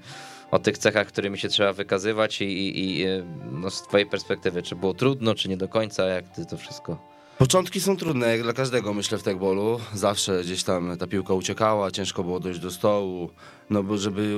o 0.51 0.59
tych 0.59 0.77
cechach, 0.77 1.07
którymi 1.07 1.37
się 1.37 1.47
trzeba 1.47 1.73
wykazywać 1.73 2.41
i, 2.41 2.45
i, 2.45 2.99
i 2.99 3.03
e, 3.03 3.23
no, 3.51 3.69
z 3.69 3.83
twojej 3.83 4.05
perspektywy, 4.05 4.63
czy 4.63 4.75
było 4.75 4.93
trudno, 4.93 5.35
czy 5.35 5.49
nie 5.49 5.57
do 5.57 5.67
końca, 5.67 6.05
jak 6.05 6.29
ty 6.29 6.45
to 6.45 6.57
wszystko... 6.57 7.12
Początki 7.37 7.81
są 7.81 7.97
trudne, 7.97 8.27
jak 8.27 8.43
dla 8.43 8.53
każdego, 8.53 8.93
myślę, 8.93 9.17
w 9.17 9.23
techballu. 9.23 9.79
Zawsze 9.93 10.41
gdzieś 10.43 10.63
tam 10.63 10.97
ta 10.97 11.07
piłka 11.07 11.33
uciekała, 11.33 11.91
ciężko 11.91 12.23
było 12.23 12.39
dojść 12.39 12.59
do 12.59 12.71
stołu, 12.71 13.29
no 13.69 13.83
bo 13.83 13.97
żeby, 13.97 14.37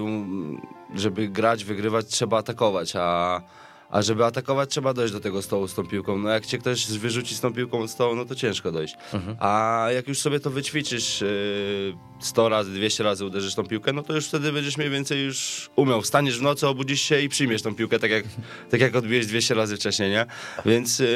żeby 0.96 1.28
grać, 1.28 1.64
wygrywać, 1.64 2.08
trzeba 2.08 2.38
atakować, 2.38 2.96
a, 2.96 3.42
a 3.90 4.02
żeby 4.02 4.26
atakować, 4.26 4.70
trzeba 4.70 4.94
dojść 4.94 5.14
do 5.14 5.20
tego 5.20 5.42
stołu 5.42 5.68
z 5.68 5.74
tą 5.74 5.88
piłką. 5.88 6.18
No 6.18 6.30
jak 6.30 6.46
cię 6.46 6.58
ktoś 6.58 6.88
wyrzuci 6.88 7.36
z 7.36 7.42
tą 7.42 7.54
piłką 7.54 7.82
od 7.82 7.92
stołu, 7.92 8.16
no 8.16 8.26
to 8.26 8.36
ciężko 8.36 8.72
dojść. 8.72 8.96
A 9.40 9.88
jak 9.94 10.08
już 10.08 10.20
sobie 10.20 10.40
to 10.40 10.50
wyćwiczysz 10.50 11.22
yy, 11.22 11.98
100 12.20 12.50
razy, 12.50 12.72
200 12.72 13.04
razy 13.04 13.26
uderzysz 13.26 13.56
tą 13.56 13.68
piłkę, 13.68 13.94
no 13.94 14.04
to 14.04 14.14
już 14.16 14.28
wtedy 14.28 14.52
będziesz 14.52 14.78
mniej 14.78 14.90
więcej 14.90 15.26
już 15.26 15.70
umiał. 15.76 16.02
Wstaniesz 16.02 16.40
w 16.40 16.42
nocy, 16.42 16.68
obudzisz 16.68 17.02
się 17.02 17.22
i 17.22 17.30
przyjmiesz 17.30 17.62
tą 17.62 17.76
piłkę, 17.76 18.00
tak 18.00 18.12
jak, 18.12 18.26
tak 18.70 18.82
jak 18.82 18.96
odbiłeś 18.96 19.26
200 19.26 19.54
razy 19.54 19.78
wcześniej, 19.78 20.10
nie? 20.10 20.26
Więc 20.66 21.00
yy, 21.00 21.08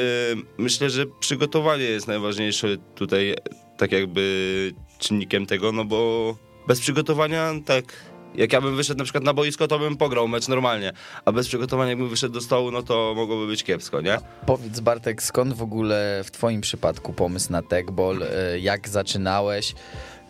myślę, 0.58 0.90
że 0.90 1.06
przygotowanie 1.20 1.84
jest 1.84 2.08
najważniejsze 2.08 2.76
tutaj, 2.94 3.34
tak 3.76 3.92
jakby 3.92 4.74
czynnikiem 4.98 5.46
tego, 5.46 5.72
no 5.72 5.84
bo 5.84 6.36
bez 6.66 6.80
przygotowania, 6.80 7.52
tak 7.66 7.84
jak 8.34 8.52
ja 8.52 8.60
bym 8.60 8.76
wyszedł 8.76 8.98
na 8.98 9.04
przykład 9.04 9.24
na 9.24 9.34
boisko, 9.34 9.68
to 9.68 9.78
bym 9.78 9.96
pograł 9.96 10.28
mecz 10.28 10.48
normalnie, 10.48 10.92
a 11.24 11.32
bez 11.32 11.48
przygotowania 11.48 11.90
jakbym 11.90 12.08
wyszedł 12.08 12.34
do 12.34 12.40
stołu, 12.40 12.70
no 12.70 12.82
to 12.82 13.12
mogłoby 13.16 13.46
być 13.46 13.64
kiepsko, 13.64 14.00
nie? 14.00 14.18
Powiedz 14.46 14.80
Bartek, 14.80 15.22
skąd 15.22 15.52
w 15.54 15.62
ogóle 15.62 16.22
w 16.24 16.30
twoim 16.30 16.60
przypadku 16.60 17.12
pomysł 17.12 17.52
na 17.52 17.62
techball? 17.62 18.22
E, 18.22 18.58
Jak 18.58 18.88
zaczynałeś? 18.88 19.74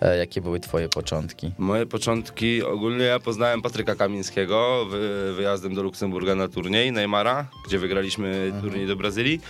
E, 0.01 0.17
Jakie 0.17 0.41
były 0.41 0.61
twoje 0.61 0.89
początki? 0.89 1.53
Moje 1.59 1.87
początki, 1.87 2.63
ogólnie 2.63 3.05
ja 3.05 3.19
poznałem 3.21 3.63
Patryka 3.63 3.95
Kamińskiego 3.95 4.87
wy, 4.91 5.33
wyjazdem 5.37 5.75
do 5.75 5.83
Luksemburga 5.83 6.35
na 6.35 6.49
turniej 6.49 6.93
Neymara, 6.93 7.47
gdzie 7.67 7.79
wygraliśmy 7.79 8.53
turniej 8.61 8.87
do 8.87 8.97
Brazylii. 8.97 9.41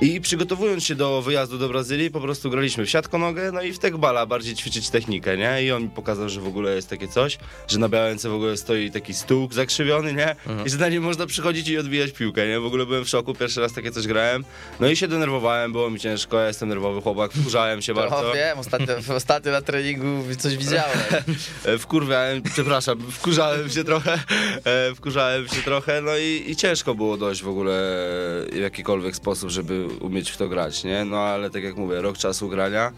I 0.00 0.20
przygotowując 0.20 0.84
się 0.84 0.94
do 0.94 1.22
wyjazdu 1.22 1.58
do 1.58 1.68
Brazylii, 1.68 2.10
po 2.10 2.20
prostu 2.20 2.50
graliśmy 2.50 2.86
w 2.86 2.90
siatkonogę, 2.90 3.52
no 3.52 3.62
i 3.62 3.72
w 3.72 3.78
tekbala, 3.78 4.26
bardziej 4.26 4.54
ćwiczyć 4.54 4.90
technikę, 4.90 5.36
nie? 5.36 5.64
I 5.64 5.72
on 5.72 5.82
mi 5.82 5.88
pokazał, 5.88 6.28
że 6.28 6.40
w 6.40 6.46
ogóle 6.46 6.74
jest 6.74 6.90
takie 6.90 7.08
coś, 7.08 7.38
że 7.68 7.78
na 7.78 7.88
Białęce 7.88 8.28
w 8.28 8.34
ogóle 8.34 8.56
stoi 8.56 8.90
taki 8.90 9.14
stół 9.14 9.48
zakrzywiony, 9.52 10.14
nie? 10.14 10.36
I 10.66 10.70
że 10.70 10.78
na 10.78 10.88
nim 10.88 11.02
można 11.02 11.26
przychodzić 11.26 11.68
i 11.68 11.78
odbijać 11.78 12.12
piłkę, 12.12 12.48
nie? 12.48 12.60
W 12.60 12.66
ogóle 12.66 12.86
byłem 12.86 13.04
w 13.04 13.08
szoku, 13.08 13.34
pierwszy 13.34 13.60
raz 13.60 13.72
takie 13.72 13.90
coś 13.90 14.06
grałem. 14.06 14.44
No 14.80 14.86
i 14.86 14.96
się 14.96 15.08
denerwowałem, 15.08 15.72
było 15.72 15.90
mi 15.90 16.00
ciężko, 16.00 16.38
ja 16.38 16.46
jestem 16.46 16.68
nerwowy 16.68 17.00
chłopak, 17.00 17.32
wkurzałem 17.32 17.82
się 17.82 17.94
bardzo. 17.94 18.30
O, 18.30 18.34
wiem, 18.34 18.58
ostatnio, 18.58 19.14
ostatnio 19.14 19.52
na 19.52 19.62
treningu 19.62 20.34
coś 20.38 20.56
widziałem. 20.56 20.98
Wkurwiałem, 21.78 22.42
przepraszam, 22.42 22.98
wkurzałem 23.10 23.70
się 23.70 23.84
trochę, 23.84 24.18
e, 24.64 24.94
wkurzałem 24.94 25.48
się 25.48 25.62
trochę, 25.62 26.00
no 26.00 26.16
i, 26.16 26.44
i 26.50 26.56
ciężko 26.56 26.94
było 26.94 27.16
dojść 27.16 27.42
w 27.42 27.48
ogóle 27.48 27.72
w 28.52 28.56
jakikolwiek 28.56 29.16
sposób, 29.16 29.50
żeby 29.50 29.84
umieć 30.00 30.30
w 30.30 30.36
to 30.36 30.48
grać, 30.48 30.84
nie? 30.84 31.04
No 31.04 31.18
ale 31.18 31.50
tak 31.50 31.62
jak 31.62 31.76
mówię, 31.76 32.00
rok 32.00 32.18
czasu 32.18 32.48
grania, 32.48 32.92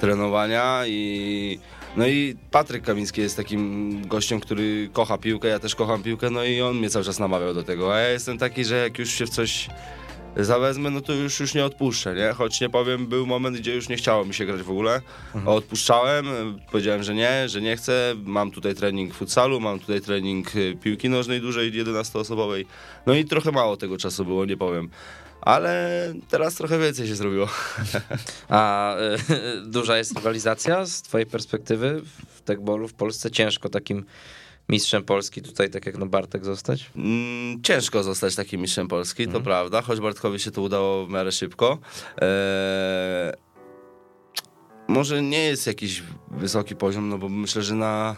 trenowania 0.00 0.82
i... 0.86 1.58
No 1.96 2.06
i 2.06 2.36
Patryk 2.50 2.84
Kamiński 2.84 3.20
jest 3.20 3.36
takim 3.36 4.02
gościem, 4.08 4.40
który 4.40 4.88
kocha 4.92 5.18
piłkę, 5.18 5.48
ja 5.48 5.58
też 5.58 5.74
kocham 5.74 6.02
piłkę, 6.02 6.30
no 6.30 6.44
i 6.44 6.60
on 6.60 6.76
mnie 6.76 6.90
cały 6.90 7.04
czas 7.04 7.18
namawiał 7.18 7.54
do 7.54 7.62
tego, 7.62 7.94
a 7.94 7.98
ja 7.98 8.08
jestem 8.08 8.38
taki, 8.38 8.64
że 8.64 8.76
jak 8.76 8.98
już 8.98 9.10
się 9.10 9.26
w 9.26 9.30
coś 9.30 9.68
zawezmę, 10.36 10.90
no 10.90 11.00
to 11.00 11.12
już, 11.12 11.40
już 11.40 11.54
nie 11.54 11.64
odpuszczę, 11.64 12.14
nie? 12.14 12.32
Choć 12.32 12.60
nie 12.60 12.70
powiem, 12.70 13.06
był 13.06 13.26
moment, 13.26 13.56
gdzie 13.56 13.74
już 13.74 13.88
nie 13.88 13.96
chciało 13.96 14.24
mi 14.24 14.34
się 14.34 14.46
grać 14.46 14.62
w 14.62 14.70
ogóle. 14.70 15.00
Odpuszczałem, 15.46 16.28
y, 16.28 16.32
powiedziałem, 16.70 17.02
że 17.02 17.14
nie, 17.14 17.48
że 17.48 17.60
nie 17.60 17.76
chcę. 17.76 18.14
Mam 18.24 18.50
tutaj 18.50 18.74
trening 18.74 19.14
futsalu, 19.14 19.60
mam 19.60 19.78
tutaj 19.78 20.00
trening 20.00 20.56
y, 20.56 20.76
piłki 20.82 21.08
nożnej 21.08 21.40
dużej, 21.40 21.72
11-osobowej. 21.72 22.64
No 23.06 23.14
i 23.14 23.24
trochę 23.24 23.52
mało 23.52 23.76
tego 23.76 23.98
czasu 23.98 24.24
było, 24.24 24.44
nie 24.44 24.56
powiem. 24.56 24.90
Ale 25.44 26.14
teraz 26.28 26.54
trochę 26.54 26.78
więcej 26.78 27.08
się 27.08 27.14
zrobiło. 27.14 27.48
A 28.48 28.94
e, 28.96 29.16
duża 29.66 29.98
jest 29.98 30.14
rywalizacja 30.14 30.86
z 30.86 31.02
twojej 31.02 31.26
perspektywy 31.26 32.02
w 32.34 32.42
techballu 32.42 32.88
w 32.88 32.94
Polsce? 32.94 33.30
Ciężko 33.30 33.68
takim 33.68 34.04
mistrzem 34.68 35.04
Polski 35.04 35.42
tutaj, 35.42 35.70
tak 35.70 35.86
jak 35.86 35.98
no 35.98 36.06
Bartek, 36.06 36.44
zostać? 36.44 36.90
Mm, 36.96 37.62
ciężko 37.62 38.02
zostać 38.02 38.34
takim 38.34 38.60
mistrzem 38.60 38.88
Polski, 38.88 39.28
to 39.28 39.40
prawda, 39.40 39.82
choć 39.82 40.00
Bartkowi 40.00 40.38
się 40.38 40.50
to 40.50 40.62
udało 40.62 41.06
w 41.06 41.10
miarę 41.10 41.32
szybko. 41.32 41.78
Eee, 42.18 43.32
może 44.88 45.22
nie 45.22 45.44
jest 45.44 45.66
jakiś 45.66 46.02
wysoki 46.30 46.76
poziom, 46.76 47.08
no 47.08 47.18
bo 47.18 47.28
myślę, 47.28 47.62
że 47.62 47.74
na, 47.74 48.16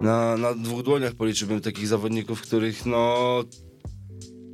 na, 0.00 0.36
na 0.36 0.54
dwóch 0.54 0.82
dłoniach 0.82 1.14
policzyłbym 1.14 1.60
takich 1.60 1.88
zawodników, 1.88 2.42
których 2.42 2.86
no 2.86 3.44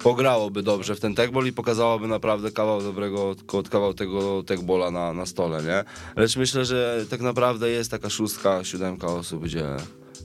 pograłoby 0.02 0.62
dobrze 0.62 0.94
w 0.94 1.00
ten 1.00 1.14
techball 1.14 1.46
i 1.46 1.52
pokazałoby 1.52 2.08
naprawdę 2.08 2.50
kawał 2.50 2.82
dobrego, 2.82 3.34
kawał 3.70 3.94
tego 3.94 4.42
techbola 4.42 4.90
na, 4.90 5.12
na 5.12 5.26
stole, 5.26 5.62
nie? 5.62 5.84
Lecz 6.16 6.36
myślę, 6.36 6.64
że 6.64 7.04
tak 7.10 7.20
naprawdę 7.20 7.70
jest 7.70 7.90
taka 7.90 8.10
szóstka, 8.10 8.64
siódemka 8.64 9.06
osób, 9.06 9.44
gdzie, 9.44 9.66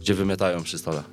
gdzie 0.02 0.14
wymiatają 0.14 0.64
przy 0.64 0.78
stole. 0.78 1.04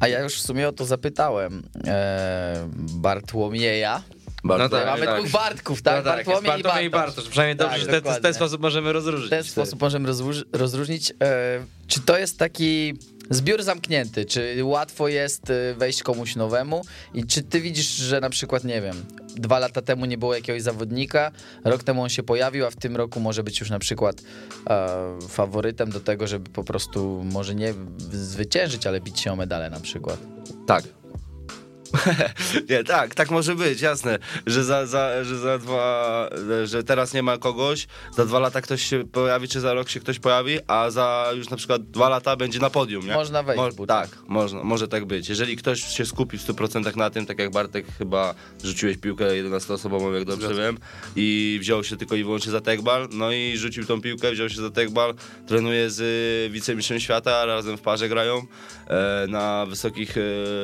A 0.00 0.08
ja 0.08 0.22
już 0.22 0.34
w 0.34 0.40
sumie 0.40 0.68
o 0.68 0.72
to 0.72 0.84
zapytałem 0.84 1.62
e, 1.86 2.68
Bartłomieja. 2.76 4.02
Bardzo 4.44 4.64
No 4.64 4.68
tak, 4.68 4.86
Mamy 4.86 5.06
tak. 5.06 5.20
dwóch 5.20 5.32
Bartków, 5.32 5.82
tak? 5.82 5.96
No 6.04 6.10
tak, 6.10 6.26
Bartłomiej 6.26 6.60
i 6.60 6.62
Bartłomiej 6.62 6.86
i 6.86 6.90
Bartosz. 6.90 7.14
Bartosz. 7.14 7.30
Przynajmniej 7.30 7.56
dobrze, 7.56 7.72
Tak, 7.86 7.94
że 7.94 8.02
te, 8.02 8.14
w 8.14 8.20
ten 8.20 8.34
sposób 8.34 8.62
możemy 8.62 8.92
rozróżnić. 8.92 9.26
W 9.26 9.30
ten 9.30 9.44
sposób 9.44 9.80
możemy 9.80 10.08
rozróż- 10.08 10.44
rozróżnić. 10.52 11.10
E, 11.22 11.64
czy 11.86 12.00
to 12.00 12.18
jest 12.18 12.38
taki 12.38 12.94
zbiór 13.34 13.62
zamknięty? 13.62 14.24
Czy 14.24 14.64
łatwo 14.64 15.08
jest 15.08 15.50
e, 15.50 15.74
wejść 15.74 16.02
komuś 16.02 16.36
nowemu? 16.36 16.84
I 17.14 17.24
czy 17.24 17.42
ty 17.42 17.60
widzisz, 17.60 17.86
że 17.86 18.20
na 18.20 18.30
przykład, 18.30 18.64
nie 18.64 18.80
wiem, 18.82 19.04
dwa 19.36 19.58
lata 19.58 19.82
temu 19.82 20.04
nie 20.04 20.18
było 20.18 20.34
jakiegoś 20.34 20.62
zawodnika, 20.62 21.30
rok 21.64 21.82
temu 21.82 22.02
on 22.02 22.08
się 22.08 22.22
pojawił, 22.22 22.66
a 22.66 22.70
w 22.70 22.76
tym 22.76 22.96
roku 22.96 23.20
może 23.20 23.42
być 23.42 23.60
już 23.60 23.70
na 23.70 23.78
przykład 23.78 24.22
e, 24.70 25.18
faworytem 25.28 25.90
do 25.90 26.00
tego, 26.00 26.26
żeby 26.26 26.50
po 26.50 26.64
prostu 26.64 27.24
może 27.32 27.54
nie 27.54 27.74
zwyciężyć, 28.12 28.86
ale 28.86 29.00
bić 29.00 29.20
się 29.20 29.32
o 29.32 29.36
medale 29.36 29.70
na 29.70 29.80
przykład? 29.80 30.18
Tak. 30.66 31.01
nie, 32.70 32.84
tak, 32.84 33.14
tak 33.14 33.30
może 33.30 33.54
być, 33.54 33.80
jasne, 33.80 34.18
że 34.46 34.64
za, 34.64 34.86
za, 34.86 35.24
że 35.24 35.38
za 35.38 35.58
dwa, 35.58 36.28
że 36.64 36.84
teraz 36.84 37.14
nie 37.14 37.22
ma 37.22 37.38
kogoś, 37.38 37.86
za 38.16 38.26
dwa 38.26 38.38
lata 38.38 38.60
ktoś 38.60 38.82
się 38.82 39.04
pojawi, 39.12 39.48
czy 39.48 39.60
za 39.60 39.74
rok 39.74 39.88
się 39.88 40.00
ktoś 40.00 40.18
pojawi, 40.18 40.58
a 40.66 40.90
za 40.90 41.30
już 41.36 41.50
na 41.50 41.56
przykład 41.56 41.90
dwa 41.90 42.08
lata 42.08 42.36
będzie 42.36 42.58
na 42.58 42.70
podium, 42.70 43.06
nie? 43.06 43.14
Można 43.14 43.42
wejść 43.42 43.74
w 43.74 43.76
buty. 43.76 43.88
Tak, 43.88 44.08
można, 44.28 44.64
może 44.64 44.88
tak 44.88 45.04
być. 45.04 45.28
Jeżeli 45.28 45.56
ktoś 45.56 45.82
się 45.82 46.06
skupi 46.06 46.38
w 46.38 46.46
100% 46.46 46.96
na 46.96 47.10
tym, 47.10 47.26
tak 47.26 47.38
jak 47.38 47.50
Bartek 47.50 47.86
chyba 47.98 48.34
rzuciłeś 48.64 48.98
piłkę 48.98 49.24
11-osobową, 49.24 50.12
jak 50.12 50.24
dobrze 50.24 50.54
wiem, 50.54 50.78
i 51.16 51.58
wziął 51.60 51.84
się 51.84 51.96
tylko 51.96 52.16
i 52.16 52.24
wyłącznie 52.24 52.52
za 52.52 52.60
tekbal, 52.60 53.08
no 53.12 53.32
i 53.32 53.56
rzucił 53.56 53.86
tą 53.86 54.00
piłkę, 54.00 54.32
wziął 54.32 54.48
się 54.48 54.62
za 54.62 54.70
tekbal, 54.70 55.14
trenuje 55.46 55.90
z 55.90 56.00
y, 56.00 56.50
wicemistrzem 56.52 57.00
świata, 57.00 57.44
razem 57.46 57.76
w 57.76 57.80
parze 57.80 58.08
grają 58.08 58.42
e, 58.86 59.26
na 59.28 59.66
wysokich 59.66 60.14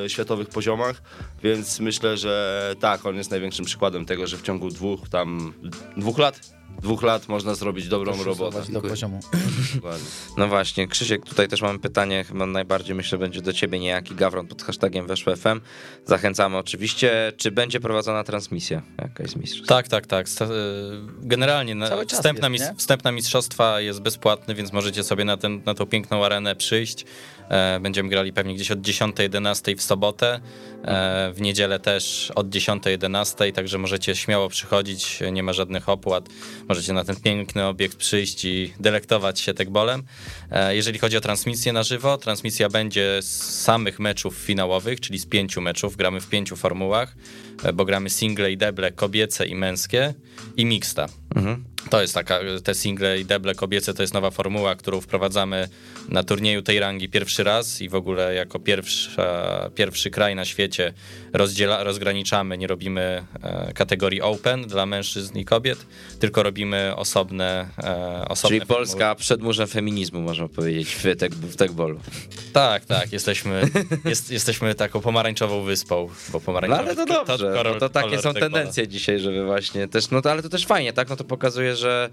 e, 0.05 0.11
światowych 0.11 0.49
poziomach, 0.49 1.03
więc 1.43 1.81
myślę, 1.81 2.17
że 2.17 2.75
tak, 2.81 3.07
on 3.07 3.17
jest 3.17 3.31
największym 3.31 3.65
przykładem 3.65 4.07
tego, 4.07 4.27
że 4.27 4.37
w 4.37 4.43
ciągu 4.43 4.69
dwóch 4.69 5.09
tam, 5.09 5.53
dwóch 5.97 6.19
lat, 6.19 6.41
dwóch 6.83 7.03
lat 7.03 7.29
można 7.29 7.55
zrobić 7.55 7.89
dobrą 7.89 8.25
robotę. 8.25 8.63
Do 8.69 8.81
poziomu. 8.81 9.21
No 10.37 10.49
właśnie, 10.49 10.89
Krzysiek, 10.89 11.25
tutaj 11.25 11.49
też 11.49 11.63
mamy 11.63 11.79
pytanie, 11.79 12.25
chyba 12.25 12.47
najbardziej 12.47 12.95
myślę 12.95 13.19
będzie 13.19 13.43
do 13.43 13.53
ciebie 13.53 13.79
niejaki 13.79 14.15
Gawron 14.15 14.47
pod 14.47 14.63
hashtagiem 14.63 15.07
Weszło 15.07 15.37
FM. 15.37 15.61
Zachęcamy 16.07 16.57
oczywiście. 16.57 17.33
Czy 17.37 17.51
będzie 17.51 17.81
prowadzona 17.81 18.25
transmisja 18.25 18.83
jakaś 18.99 19.31
z 19.31 19.37
mistrzostw? 19.37 19.69
Tak, 19.69 19.89
tak, 19.89 20.07
tak. 20.07 20.27
Y, 20.27 20.29
Generalnie 21.23 21.75
na, 21.75 21.89
Cały 21.89 22.07
czas 22.07 22.19
wstępna, 22.19 22.49
jest, 22.49 22.91
mis- 23.05 23.13
mistrzostwa 23.13 23.81
jest 23.81 24.01
bezpłatny, 24.01 24.55
więc 24.55 24.73
możecie 24.73 25.05
sobie 25.05 25.25
na, 25.25 25.37
ten, 25.37 25.63
na 25.67 25.75
tą 25.75 25.87
piękną 25.87 26.25
arenę 26.25 26.57
przyjść. 26.57 27.05
E, 27.49 27.81
Będziemy 27.81 28.09
grali 28.09 28.33
pewnie 28.33 28.55
gdzieś 28.55 28.71
od 28.71 28.79
10-11 28.81 29.77
w 29.77 29.83
sobotę, 29.83 30.41
e, 30.85 31.33
w 31.35 31.41
niedzielę 31.41 31.79
też 31.79 32.33
od 32.35 32.49
10-11, 32.49 33.53
także 33.53 33.79
możecie 33.79 34.17
śmiało 34.17 34.49
przychodzić, 34.49 35.19
nie 35.33 35.43
ma 35.43 35.53
żadnych 35.53 35.89
opłat. 35.89 36.29
Możecie 36.69 36.93
na 36.93 37.05
ten 37.05 37.17
piękny 37.17 37.67
obiekt 37.67 37.97
przyjść 37.97 38.45
i 38.45 38.73
delektować 38.81 39.41
się 39.41 39.55
tekbolem. 39.55 40.03
E, 40.51 40.77
Jeżeli 40.77 40.99
chodzi 40.99 41.17
o 41.17 41.21
transmisję 41.21 41.73
na 41.73 41.83
żywo, 41.83 42.19
transmisja 42.19 42.69
będzie 42.69 43.19
z 43.23 43.61
samych 43.63 43.99
meczów 44.01 44.35
finałowych, 44.35 45.01
czyli 45.01 45.19
z 45.19 45.27
pięciu 45.27 45.61
meczów. 45.61 45.97
Gramy 45.97 46.21
w 46.21 46.29
pięciu 46.29 46.57
formułach, 46.57 47.15
bo 47.75 47.85
gramy 47.85 48.11
single 48.11 48.53
i 48.53 48.57
deble 48.57 48.93
kobiece 48.93 49.47
i 49.47 49.55
męskie 49.55 50.15
i 50.57 50.67
mixta. 50.67 51.09
To 51.91 52.01
jest 52.01 52.15
taka, 52.15 52.41
te 52.65 52.75
single 52.75 53.21
i 53.21 53.25
deble 53.25 53.55
kobiece 53.55 53.95
to 53.95 54.03
jest 54.03 54.15
nowa 54.15 54.31
formuła, 54.31 54.75
którą 54.75 55.01
wprowadzamy 55.01 55.69
na 56.09 56.23
turnieju 56.23 56.63
tej 56.63 56.81
rangi 56.81 57.09
pierwszy 57.09 57.45
raz 57.45 57.81
i 57.81 57.89
w 57.89 57.95
ogóle 57.95 58.35
jako 58.35 58.59
pierwsza, 58.59 59.71
pierwszy 59.75 60.11
kraj 60.11 60.35
na 60.35 60.45
świecie 60.45 60.93
rozdziela, 61.33 61.85
rozgraniczamy, 61.85 62.59
nie 62.59 62.67
robimy 62.67 63.25
e, 63.43 63.73
kategorii 63.73 64.23
open 64.23 64.63
dla 64.63 64.87
mężczyzn 64.87 65.39
i 65.39 65.45
kobiet, 65.45 65.87
tylko 66.21 66.43
robimy 66.43 66.93
osobne, 66.97 67.69
e, 67.79 68.25
osobne 68.29 68.57
Czyli 68.57 68.67
Polska 68.69 69.15
przed 69.15 69.43
murzem 69.43 69.67
feminizmu, 69.67 70.21
można 70.21 70.49
powiedzieć, 70.49 70.95
w, 70.95 71.17
tek, 71.17 71.35
w 71.35 71.57
tekbolu. 71.57 72.01
Tak, 72.53 72.85
tak, 72.85 73.13
jesteśmy, 73.13 73.63
jest, 74.05 74.31
jesteśmy 74.31 74.75
taką 74.75 75.01
pomarańczową 75.01 75.63
wyspą, 75.63 76.09
bo 76.33 76.39
No 76.39 76.41
pomarańczowy 76.41 76.83
ale 76.83 76.97
to 76.97 77.07
dobrze, 77.07 77.48
no 77.65 77.75
to 77.75 77.89
takie 77.89 78.19
są 78.19 78.35
tendencje 78.35 78.89
dzisiaj, 78.89 79.19
żeby 79.19 79.45
właśnie 79.45 79.89
też, 79.89 80.11
no 80.11 80.23
to 80.23 80.31
ale 80.31 80.43
to 80.43 80.49
też 80.49 80.67
fajnie, 80.67 80.93
tak? 80.93 81.09
No 81.09 81.17
to 81.17 81.25
pokazuje, 81.25 81.77
że 81.77 82.11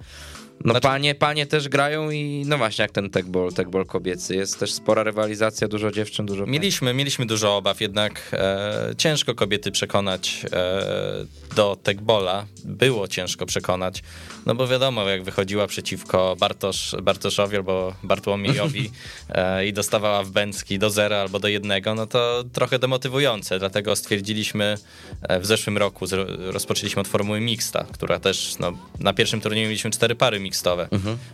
no 0.64 0.72
Znaczy- 0.72 0.88
panie, 0.88 1.16
panie 1.16 1.45
też 1.45 1.70
grają 1.70 2.12
i 2.12 2.43
no 2.47 2.58
właśnie 2.58 2.82
jak 2.82 2.91
ten 2.91 3.10
tekbol, 3.10 3.53
tekbol 3.53 3.86
kobiecy, 3.86 4.36
jest 4.36 4.60
też 4.60 4.74
spora 4.74 5.03
rywalizacja, 5.03 5.68
dużo 5.68 5.91
dziewczyn, 5.91 6.26
dużo. 6.26 6.45
Mieliśmy, 6.45 6.93
mieliśmy 6.93 7.26
dużo 7.26 7.58
obaw, 7.58 7.82
jednak 7.82 8.22
e, 8.34 8.93
ciężko 8.97 9.36
kobiety 9.36 9.72
przekonać 9.72 10.45
e, 10.53 11.56
do 11.56 11.78
tekbola. 11.84 12.45
Było 12.64 13.08
ciężko 13.08 13.45
przekonać, 13.45 14.03
no 14.45 14.56
bo 14.56 14.68
wiadomo, 14.68 15.10
jak 15.10 15.24
wychodziła 15.24 15.68
przeciwko 15.68 16.36
Bartosz, 16.39 16.95
Bartoszowi 17.03 17.56
albo 17.56 17.93
Bartłomiejowi 18.03 18.91
e, 19.30 19.68
i 19.68 19.74
dostawała 19.74 20.24
w 20.24 20.30
bęcki 20.30 20.80
do 20.80 20.89
zera 20.89 21.18
albo 21.18 21.39
do 21.39 21.47
jednego, 21.47 21.95
no 21.95 22.08
to 22.08 22.43
trochę 22.53 22.80
demotywujące. 22.80 23.60
Dlatego 23.60 23.95
stwierdziliśmy 23.95 24.78
e, 25.22 25.39
w 25.39 25.45
zeszłym 25.45 25.78
roku, 25.78 26.08
zro, 26.08 26.26
rozpoczęliśmy 26.38 27.01
od 27.01 27.08
formuły 27.08 27.41
mixta, 27.41 27.86
która 27.93 28.20
też, 28.20 28.56
no, 28.60 28.72
na 28.99 29.14
pierwszym 29.14 29.41
turnieju 29.41 29.68
mieliśmy 29.68 29.91
cztery 29.91 30.16
pary 30.16 30.39
mixtowe, 30.45 30.89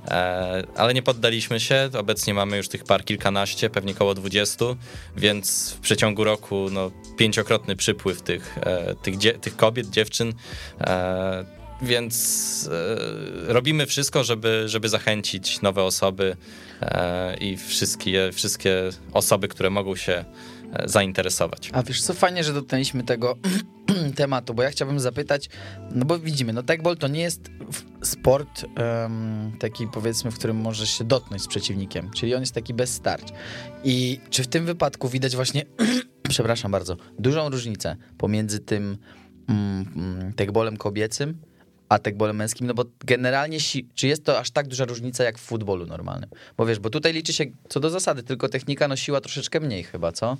e, 0.08 0.64
ale 0.76 0.94
nie 0.94 1.02
poddaliśmy 1.02 1.60
się. 1.60 1.90
Obecnie 1.98 2.34
mamy 2.34 2.58
już 2.58 2.68
tych 2.68 2.84
par 2.84 3.06
kilkanaście, 3.06 3.70
pewnie 3.70 3.94
koło 3.94 4.14
20, 4.14 4.66
więc 5.18 5.72
w 5.72 5.80
przeciągu 5.80 6.24
roku 6.24 6.68
no, 6.72 6.92
pięciokrotny 7.18 7.76
przypływ 7.76 8.22
tych, 8.22 8.58
e, 8.58 8.96
tych, 8.96 9.16
tych 9.42 9.56
kobiet, 9.56 9.90
dziewczyn. 9.90 10.34
E, 10.82 11.62
więc 11.82 12.70
e, 13.50 13.54
robimy 13.54 13.86
wszystko, 13.86 14.24
żeby, 14.24 14.64
żeby 14.66 14.90
zachęcić 14.90 15.62
nowe 15.62 15.84
osoby 15.84 16.38
e, 16.82 17.38
i 17.38 17.58
wszystkie, 17.58 18.32
wszystkie 18.34 18.90
osoby, 19.14 19.48
które 19.48 19.70
mogą 19.70 19.96
się 19.96 20.26
zainteresować. 20.86 21.70
A 21.74 21.84
wiesz 21.84 22.02
co, 22.02 22.14
fajnie, 22.14 22.44
że 22.44 22.54
dotknęliśmy 22.54 23.04
tego 23.04 23.38
tematu, 24.16 24.54
bo 24.54 24.64
ja 24.64 24.70
chciałbym 24.70 25.00
zapytać, 25.00 25.50
no 25.92 26.06
bo 26.06 26.20
widzimy, 26.20 26.54
no 26.54 26.64
tekbol 26.64 26.98
to 26.98 27.08
nie 27.08 27.22
jest 27.22 27.42
sport 28.04 28.66
em, 28.76 29.52
taki 29.60 29.88
powiedzmy, 29.88 30.32
w 30.32 30.38
którym 30.38 30.58
możesz 30.58 30.90
się 30.90 31.04
dotknąć 31.04 31.42
z 31.42 31.48
przeciwnikiem, 31.48 32.12
czyli 32.16 32.36
on 32.36 32.42
jest 32.42 32.56
taki 32.56 32.74
bez 32.74 32.94
starć. 32.94 33.28
I 33.84 34.20
czy 34.30 34.44
w 34.44 34.48
tym 34.48 34.66
wypadku 34.66 35.10
widać 35.10 35.36
właśnie, 35.36 35.66
przepraszam 36.30 36.72
bardzo, 36.72 36.98
dużą 37.20 37.50
różnicę 37.50 37.96
pomiędzy 38.18 38.60
tym 38.60 38.98
mm, 39.48 39.86
mm, 39.96 40.34
tekbolem 40.34 40.78
kobiecym, 40.78 41.38
a 41.92 42.00
tekbolem 42.00 42.36
męskim, 42.36 42.68
no 42.68 42.74
bo 42.74 42.86
generalnie, 43.06 43.60
si- 43.60 43.86
czy 43.96 44.08
jest 44.08 44.26
to 44.26 44.40
aż 44.40 44.52
tak 44.52 44.68
duża 44.68 44.86
różnica 44.86 45.24
jak 45.24 45.38
w 45.38 45.42
futbolu 45.42 45.86
normalnym? 45.86 46.30
Bo 46.58 46.66
wiesz, 46.66 46.80
bo 46.80 46.90
tutaj 46.90 47.14
liczy 47.14 47.34
się 47.34 47.46
co 47.70 47.80
do 47.80 47.90
zasady, 47.90 48.24
tylko 48.24 48.50
technika, 48.50 48.88
no 48.88 48.96
siła 48.96 49.22
troszeczkę 49.22 49.60
mniej 49.60 49.84
chyba, 49.84 50.12
co? 50.12 50.38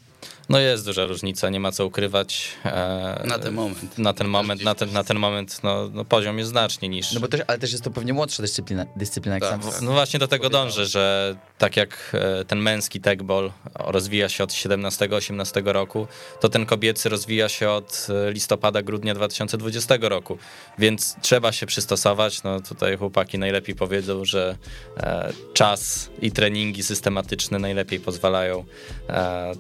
No 0.50 0.60
jest 0.60 0.86
duża 0.86 1.06
różnica, 1.06 1.50
nie 1.50 1.60
ma 1.60 1.72
co 1.72 1.86
ukrywać. 1.86 2.52
e, 2.66 3.24
Na 3.28 3.40
ten 3.40 3.54
moment. 3.54 3.98
Na 3.98 4.14
ten 4.14 4.28
moment, 4.28 4.64
na 4.64 4.76
ten, 4.76 4.92
na 4.92 5.04
ten 5.04 5.20
moment 5.20 5.64
no, 5.64 5.90
no 5.94 6.06
poziom 6.06 6.38
jest 6.38 6.50
znacznie 6.50 6.90
niższy. 6.90 7.16
No 7.16 7.22
bo 7.22 7.28
też, 7.28 7.42
ale 7.48 7.58
też 7.60 7.72
jest 7.72 7.84
to 7.84 7.92
pewnie 7.92 8.14
młodsza 8.14 8.42
dyscyplina, 8.44 8.86
dyscyplina 8.96 9.36
jak 9.36 9.44
Tak, 9.44 9.64
sam 9.64 9.72
tak. 9.72 9.82
No 9.82 9.92
właśnie 9.92 10.20
do 10.20 10.28
tego 10.28 10.50
dążę, 10.50 10.86
że 10.86 11.36
tak 11.58 11.78
jak 11.78 12.12
e, 12.14 12.46
ten 12.46 12.60
męski 12.60 13.02
tekbol 13.02 13.52
rozwija 13.76 14.30
się 14.30 14.44
od 14.44 14.50
17-18 14.52 15.62
roku, 15.72 16.08
to 16.42 16.50
ten 16.50 16.66
kobiecy 16.66 17.10
rozwija 17.10 17.50
się 17.50 17.70
od 17.70 18.08
e, 18.28 18.32
listopada, 18.32 18.82
grudnia 18.82 19.14
2020 19.16 19.96
roku, 20.02 20.38
więc 20.80 21.16
trzeba 21.22 21.41
się 21.52 21.66
przystosować. 21.66 22.44
No 22.44 22.60
tutaj 22.60 22.98
chłopaki 22.98 23.40
najlepiej 23.40 23.76
powiedzą, 23.76 24.26
że 24.26 24.58
e, 24.98 25.34
czas 25.54 26.10
i 26.22 26.32
treningi 26.32 26.84
systematyczne 26.84 27.60
najlepiej 27.60 28.00
pozwalają 28.00 28.66
e, 29.10 29.52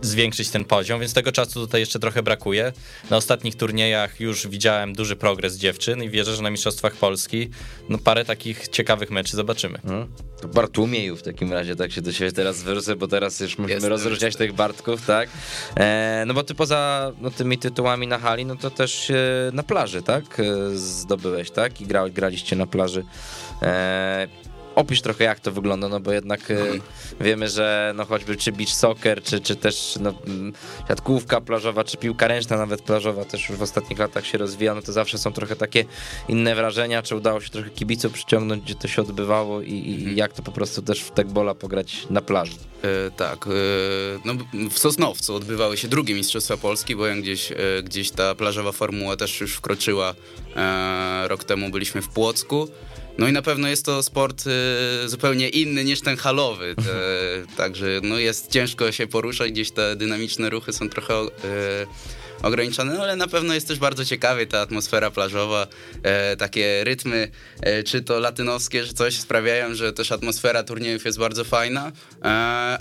zwiększyć 0.00 0.50
ten 0.50 0.64
poziom, 0.64 1.00
więc 1.00 1.14
tego 1.14 1.32
czasu 1.32 1.60
tutaj 1.60 1.80
jeszcze 1.80 1.98
trochę 1.98 2.22
brakuje. 2.22 2.72
Na 3.10 3.16
ostatnich 3.16 3.54
turniejach 3.54 4.20
już 4.20 4.48
widziałem 4.48 4.92
duży 4.92 5.16
progres 5.16 5.56
dziewczyn 5.56 6.02
i 6.02 6.10
wierzę, 6.10 6.36
że 6.36 6.42
na 6.42 6.50
Mistrzostwach 6.50 6.96
Polski 6.96 7.50
no 7.88 7.98
parę 7.98 8.24
takich 8.24 8.68
ciekawych 8.68 9.10
meczy 9.10 9.36
zobaczymy. 9.36 9.78
Hmm? 9.78 10.08
To 10.40 10.48
Bartłomieju 10.48 11.16
w 11.16 11.22
takim 11.22 11.52
razie, 11.52 11.76
tak 11.76 11.92
się 11.92 12.02
do 12.02 12.12
siebie 12.12 12.32
teraz 12.32 12.56
zwrócę, 12.56 12.96
bo 12.96 13.08
teraz 13.08 13.40
już 13.40 13.58
musimy 13.58 13.74
Jest, 13.74 13.86
rozróżniać 13.86 14.36
tych 14.36 14.52
Bartków, 14.52 15.06
tak? 15.06 15.28
E, 15.76 16.24
no 16.26 16.34
bo 16.34 16.42
ty 16.42 16.54
poza 16.54 17.12
no, 17.20 17.30
tymi 17.30 17.58
tytułami 17.58 18.06
na 18.06 18.18
hali, 18.18 18.46
no 18.46 18.56
to 18.56 18.70
też 18.70 19.10
e, 19.10 19.14
na 19.52 19.62
plaży, 19.62 20.02
tak? 20.02 20.40
E, 20.40 20.44
zdobyłeś, 20.76 21.50
tak? 21.50 21.80
I 21.80 21.86
grał, 21.86 22.10
graliście 22.10 22.56
na 22.56 22.66
plaży. 22.66 23.04
E, 23.62 24.28
opisz 24.78 25.02
trochę 25.02 25.24
jak 25.24 25.40
to 25.40 25.52
wygląda, 25.52 25.88
no 25.88 26.00
bo 26.00 26.12
jednak 26.12 26.50
e, 26.50 26.56
wiemy, 27.20 27.48
że 27.48 27.92
no 27.96 28.04
choćby 28.04 28.36
czy 28.36 28.52
beach 28.52 28.68
soccer, 28.68 29.22
czy, 29.22 29.40
czy 29.40 29.56
też 29.56 29.98
no, 30.00 30.14
mm, 30.26 30.52
siatkówka 30.88 31.40
plażowa, 31.40 31.84
czy 31.84 31.96
piłka 31.96 32.28
ręczna 32.28 32.56
nawet 32.56 32.82
plażowa 32.82 33.24
też 33.24 33.48
już 33.48 33.58
w 33.58 33.62
ostatnich 33.62 33.98
latach 33.98 34.26
się 34.26 34.38
rozwija, 34.38 34.74
no 34.74 34.82
to 34.82 34.92
zawsze 34.92 35.18
są 35.18 35.32
trochę 35.32 35.56
takie 35.56 35.84
inne 36.28 36.54
wrażenia, 36.54 37.02
czy 37.02 37.16
udało 37.16 37.40
się 37.40 37.50
trochę 37.50 37.70
kibiców 37.70 38.12
przyciągnąć, 38.12 38.64
gdzie 38.64 38.74
to 38.74 38.88
się 38.88 39.02
odbywało 39.02 39.62
i, 39.62 39.72
i 39.72 40.16
jak 40.16 40.32
to 40.32 40.42
po 40.42 40.52
prostu 40.52 40.82
też 40.82 41.00
w 41.00 41.10
tekbola 41.10 41.54
pograć 41.54 42.06
na 42.10 42.20
plaży. 42.20 42.56
E, 42.82 43.10
tak, 43.10 43.46
e, 43.46 43.50
no, 44.24 44.34
w 44.70 44.78
Sosnowcu 44.78 45.34
odbywały 45.34 45.76
się 45.76 45.88
drugie 45.88 46.14
Mistrzostwa 46.14 46.56
Polski, 46.56 46.96
bo 46.96 47.04
gdzieś, 47.22 47.52
e, 47.52 47.56
gdzieś 47.82 48.10
ta 48.10 48.34
plażowa 48.34 48.72
formuła 48.72 49.16
też 49.16 49.40
już 49.40 49.54
wkroczyła. 49.54 50.14
E, 50.56 51.28
rok 51.28 51.44
temu 51.44 51.70
byliśmy 51.70 52.02
w 52.02 52.08
Płocku. 52.08 52.68
No 53.18 53.28
i 53.28 53.32
na 53.32 53.42
pewno 53.42 53.68
jest 53.68 53.84
to 53.84 54.02
sport 54.02 54.44
e, 54.46 55.08
zupełnie 55.08 55.48
inny 55.48 55.84
niż 55.84 56.00
ten 56.00 56.16
halowy. 56.16 56.74
Te, 56.76 57.56
także 57.56 57.86
no 58.02 58.18
jest 58.18 58.50
ciężko 58.50 58.92
się 58.92 59.06
poruszać, 59.06 59.52
gdzieś 59.52 59.70
te 59.70 59.96
dynamiczne 59.96 60.50
ruchy 60.50 60.72
są 60.72 60.88
trochę 60.88 61.14
e, 61.14 61.26
ograniczone, 62.42 62.94
no 62.94 63.02
ale 63.02 63.16
na 63.16 63.26
pewno 63.26 63.54
jest 63.54 63.68
też 63.68 63.78
bardzo 63.78 64.04
ciekawie 64.04 64.46
ta 64.46 64.60
atmosfera 64.60 65.10
plażowa, 65.10 65.66
e, 66.02 66.36
takie 66.36 66.84
rytmy, 66.84 67.30
e, 67.60 67.82
czy 67.82 68.02
to 68.02 68.20
latynoskie, 68.20 68.84
że 68.84 68.92
coś 68.92 69.14
sprawiają, 69.14 69.74
że 69.74 69.92
też 69.92 70.12
atmosfera 70.12 70.62
turniejów 70.62 71.04
jest 71.04 71.18
bardzo 71.18 71.44
fajna, 71.44 71.92
e, 72.22 72.24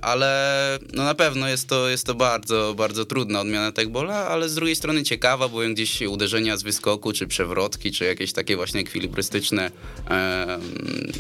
ale 0.01 0.79
no 0.93 1.03
na 1.03 1.15
pewno 1.15 1.47
jest 1.47 1.69
to, 1.69 1.89
jest 1.89 2.05
to 2.05 2.15
bardzo, 2.15 2.73
bardzo 2.77 3.05
trudna 3.05 3.41
odmiana 3.41 3.71
tekbola, 3.71 4.27
ale 4.27 4.49
z 4.49 4.55
drugiej 4.55 4.75
strony 4.75 5.03
ciekawa, 5.03 5.47
bo 5.47 5.59
gdzieś 5.59 6.01
uderzenia 6.01 6.57
z 6.57 6.63
wyskoku, 6.63 7.13
czy 7.13 7.27
przewrotki, 7.27 7.91
czy 7.91 8.05
jakieś 8.05 8.33
takie 8.33 8.55
właśnie 8.55 8.81
ekwilibrystyczne 8.81 9.71
e, 10.09 10.59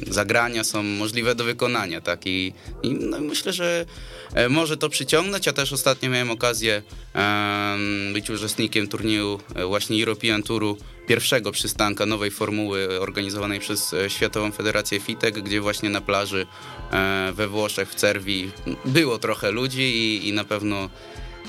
zagrania 0.07 0.63
są 0.63 0.83
możliwe 0.83 1.35
do 1.35 1.43
wykonania, 1.43 2.01
tak, 2.01 2.27
i, 2.27 2.53
i 2.83 2.93
no, 2.93 3.19
myślę, 3.19 3.53
że 3.53 3.85
może 4.49 4.77
to 4.77 4.89
przyciągnąć, 4.89 5.45
ja 5.45 5.53
też 5.53 5.73
ostatnio 5.73 6.09
miałem 6.09 6.31
okazję 6.31 6.81
być 8.13 8.29
uczestnikiem 8.29 8.87
turnieju 8.87 9.39
e, 9.55 9.65
właśnie 9.65 9.99
European 9.99 10.43
Touru, 10.43 10.77
pierwszego 11.07 11.51
przystanka 11.51 12.05
nowej 12.05 12.31
formuły 12.31 13.01
organizowanej 13.01 13.59
przez 13.59 13.93
e, 13.93 14.09
Światową 14.09 14.51
Federację 14.51 14.99
FITEK, 14.99 15.39
gdzie 15.39 15.61
właśnie 15.61 15.89
na 15.89 16.01
plaży 16.01 16.47
e, 16.91 17.31
we 17.33 17.47
Włoszech, 17.47 17.89
w 17.89 17.95
Cerwii 17.95 18.51
było 18.85 19.19
trochę 19.19 19.51
ludzi 19.51 19.81
i, 19.81 20.27
i 20.27 20.33
na 20.33 20.43
pewno 20.43 20.89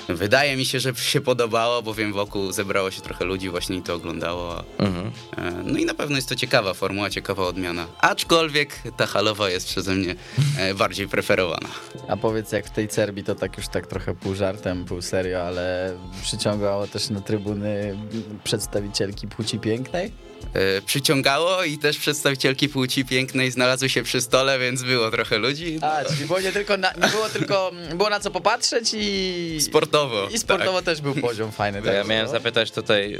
wydaje 0.08 0.56
mi 0.56 0.64
się, 0.64 0.80
że 0.80 0.94
się 0.94 1.20
podobało, 1.20 1.82
bowiem 1.82 2.12
wokół 2.12 2.52
zebrało 2.52 2.90
się 2.90 3.00
trochę 3.00 3.24
ludzi, 3.24 3.50
właśnie 3.50 3.76
i 3.76 3.82
to 3.82 3.94
oglądało. 3.94 4.64
Mhm. 4.78 5.10
E, 5.36 5.62
No 5.64 5.78
i 5.78 5.84
na 5.84 5.94
pewno 5.94 6.16
jest 6.16 6.28
to 6.28 6.34
ciekawa 6.36 6.74
formuła, 6.74 7.10
ciekawa 7.10 7.42
odmiana. 7.46 7.86
Aczkolwiek 8.00 8.82
ta 8.96 9.06
halowa 9.06 9.50
jest 9.50 9.66
przeze 9.68 9.94
mnie 9.94 10.14
e, 10.58 10.74
bardziej 10.74 11.08
preferowana. 11.08 11.68
A 12.08 12.16
powiedz, 12.16 12.52
jak 12.52 12.66
w 12.66 12.70
tej 12.70 12.88
Cerbii, 12.88 13.24
to 13.24 13.34
tak 13.34 13.56
już 13.56 13.68
tak 13.68 13.86
trochę 13.86 14.14
pół 14.14 14.34
żartem, 14.34 14.84
pół 14.84 15.02
serio, 15.02 15.42
ale 15.42 15.96
przyciągało 16.22 16.86
też 16.86 17.10
na 17.10 17.20
trybuny 17.20 17.98
przedstawicielki 18.44 19.28
płci 19.28 19.58
pięknej? 19.58 20.12
E, 20.54 20.82
Przyciągało 20.82 21.64
i 21.64 21.78
też 21.78 21.98
przedstawicielki 21.98 22.68
płci 22.68 23.04
pięknej 23.04 23.50
znalazły 23.50 23.88
się 23.88 24.02
przy 24.02 24.20
stole, 24.20 24.58
więc 24.58 24.82
było 24.82 25.10
trochę 25.10 25.38
ludzi. 25.38 25.78
A, 25.82 26.04
czyli 26.04 26.24
było 26.26 26.40
nie 26.40 26.52
tylko 26.52 26.76
na, 26.76 26.92
nie 27.02 27.08
było 27.08 27.28
tylko, 27.28 27.70
było 27.94 28.10
na 28.10 28.20
co 28.20 28.30
popatrzeć 28.30 28.90
i... 28.94 29.58
Sportowo. 29.60 30.28
I 30.34 30.38
sportowo 30.38 30.76
tak. 30.78 30.84
też 30.84 31.00
był 31.00 31.14
poziom 31.14 31.52
fajny. 31.52 31.78
Ja 31.78 31.84
tak? 31.84 32.08
miałem 32.08 32.26
No. 32.26 32.32
zapytać 32.32 32.70
tutaj 32.70 33.14
y, 33.14 33.18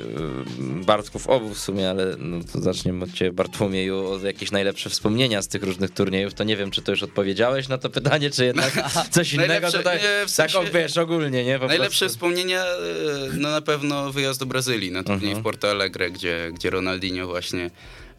Bartków 0.84 1.26
obu 1.26 1.54
w 1.54 1.58
sumie, 1.58 1.90
ale 1.90 2.06
no 2.18 2.38
to 2.52 2.60
zaczniemy 2.60 3.04
od 3.04 3.12
ciebie 3.12 3.32
Bartłomieju 3.32 4.06
o 4.12 4.18
jakieś 4.26 4.50
najlepsze 4.50 4.90
wspomnienia 4.90 5.42
z 5.42 5.48
tych 5.48 5.62
różnych 5.62 5.90
turniejów. 5.90 6.34
To 6.34 6.44
nie 6.44 6.56
wiem, 6.56 6.70
czy 6.70 6.82
to 6.82 6.90
już 6.92 7.02
odpowiedziałeś 7.02 7.68
na 7.68 7.78
to 7.78 7.90
pytanie, 7.90 8.30
czy 8.30 8.44
jednak 8.44 8.72
coś 9.10 9.32
innego 9.32 9.52
Najlepsze- 9.52 9.78
tutaj, 9.78 9.96
nie, 9.96 10.26
w 10.26 10.36
tak 10.36 10.50
sensie- 10.50 10.72
wiesz, 10.74 10.96
ogólnie, 10.98 11.44
nie? 11.44 11.58
Po 11.58 11.66
Najlepsze 11.66 11.98
prostu. 11.98 12.16
wspomnienia, 12.16 12.64
e, 12.64 12.68
no 13.34 13.50
na 13.50 13.60
pewno 13.60 14.12
wyjazd 14.12 14.40
do 14.40 14.46
Brazylii 14.46 14.92
na 14.92 15.02
turniej 15.02 15.24
Mhm. 15.30 15.40
w 15.40 15.44
Porto 15.44 15.70
Alegre, 15.70 16.10
gdzie, 16.10 16.50
gdzie 16.54 16.70
Ronaldinho 16.70 17.07
Ronaldinho 17.08 17.26
właśnie 17.26 17.70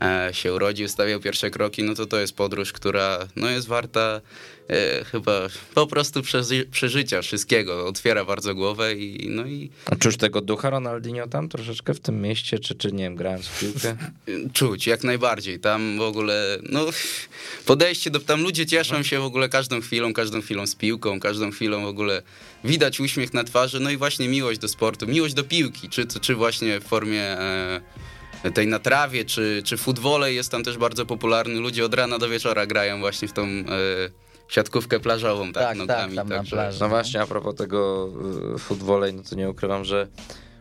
e, 0.01 0.29
się 0.33 0.53
urodził, 0.53 0.87
stawiał 0.87 1.19
pierwsze 1.19 1.49
kroki, 1.49 1.83
no 1.83 1.95
to 1.95 2.05
to 2.05 2.19
jest 2.19 2.35
podróż, 2.35 2.73
która 2.73 3.27
no 3.35 3.49
jest 3.49 3.67
warta 3.67 4.21
e, 4.69 5.05
chyba 5.05 5.47
po 5.75 5.87
prostu 5.87 6.21
przeży, 6.21 6.65
przeżycia 6.71 7.21
wszystkiego. 7.21 7.87
Otwiera 7.87 8.25
bardzo 8.25 8.55
głowę 8.55 8.95
i 8.95 9.29
no 9.29 9.45
i 9.45 9.69
A 9.85 9.95
czuć 9.95 10.17
tego 10.17 10.41
ducha 10.41 10.69
Ronaldinho 10.69 11.27
tam 11.27 11.49
troszeczkę 11.49 11.93
w 11.93 11.99
tym 11.99 12.21
mieście, 12.21 12.59
czy, 12.59 12.75
czy 12.75 12.91
nie 12.91 13.03
wiem, 13.03 13.15
grając 13.15 13.47
w 13.47 13.59
piłkę? 13.59 13.97
Czuć, 14.53 14.87
jak 14.87 15.03
najbardziej. 15.03 15.59
Tam 15.59 15.97
w 15.97 16.01
ogóle, 16.01 16.59
no, 16.69 16.85
podejście 17.65 18.11
do. 18.11 18.19
Tam 18.19 18.41
ludzie 18.41 18.65
cieszą 18.65 19.03
się 19.03 19.19
w 19.19 19.23
ogóle 19.23 19.49
każdą 19.49 19.81
chwilą, 19.81 20.13
każdą 20.13 20.41
chwilą 20.41 20.67
z 20.67 20.75
piłką, 20.75 21.19
każdą 21.19 21.51
chwilą 21.51 21.81
w 21.81 21.87
ogóle 21.87 22.21
widać 22.63 22.99
uśmiech 22.99 23.33
na 23.33 23.43
twarzy, 23.43 23.79
no 23.79 23.89
i 23.89 23.97
właśnie 23.97 24.29
miłość 24.29 24.59
do 24.59 24.67
sportu, 24.67 25.07
miłość 25.07 25.33
do 25.33 25.43
piłki, 25.43 25.89
czy, 25.89 26.07
czy 26.07 26.35
właśnie 26.35 26.79
w 26.79 26.83
formie. 26.83 27.21
E, 27.21 27.81
tej 28.53 28.67
na 28.67 28.79
trawie, 28.79 29.25
czy, 29.25 29.61
czy 29.65 29.77
futwole 29.77 30.33
jest 30.33 30.51
tam 30.51 30.63
też 30.63 30.77
bardzo 30.77 31.05
popularny. 31.05 31.59
Ludzie 31.59 31.85
od 31.85 31.93
rana 31.93 32.17
do 32.17 32.29
wieczora 32.29 32.65
grają 32.65 32.99
właśnie 32.99 33.27
w 33.27 33.33
tą 33.33 33.43
e, 33.43 33.65
siatkówkę 34.47 34.99
plażową, 34.99 35.45
tak, 35.53 35.53
Tak, 35.63 35.67
tak, 35.69 35.77
nogami. 35.77 36.15
tam 36.15 36.29
na 36.29 36.35
także- 36.37 36.55
plaży. 36.55 36.79
No 36.81 36.89
właśnie, 36.89 37.21
a 37.21 37.27
propos 37.27 37.55
tego 37.55 38.09
y, 38.55 38.59
futbolej, 38.59 39.13
no 39.13 39.23
to 39.29 39.35
nie 39.35 39.49
ukrywam, 39.49 39.85
że 39.85 40.07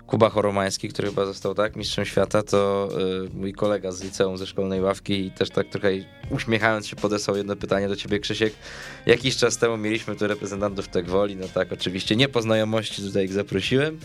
Kuba 0.08 0.30
Choromański, 0.30 0.88
który 0.88 1.08
chyba 1.08 1.26
został 1.26 1.54
tak 1.54 1.76
mistrzem 1.76 2.04
świata, 2.04 2.42
to 2.42 2.88
y, 3.26 3.30
mój 3.34 3.52
kolega 3.52 3.92
z 3.92 4.02
liceum 4.02 4.38
ze 4.38 4.46
szkolnej 4.46 4.80
ławki 4.80 5.26
i 5.26 5.30
też 5.30 5.50
tak 5.50 5.68
trochę 5.68 5.88
uśmiechając 6.30 6.86
się 6.86 6.96
podesłał 6.96 7.36
jedno 7.36 7.56
pytanie 7.56 7.88
do 7.88 7.96
ciebie 7.96 8.18
Krzysiek. 8.18 8.54
Jakiś 9.06 9.36
czas 9.36 9.58
temu 9.58 9.76
mieliśmy 9.76 10.16
tu 10.16 10.26
reprezentantów 10.26 10.88
Tegwoli, 10.88 11.36
no 11.36 11.46
tak 11.54 11.72
oczywiście, 11.72 12.16
nie 12.16 12.28
po 12.28 12.42
znajomości 12.42 13.02
tutaj 13.02 13.24
ich 13.24 13.32
zaprosiłem. 13.32 14.00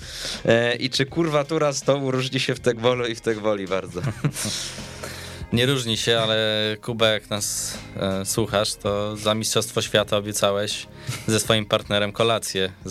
E, 0.46 0.76
I 0.76 0.90
czy 0.90 1.06
kurwa 1.06 1.44
tura 1.44 1.74
stołu 1.74 2.12
różni 2.12 2.40
się 2.40 2.56
w 2.56 2.60
Tegwolu 2.60 3.06
i 3.06 3.16
w 3.16 3.22
Tegwoli 3.22 3.68
bardzo? 3.68 4.02
Nie 5.54 5.66
różni 5.66 5.98
się, 5.98 6.20
ale 6.20 6.78
Kuba, 6.82 7.08
jak 7.08 7.30
nas 7.30 7.78
e, 7.96 8.26
słuchasz, 8.26 8.76
to 8.76 9.18
za 9.18 9.36
Mistrzostwo 9.36 9.82
Świata 9.82 10.18
obiecałeś 10.18 10.88
ze 11.28 11.40
swoim 11.40 11.66
partnerem 11.66 12.12
kolację. 12.12 12.72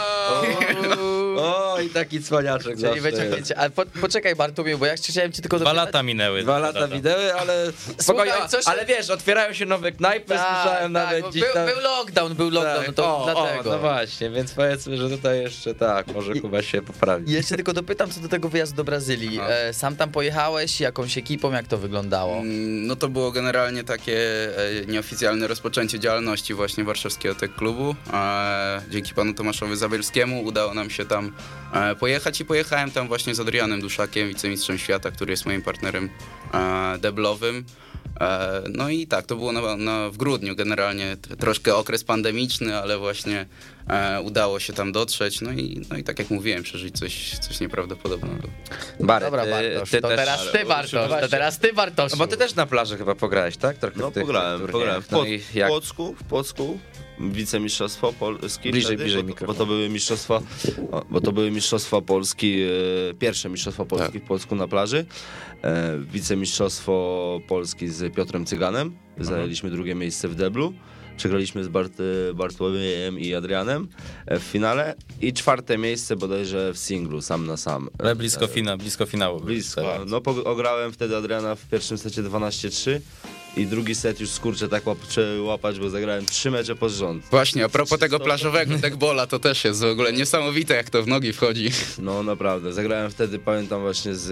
Oh. 0.28 1.12
O, 1.42 1.80
i 1.80 1.88
taki 1.90 2.22
cwaniaczek 2.22 2.76
Czyli 2.80 3.00
wyciągnięcie. 3.00 3.58
Ale 3.58 3.70
po, 3.70 3.82
poczekaj 4.00 4.36
Bartłomiu, 4.36 4.78
bo 4.78 4.86
ja 4.86 4.94
chciałem 4.96 5.32
ci 5.32 5.42
tylko 5.42 5.56
Dwa 5.58 5.64
dopytać- 5.70 5.86
lata 5.86 6.02
minęły. 6.02 6.42
Dwa 6.42 6.58
lata 6.58 6.88
wideły, 6.88 7.34
ale 7.34 7.72
spokojnie, 7.98 8.32
coś- 8.48 8.66
ale 8.66 8.86
wiesz, 8.86 9.10
otwierają 9.10 9.52
się 9.52 9.66
nowe 9.66 9.92
knajpy, 9.92 10.28
Tak, 10.34 10.38
słyszałem 10.62 10.92
tak, 10.92 11.04
nawet 11.04 11.22
bo 11.22 11.30
dziś 11.32 11.42
był, 11.42 11.52
tam... 11.54 11.66
był 11.66 11.80
lockdown, 11.80 12.34
był 12.34 12.50
lockdown, 12.50 12.78
Tak, 12.78 12.86
no 12.86 12.92
to 12.92 13.18
o, 13.18 13.24
dlatego. 13.24 13.70
O, 13.70 13.72
no 13.72 13.78
właśnie, 13.78 14.30
więc 14.30 14.52
powiedzmy, 14.52 14.96
że 14.96 15.10
tutaj 15.10 15.40
jeszcze 15.40 15.74
tak, 15.74 16.06
może 16.06 16.34
Kuba 16.34 16.62
się 16.62 16.82
poprawi. 16.82 17.32
Jeszcze 17.32 17.56
tylko 17.56 17.72
dopytam 17.72 18.10
co 18.10 18.20
do 18.20 18.28
tego 18.28 18.48
wyjazdu 18.48 18.76
do 18.76 18.84
Brazylii. 18.84 19.40
E, 19.48 19.72
sam 19.72 19.96
tam 19.96 20.10
pojechałeś, 20.10 20.80
jakąś 20.80 21.18
ekipą, 21.18 21.52
jak 21.52 21.66
to 21.66 21.78
wyglądało? 21.78 22.36
Mm, 22.36 22.86
No 22.86 22.96
to 22.96 23.08
było 23.08 23.32
generalnie 23.32 23.84
takie 23.84 24.18
e, 24.82 24.86
nieoficjalne 24.86 25.46
rozpoczęcie 25.46 25.98
działalności 25.98 26.54
właśnie 26.54 26.84
warszawskiego 26.84 27.34
Tech 27.34 27.54
Klubu. 27.54 27.94
E, 28.12 28.82
Dzięki 28.90 29.14
panu 29.14 29.34
Tomaszowi 29.34 29.76
Zabielskiemu 29.76 30.42
udało 30.42 30.74
nam 30.74 30.90
się 30.90 31.04
tam 31.06 31.25
e, 31.72 31.94
pojechać 31.94 32.40
i 32.40 32.44
pojechałem 32.44 32.90
tam 32.90 33.08
właśnie 33.08 33.34
z 33.34 33.40
Adrianem 33.40 33.80
Duszakiem, 33.80 34.28
wicemistrzem 34.28 34.78
świata, 34.78 35.10
który 35.10 35.30
jest 35.30 35.46
moim 35.46 35.62
partnerem 35.62 36.10
e, 36.54 36.98
deblowym. 36.98 37.64
E, 38.20 38.62
No 38.68 38.88
i 38.88 39.06
tak, 39.06 39.26
to 39.26 39.36
było 39.36 39.52
na, 39.52 39.76
na, 39.76 40.10
w 40.10 40.16
grudniu 40.16 40.56
generalnie, 40.56 41.16
troszkę 41.38 41.74
okres 41.74 42.04
pandemiczny, 42.04 42.78
ale 42.78 42.98
właśnie 42.98 43.46
e, 43.88 44.20
udało 44.22 44.60
się 44.60 44.72
tam 44.72 44.92
dotrzeć. 44.92 45.40
No 45.40 45.52
i, 45.52 45.82
no 45.90 45.96
i 45.96 46.04
tak 46.04 46.18
jak 46.18 46.30
mówiłem, 46.30 46.62
przeżyć 46.62 46.98
coś, 46.98 47.38
coś 47.38 47.60
nieprawdopodobnego. 47.60 48.48
Bary, 49.00 49.24
Dobra, 49.24 49.44
ty, 49.44 49.50
Bartosz, 49.50 49.90
ty 49.90 50.00
to 50.00 50.08
też... 50.08 50.16
teraz 50.16 50.52
ty, 50.52 50.64
Bartosz, 50.64 51.20
to 51.20 51.28
teraz 51.28 51.58
ty, 51.58 51.72
Bartosz. 51.72 52.12
No 52.12 52.18
bo 52.18 52.26
ty 52.26 52.36
też 52.36 52.54
na 52.54 52.66
plaży 52.66 52.96
chyba 52.98 53.14
pograłeś, 53.14 53.56
tak? 53.56 53.78
Trochę 53.78 54.00
No 54.00 54.10
w 54.10 54.14
tych 54.14 54.22
pograłem, 54.22 54.60
pograłem. 54.66 55.02
W, 55.02 55.10
No 55.10 55.18
Pod, 55.18 55.28
i 55.28 55.38
w 55.38 55.54
jak? 55.54 55.68
Płocku, 55.68 56.14
w 56.14 56.24
Płocku, 56.24 56.78
wicemistrzostwo 57.20 58.12
Polski. 58.12 58.70
Bliżej, 58.70 58.88
wtedy, 58.96 59.04
bliżej 59.04 59.22
bo, 59.22 59.28
mikrofon. 59.28 59.54
bo 59.54 59.58
to 59.58 59.66
były 59.66 59.88
mistrzostwa, 59.88 60.40
bo 61.10 61.20
to 61.20 61.32
były 61.32 61.50
mistrzostwa 61.50 62.00
Polski, 62.00 62.62
e, 63.10 63.14
pierwsze 63.14 63.48
mistrzostwa 63.48 63.84
Polski 63.84 64.12
Tak. 64.12 64.22
w 64.22 64.26
Płocku 64.26 64.54
na 64.54 64.68
plaży. 64.68 65.06
E, 65.62 65.98
wicemistrzostwo 66.12 67.40
Polski 67.48 67.88
z 67.88 68.14
Piotrem 68.14 68.46
Cyganem. 68.46 68.96
Zajęliśmy 69.18 69.70
drugie 69.70 69.94
miejsce 69.94 70.28
w 70.28 70.34
deblu. 70.34 70.72
Przegraliśmy 71.16 71.64
z 71.64 71.68
Bart, 71.68 71.92
Bartłomiejem 72.34 73.18
i 73.18 73.34
Adrianem 73.34 73.88
e, 74.26 74.38
w 74.38 74.42
finale 74.42 74.94
i 75.20 75.32
czwarte 75.32 75.78
miejsce 75.78 76.16
bodajże 76.16 76.72
w 76.72 76.78
singlu, 76.78 77.22
sam 77.22 77.46
na 77.46 77.56
sam. 77.56 77.88
Ale 77.98 78.16
blisko, 78.16 78.46
fina, 78.46 78.76
blisko 78.76 79.06
finału. 79.06 79.40
Blisko. 79.40 79.80
wtedy. 79.80 80.10
No 80.10 80.20
ograłem 80.44 80.92
wtedy 80.92 81.16
Adriana 81.16 81.54
w 81.54 81.68
pierwszym 81.68 81.98
secie 81.98 82.22
12-3 82.22 83.00
i 83.56 83.66
drugi 83.66 83.94
set 83.94 84.20
już 84.20 84.30
skurczę 84.30 84.68
tak 84.68 84.86
łap, 84.86 84.98
łapać, 85.40 85.78
bo 85.80 85.90
zagrałem 85.90 86.26
trzy 86.26 86.50
mecze 86.50 86.74
pod 86.76 86.92
rząd. 86.92 87.24
Właśnie, 87.30 87.64
a 87.64 87.68
propos 87.68 87.98
tego 87.98 88.20
plażowego 88.20 88.78
techbola, 88.82 89.26
to 89.26 89.38
też 89.38 89.64
jest 89.64 89.80
w 89.80 89.84
ogóle 89.84 90.12
niesamowite, 90.12 90.74
jak 90.76 90.90
to 90.90 91.02
w 91.02 91.06
nogi 91.08 91.32
wchodzi. 91.32 91.70
No 91.98 92.22
naprawdę, 92.22 92.72
zagrałem 92.72 93.10
wtedy, 93.10 93.38
pamiętam 93.38 93.80
właśnie 93.80 94.14
z 94.14 94.30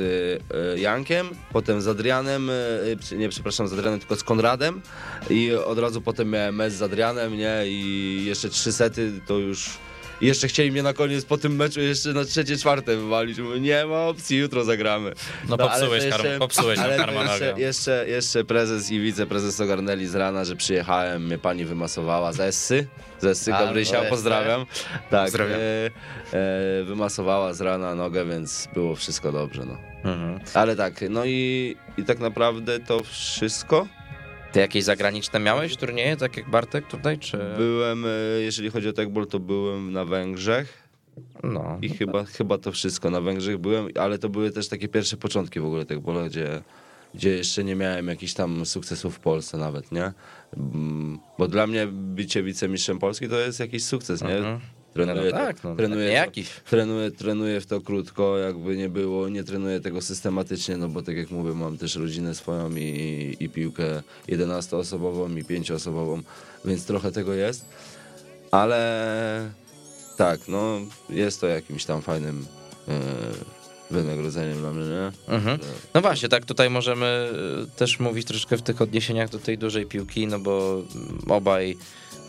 e, 0.51 0.79
Jankiem, 0.79 1.29
potem 1.53 1.81
z 1.83 1.89
Adrianem, 1.89 2.51
przy- 3.01 3.17
nie 3.17 3.29
przepraszam, 3.29 3.69
z 3.69 3.73
Adrianem, 3.73 4.01
tylko 4.01 4.17
z 4.17 4.23
Konradem 4.23 4.81
i 5.31 5.53
od 5.53 5.79
razu 5.79 6.01
potem 6.01 6.31
miałem 6.31 6.55
mecz 6.55 6.73
z 6.73 6.83
Adrianem, 6.83 7.37
nie, 7.39 7.63
i 7.67 8.23
jeszcze 8.27 8.49
trzy 8.49 8.73
sety 8.73 9.13
to 9.27 9.39
już... 9.39 9.71
I 10.25 10.27
jeszcze 10.27 10.49
chcieli 10.49 10.73
mnie 10.73 10.83
na 10.83 10.93
koniec 10.93 11.25
po 11.25 11.39
tym 11.39 11.57
meczu 11.57 11.81
jeszcze 11.81 12.13
na 12.13 12.25
trzecie, 12.25 12.57
czwarte 12.57 12.97
wywalić. 12.97 13.39
Mówię, 13.39 13.61
nie 13.61 13.87
ma 13.87 14.07
opcji, 14.07 14.39
jutro 14.39 14.65
zagramy. 14.65 15.13
No 15.49 15.57
ale 15.61 15.69
popsułeś, 15.69 16.05
karma, 16.11 16.39
popsułeś 16.39 16.79
ale 16.79 16.97
harmonogram. 16.97 17.33
jeszcze, 17.39 17.61
jeszcze, 17.61 18.05
jeszcze 18.09 18.45
prezes 18.45 18.91
i 18.91 19.01
wiceprezes 19.01 19.61
ogarnęli 19.61 20.07
z 20.07 20.15
rana, 20.15 20.45
że 20.45 20.57
przyjechałem, 20.57 21.27
mnie 21.27 21.39
pani 21.39 21.65
wymasowała 21.65 22.33
z 22.33 22.41
Essy, 22.41 22.87
z 23.21 23.25
Essy 23.25 23.51
Gabrysia, 23.51 24.03
no, 24.03 24.11
pozdrawiam. 24.11 24.67
Tak, 25.11 25.25
Pozdrawiam. 25.25 25.59
E, 25.61 25.91
e, 26.33 26.85
wymasowała 26.85 27.55
z 27.55 27.61
rana 27.61 27.95
nogę, 27.95 28.25
więc 28.25 28.69
było 28.75 28.97
wszystko 28.97 29.33
dobrze, 29.33 29.65
no. 29.65 29.79
Mhm. 30.05 30.41
Ale 30.55 30.77
tak, 30.77 31.05
no 31.11 31.25
i, 31.25 31.77
i 31.99 32.05
tak 32.05 32.19
naprawdę 32.19 32.81
to 32.81 33.01
wszystko. 33.03 33.87
Ty 34.55 34.61
jakieś 34.61 34.85
zagraniczne 34.85 35.41
miałeś 35.41 35.77
turnieje, 35.77 36.17
tak 36.17 36.37
jak 36.37 36.51
Bartek 36.51 36.87
tutaj, 36.87 37.19
czy... 37.19 37.39
Byłem, 37.57 38.05
e, 38.07 38.09
jeżeli 38.41 38.71
chodzi 38.71 38.89
o 38.89 38.93
tekbol, 38.93 39.27
to 39.27 39.39
byłem 39.41 39.93
na 39.93 40.05
Węgrzech 40.05 40.89
No. 41.43 41.79
i 41.83 41.89
chyba, 41.89 42.25
chyba 42.25 42.59
to 42.59 42.73
wszystko. 42.73 43.11
Na 43.11 43.21
Węgrzech 43.21 43.59
byłem, 43.59 43.89
ale 44.01 44.19
to 44.19 44.29
były 44.29 44.51
też 44.51 44.69
takie 44.69 44.89
pierwsze 44.89 45.17
początki 45.17 45.61
w 45.61 45.65
ogóle 45.65 45.85
tekbola, 45.87 46.29
gdzie, 46.29 46.63
gdzie 47.15 47.31
jeszcze 47.31 47.65
nie 47.65 47.75
miałem 47.77 48.09
jakichś 48.09 48.33
tam 48.35 48.67
sukcesów 48.67 49.17
w 49.17 49.21
Polsce 49.21 49.59
nawet, 49.59 49.93
nie? 49.93 50.13
Mm, 50.57 51.19
Bo 51.39 51.49
dla 51.49 51.67
mnie 51.67 51.87
bycie 51.93 52.43
wicemistrzem 52.43 52.99
Polski 52.99 53.29
to 53.29 53.39
jest 53.39 53.61
jakiś 53.61 53.85
sukces, 53.85 54.23
nie? 54.23 54.37
Mhm. 54.37 54.61
Trenuję, 54.95 55.25
No 55.25 55.31
to, 55.31 55.37
tak, 55.37 55.65
no, 55.65 55.77
trenuję, 55.77 56.05
nie 56.05 56.11
to, 56.11 56.17
jakiś. 56.17 56.51
trenuję, 56.71 57.11
trenuję 57.11 57.61
w 57.61 57.67
to 57.67 57.81
krótko, 57.81 58.39
jakby 58.39 58.77
nie 58.77 58.89
było, 58.89 59.29
nie 59.29 59.45
trenuję 59.45 59.81
tego 59.81 60.03
systematycznie, 60.03 60.77
no 60.77 60.89
bo 60.89 61.03
tak 61.03 61.17
jak 61.17 61.31
mówię, 61.31 61.53
mam 61.55 61.79
też 61.79 61.97
rodzinę 61.97 62.35
swoją 62.35 62.71
i, 62.77 63.37
i 63.41 63.49
piłkę 63.49 64.03
11-osobową 64.29 65.39
i 65.39 65.45
5-osobową, 65.45 66.23
więc 66.65 66.87
trochę 66.87 67.13
tego 67.13 67.35
jest, 67.35 67.65
ale 68.51 69.51
tak, 70.17 70.41
no 70.49 70.81
jest 71.11 71.41
to 71.41 71.47
jakimś 71.47 71.85
tam 71.85 72.03
fajnym 72.03 72.47
e, 72.89 73.01
wynagrodzeniem 73.91 74.59
dla 74.59 74.73
mnie, 74.73 74.85
nie? 74.87 75.35
Mhm. 75.35 75.59
No 75.95 76.01
właśnie, 76.01 76.29
tak 76.29 76.45
tutaj 76.45 76.71
możemy 76.71 77.31
y, 77.75 77.77
też 77.77 78.01
mówić 78.01 78.27
troszkę 78.27 78.57
w 78.57 78.63
tych 78.63 78.83
odniesieniach 78.83 79.31
do 79.31 79.39
tej 79.39 79.59
dużej 79.59 79.87
piłki, 79.87 80.27
no 80.27 80.39
bo 80.39 80.83
mm, 80.95 81.19
obaj 81.29 81.77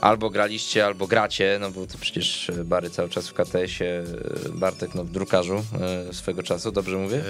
albo 0.05 0.29
graliście, 0.29 0.85
albo 0.85 1.07
gracie, 1.07 1.57
no 1.61 1.71
bo 1.71 1.87
to 1.87 1.97
przecież 1.97 2.49
y, 2.49 2.65
Bary 2.65 2.89
cały 2.89 3.09
czas 3.09 3.29
w 3.29 3.33
KTS-ie, 3.33 4.03
y, 4.45 4.49
Bartek 4.49 4.95
no 4.95 5.03
w 5.03 5.11
drukarzu 5.11 5.63
y, 6.09 6.13
swego 6.13 6.43
czasu, 6.43 6.71
dobrze 6.71 6.97
mówię? 6.97 7.17
E, 7.17 7.23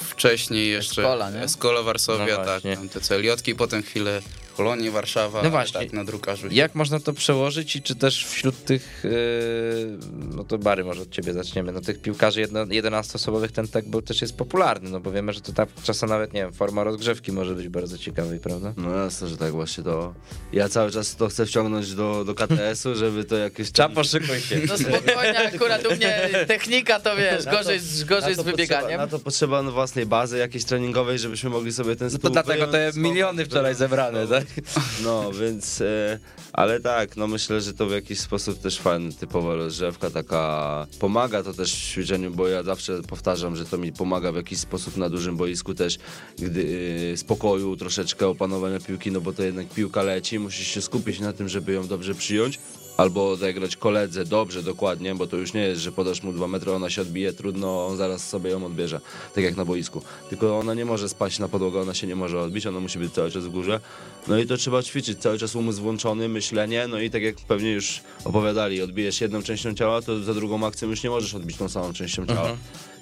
Wcześniej 0.00 0.68
jeszcze 0.70 1.02
Eskola, 1.02 1.30
nie? 1.30 1.40
Eskola 1.42 1.82
Warszawia, 1.82 2.38
No 2.38 2.44
tak, 2.44 2.62
tam 2.62 2.88
te 2.88 3.00
CLJ-ki, 3.00 3.54
potem 3.54 3.82
chwilę 3.82 4.22
Polonie, 4.56 4.90
Warszawa, 4.90 5.42
No 5.42 5.50
właśnie. 5.50 5.80
tak, 5.80 5.92
na 5.92 6.04
drukarzu. 6.04 6.48
Jak 6.50 6.74
można 6.74 7.00
to 7.00 7.12
przełożyć 7.12 7.76
i 7.76 7.82
czy 7.82 7.94
też 7.94 8.26
wśród 8.26 8.64
tych, 8.64 9.04
y, 9.04 9.98
no 10.36 10.44
to 10.44 10.58
Bary 10.58 10.84
może 10.84 11.02
od 11.02 11.10
ciebie 11.10 11.32
zaczniemy, 11.32 11.72
no 11.72 11.80
tych 11.80 12.02
piłkarzy 12.02 12.40
jedno- 12.40 12.64
11-osobowych 12.64 13.52
ten 13.52 13.68
tak 13.68 13.88
był 13.88 14.02
też 14.02 14.22
jest 14.22 14.36
popularny, 14.36 14.90
no 14.90 15.00
bo 15.00 15.10
wiemy, 15.12 15.32
że 15.32 15.40
to 15.40 15.52
tak 15.52 15.68
czasem 15.82 16.08
nawet, 16.08 16.32
nie 16.32 16.40
wiem, 16.40 16.52
forma 16.52 16.84
rozgrzewki 16.84 17.32
może 17.32 17.54
być 17.54 17.68
bardzo 17.68 17.98
ciekawej, 17.98 18.40
prawda? 18.40 18.72
No 18.76 18.90
jasne, 19.04 19.28
że 19.28 19.36
tak 19.36 19.52
właśnie 19.52 19.84
to. 19.84 20.14
Ja 20.52 20.68
cały 20.68 20.90
czas 20.90 21.16
to 21.16 21.28
chcę 21.28 21.46
wciągnąć 21.46 21.94
do, 21.94 22.24
do 22.24 22.34
KTS-u, 22.34 22.94
żeby 22.94 23.24
to 23.24 23.36
jakieś. 23.36 23.72
Trzeba 23.72 23.88
poszykuj 23.88 24.40
się. 24.40 24.60
No 24.68 24.78
spokojnie, 24.78 25.38
akurat 25.54 25.86
u 25.86 25.96
mnie 25.96 26.28
technika 26.48 27.00
to 27.00 27.16
wiesz, 27.16 27.44
Na 27.44 27.52
to- 27.52 27.58
gorzej, 27.58 27.78
z- 27.80 28.04
gorzej 28.04 28.34
wybieganiem. 28.36 28.80
Potrzeba, 28.82 28.96
na 28.96 29.06
to 29.06 29.18
potrzeba 29.18 29.62
no, 29.62 29.72
własnej 29.72 30.06
bazy 30.06 30.38
jakiejś 30.38 30.64
treningowej, 30.64 31.18
żebyśmy 31.18 31.50
mogli 31.50 31.72
sobie 31.72 31.96
ten 31.96 32.08
No 32.12 32.18
to 32.18 32.30
dlatego 32.30 32.66
te 32.66 32.90
miliony 32.96 33.44
wczoraj 33.44 33.74
zebrane, 33.74 34.20
no, 34.22 34.26
tak? 34.30 34.45
No, 35.04 35.32
więc, 35.32 35.80
e, 35.80 36.18
ale 36.52 36.80
tak, 36.80 37.16
no 37.16 37.26
myślę, 37.26 37.60
że 37.60 37.74
to 37.74 37.86
w 37.86 37.92
jakiś 37.92 38.20
sposób 38.20 38.60
też 38.60 38.78
fajny, 38.78 39.12
typowa 39.12 39.54
rozgrzewka 39.54 40.10
taka 40.10 40.86
pomaga 40.98 41.42
to 41.42 41.52
też 41.52 41.74
w 41.74 41.92
ćwiczeniu, 41.92 42.30
bo 42.30 42.48
ja 42.48 42.62
zawsze 42.62 43.02
powtarzam, 43.02 43.56
że 43.56 43.64
to 43.64 43.78
mi 43.78 43.92
pomaga 43.92 44.32
w 44.32 44.36
jakiś 44.36 44.58
sposób 44.58 44.96
na 44.96 45.10
dużym 45.10 45.36
boisku 45.36 45.74
też, 45.74 45.98
gdy 46.38 46.78
e, 47.12 47.16
spokoju, 47.16 47.76
troszeczkę 47.76 48.28
opanowania 48.28 48.80
piłki, 48.80 49.12
no 49.12 49.20
bo 49.20 49.32
to 49.32 49.42
jednak 49.42 49.68
piłka 49.68 50.02
leci, 50.02 50.38
musisz 50.38 50.68
się 50.68 50.82
skupić 50.82 51.20
na 51.20 51.32
tym, 51.32 51.48
żeby 51.48 51.72
ją 51.72 51.86
dobrze 51.86 52.14
przyjąć, 52.14 52.58
albo 52.96 53.30
odegrać 53.30 53.76
koledze 53.76 54.24
dobrze, 54.24 54.62
dokładnie, 54.62 55.14
bo 55.14 55.26
to 55.26 55.36
już 55.36 55.52
nie 55.52 55.60
jest, 55.60 55.82
że 55.82 55.92
podasz 55.92 56.22
mu 56.22 56.32
dwa 56.32 56.48
metry, 56.48 56.72
ona 56.72 56.90
się 56.90 57.02
odbije, 57.02 57.32
trudno, 57.32 57.86
on 57.86 57.96
zaraz 57.96 58.28
sobie 58.28 58.50
ją 58.50 58.66
odbierze, 58.66 59.00
tak 59.34 59.44
jak 59.44 59.56
na 59.56 59.64
boisku. 59.64 60.02
Tylko 60.28 60.58
ona 60.58 60.74
nie 60.74 60.84
może 60.84 61.08
spaść 61.08 61.38
na 61.38 61.48
podłogę, 61.48 61.80
ona 61.80 61.94
się 61.94 62.06
nie 62.06 62.16
może 62.16 62.40
odbić, 62.40 62.66
ona 62.66 62.80
musi 62.80 62.98
być 62.98 63.12
cały 63.12 63.30
czas 63.30 63.44
w 63.44 63.50
górze. 63.50 63.80
No 64.28 64.38
i 64.38 64.46
to 64.46 64.56
trzeba 64.56 64.82
ćwiczyć, 64.82 65.18
cały 65.18 65.38
czas 65.38 65.54
umysł 65.56 65.82
włączony, 65.82 66.28
myślenie, 66.28 66.86
no 66.88 67.00
i 67.00 67.10
tak 67.10 67.22
jak 67.22 67.36
pewnie 67.36 67.72
już 67.72 68.00
opowiadali, 68.24 68.82
odbijesz 68.82 69.20
jedną 69.20 69.42
częścią 69.42 69.74
ciała, 69.74 70.02
to 70.02 70.22
za 70.22 70.34
drugą 70.34 70.66
akcją 70.66 70.88
już 70.88 71.02
nie 71.02 71.10
możesz 71.10 71.34
odbić 71.34 71.56
tą 71.56 71.68
samą 71.68 71.92
częścią 71.92 72.26
ciała. 72.26 72.56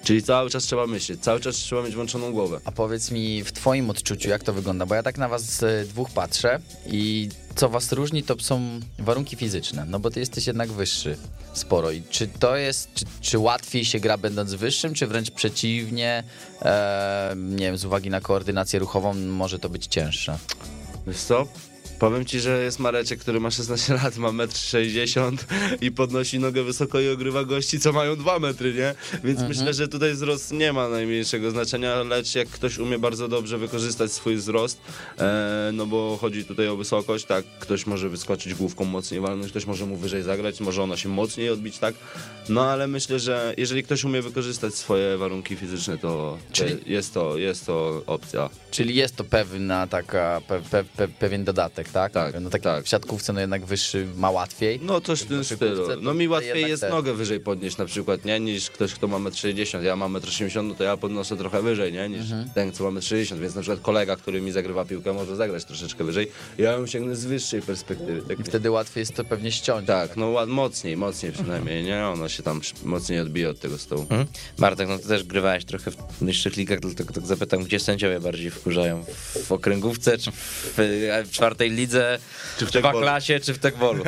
Czyli 0.05 0.23
cały 0.23 0.49
czas 0.49 0.63
trzeba 0.63 0.87
myśleć, 0.87 1.19
cały 1.21 1.39
czas 1.39 1.55
trzeba 1.55 1.83
mieć 1.83 1.95
włączoną 1.95 2.31
głowę. 2.31 2.59
A 2.65 2.71
powiedz 2.71 3.11
mi 3.11 3.43
w 3.43 3.51
twoim 3.51 3.89
odczuciu, 3.89 4.29
jak 4.29 4.43
to 4.43 4.53
wygląda? 4.53 4.85
Bo 4.85 4.95
ja 4.95 5.03
tak 5.03 5.17
na 5.17 5.27
was 5.27 5.65
dwóch 5.87 6.09
patrzę 6.11 6.59
i 6.87 7.29
co 7.55 7.69
was 7.69 7.91
różni, 7.91 8.23
to 8.23 8.39
są 8.39 8.79
warunki 8.99 9.35
fizyczne, 9.35 9.85
no 9.87 9.99
bo 9.99 10.09
ty 10.09 10.19
jesteś 10.19 10.47
jednak 10.47 10.71
wyższy 10.71 11.17
sporo. 11.53 11.91
I 11.91 12.03
czy 12.09 12.27
to 12.27 12.55
jest, 12.55 12.93
czy, 12.93 13.05
czy 13.21 13.39
łatwiej 13.39 13.85
się 13.85 13.99
gra 13.99 14.17
będąc 14.17 14.53
wyższym, 14.53 14.93
czy 14.93 15.07
wręcz 15.07 15.31
przeciwnie, 15.31 16.23
e, 16.61 17.33
nie 17.37 17.65
wiem, 17.65 17.77
z 17.77 17.85
uwagi 17.85 18.09
na 18.09 18.21
koordynację 18.21 18.79
ruchową 18.79 19.13
może 19.13 19.59
to 19.59 19.69
być 19.69 19.87
cięższe? 19.87 20.37
Wiesz 21.07 21.17
co? 21.17 21.47
Powiem 21.99 22.25
ci, 22.25 22.39
że 22.39 22.63
jest 22.63 22.79
Mareczek, 22.79 23.19
który 23.19 23.39
ma 23.39 23.51
16 23.51 23.93
lat, 24.03 24.17
ma 24.17 24.29
1,60 24.29 25.27
m 25.27 25.37
i 25.81 25.91
podnosi 25.91 26.39
nogę 26.39 26.63
wysoko 26.63 26.99
i 26.99 27.09
ogrywa 27.09 27.43
gości, 27.43 27.79
co 27.79 27.91
mają 27.93 28.15
2 28.15 28.39
metry, 28.39 28.73
nie? 28.73 28.95
Więc 29.23 29.41
myślę, 29.41 29.73
że 29.73 29.87
tutaj 29.87 30.13
wzrost 30.13 30.51
nie 30.51 30.73
ma 30.73 30.89
najmniejszego 30.89 31.51
znaczenia, 31.51 32.03
lecz 32.03 32.35
jak 32.35 32.47
ktoś 32.47 32.77
umie 32.77 32.99
bardzo 32.99 33.27
dobrze 33.27 33.57
wykorzystać 33.57 34.11
swój 34.11 34.35
wzrost, 34.35 34.81
e, 35.19 35.69
no 35.73 35.85
bo 35.85 36.17
chodzi 36.21 36.45
tutaj 36.45 36.67
o 36.67 36.75
wysokość, 36.77 37.25
tak, 37.25 37.45
ktoś 37.59 37.85
może 37.85 38.09
wyskoczyć 38.09 38.53
główką 38.53 38.85
mocniej 38.85 39.21
walnąć, 39.21 39.51
ktoś 39.51 39.65
może 39.65 39.85
mu 39.85 39.95
wyżej 39.97 40.23
zagrać, 40.23 40.59
może 40.59 40.83
ona 40.83 40.97
się 40.97 41.09
mocniej 41.09 41.49
odbić, 41.49 41.77
tak? 41.77 41.95
No 42.49 42.65
ale 42.65 42.87
myślę, 42.87 43.19
że 43.19 43.53
jeżeli 43.57 43.83
ktoś 43.83 44.03
umie 44.03 44.21
wykorzystać 44.21 44.75
swoje 44.75 45.17
warunki 45.17 45.55
fizyczne, 45.55 45.97
to 45.97 46.37
Czyli- 46.51 46.77
jest, 46.85 47.13
to, 47.13 47.37
jest 47.37 47.65
to 47.65 48.03
opcja. 48.07 48.49
Czyli 48.71 48.95
jest 48.95 49.15
to 49.15 49.23
pewna 49.23 49.87
taka, 49.87 50.41
pe, 50.47 50.61
pe, 50.61 50.83
pe, 50.83 51.07
pewien 51.07 51.43
dodatek, 51.43 51.84
tak? 51.89 52.11
Tak, 52.11 52.35
No 52.41 52.49
tak, 52.49 52.61
tak. 52.61 52.85
w 52.85 52.87
siatkówce 52.87 53.33
no 53.33 53.39
jednak 53.41 53.65
wyższy 53.65 54.07
ma 54.17 54.31
łatwiej. 54.31 54.79
No 54.83 55.01
coś 55.01 55.21
w 55.21 55.25
tym 55.27 55.43
stylu. 55.43 55.87
No 56.01 56.13
mi 56.13 56.27
łatwiej 56.27 56.61
jest 56.69 56.81
te- 56.81 56.89
nogę 56.89 57.13
wyżej 57.13 57.39
podnieść 57.39 57.77
na 57.77 57.85
przykład, 57.85 58.25
nie? 58.25 58.39
Niż 58.39 58.69
ktoś, 58.69 58.93
kto 58.93 59.07
ma 59.07 59.17
1,60 59.19 59.77
m. 59.77 59.83
Ja 59.85 59.95
mam 59.95 60.13
1,80 60.13 60.59
m, 60.59 60.67
no 60.67 60.75
to 60.75 60.83
ja 60.83 60.97
podnoszę 60.97 61.37
trochę 61.37 61.61
wyżej, 61.61 61.93
nie? 61.93 62.09
Niż 62.09 62.21
Mhm. 62.21 62.49
ten, 62.55 62.71
co 62.71 62.83
ma 62.83 62.99
1,60 62.99 63.33
m. 63.35 63.41
Więc 63.41 63.55
na 63.55 63.61
przykład 63.61 63.79
kolega, 63.81 64.15
który 64.15 64.41
mi 64.41 64.51
zagrywa 64.51 64.85
piłkę, 64.85 65.13
może 65.13 65.35
zagrać 65.35 65.65
troszeczkę 65.65 66.03
wyżej. 66.03 66.31
Ja 66.57 66.71
ją 66.71 66.87
sięgnę 66.87 67.15
z 67.15 67.25
wyższej 67.25 67.61
perspektywy. 67.61 68.21
Tak, 68.27 68.39
I 68.39 68.43
wtedy 68.43 68.71
łatwiej 68.71 69.01
jest 69.01 69.15
to 69.15 69.23
pewnie 69.23 69.51
ściąć. 69.51 69.87
tak 69.87 70.17
no 70.17 70.29
ład, 70.29 70.49
mocniej, 70.49 70.97
mocniej 70.97 71.31
przynajmniej, 71.31 71.83
nie? 71.83 72.05
Ona 72.07 72.29
się 72.29 72.43
tam 72.43 72.61
mocniej 72.83 73.19
odbije 73.19 73.49
od 73.49 73.59
tego 73.59 73.77
stołu. 73.77 74.01
Mhm. 74.01 74.25
Bartek, 74.59 74.87
no 74.87 74.97
ty 74.99 75.07
też 75.07 75.23
grywałeś 75.23 75.65
trochę 75.65 75.91
w 75.91 76.21
niższych 76.21 76.55
ligach, 76.57 76.79
dlatego 76.79 77.13
tak 77.13 77.25
zapytam, 77.25 77.63
gdzie 77.63 77.79
sędziowie 77.79 78.19
bardziej 78.19 78.51
wkurzają? 78.51 79.05
W 79.43 79.51
okręgówce, 79.51 80.17
czy 80.17 80.31
w, 80.31 80.73
w 81.25 81.31
czwartej 81.31 81.71
lidze, 81.75 82.19
czy 82.57 82.65
w 82.65 82.71
tekbolu? 82.71 82.99
klasie, 82.99 83.39
czy 83.39 83.53
w 83.53 83.59
tekbolu? 83.59 84.03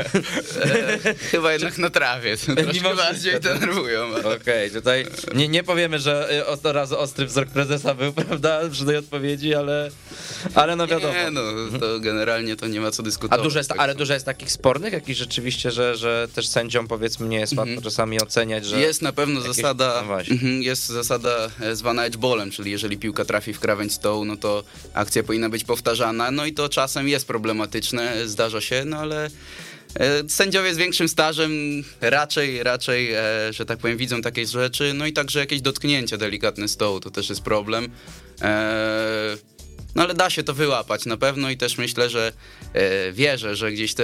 Chyba 1.32 1.53
jednak 1.53 1.78
na 1.78 1.89
trawie. 1.89 2.36
Mimo 2.47 2.63
Troszkę 2.63 2.95
bardziej 2.95 3.39
denerwują. 3.39 4.07
Okej, 4.41 4.72
tutaj 4.72 5.05
nie, 5.36 5.47
nie 5.47 5.63
powiemy, 5.63 5.99
że 5.99 6.38
y, 6.39 6.45
od 6.45 6.65
razu 6.65 6.99
ostry 6.99 7.26
wzrok 7.26 7.49
prezesa 7.49 7.93
był, 7.93 8.13
prawda, 8.28 8.61
przy 8.72 8.86
tej 8.86 8.97
odpowiedzi, 8.97 9.55
ale, 9.55 9.89
ale 10.55 10.76
no 10.76 10.88
wiadomo. 10.88 11.13
Nie, 11.13 11.32
no, 11.32 11.41
to 11.80 11.99
generalnie 11.99 12.55
to 12.55 12.68
nie 12.68 12.80
ma 12.82 12.91
co 12.91 13.03
A 13.03 13.05
dyskutować. 13.05 13.43
dużo 13.43 13.57
jest, 13.59 13.70
Tak 13.70 13.80
ale 13.80 13.95
dużo 13.95 14.13
jest 14.13 14.26
takich 14.26 14.51
spornych, 14.51 14.93
jakichś 14.93 15.20
rzeczywiście, 15.20 15.72
że, 15.72 15.95
że 15.95 16.28
też 16.36 16.47
sędziom 16.47 16.88
powiedzmy 16.88 17.28
nie 17.28 17.39
jest 17.39 17.57
łatwo 17.57 17.82
czasami 17.82 18.22
oceniać, 18.22 18.65
że... 18.65 18.80
Jest 18.80 19.01
na 19.01 19.13
pewno 19.13 19.39
jakieś- 19.39 19.55
zasada, 19.55 20.03
no 20.07 20.20
mhm, 20.20 20.61
jest 20.63 20.86
zasada 20.86 21.49
e, 21.61 21.76
zwana 21.76 22.05
edgeballem, 22.05 22.51
czyli 22.51 22.72
jeżeli 22.72 22.97
piłka 22.97 23.26
trafi 23.26 23.53
w 23.53 23.59
krawędź 23.59 23.93
stołu, 23.93 24.26
no 24.26 24.38
to 24.38 24.63
akcja 24.93 25.24
powinna 25.24 25.49
być 25.49 25.63
powtarzana, 25.63 26.32
no 26.32 26.45
i 26.45 26.53
to 26.53 26.70
czasem 26.70 27.07
jest 27.07 27.28
problematyczne, 27.57 28.27
zdarza 28.27 28.61
się, 28.61 28.83
no 28.85 28.97
ale 28.97 29.29
e, 29.95 30.29
sędziowie 30.29 30.73
z 30.73 30.77
większym 30.77 31.09
stażem 31.09 31.51
raczej, 32.01 32.63
raczej, 32.63 33.13
e, 33.13 33.53
że 33.53 33.65
tak 33.65 33.79
powiem, 33.79 33.97
widzą 33.97 34.21
takie 34.21 34.45
rzeczy, 34.45 34.93
no 34.93 35.05
i 35.05 35.13
także 35.13 35.39
jakieś 35.39 35.61
dotknięcie 35.61 36.17
delikatne 36.17 36.67
stołu, 36.67 36.99
to 36.99 37.11
też 37.11 37.29
jest 37.29 37.41
problem. 37.41 37.89
E, 38.41 39.37
no 39.95 40.03
ale 40.03 40.13
da 40.13 40.29
się 40.29 40.43
to 40.43 40.53
wyłapać 40.53 41.05
na 41.05 41.17
pewno 41.17 41.49
i 41.49 41.57
też 41.57 41.77
myślę, 41.77 42.09
że 42.09 42.33
wierzę, 43.13 43.55
że 43.55 43.71
gdzieś 43.71 43.93
ta 43.93 44.03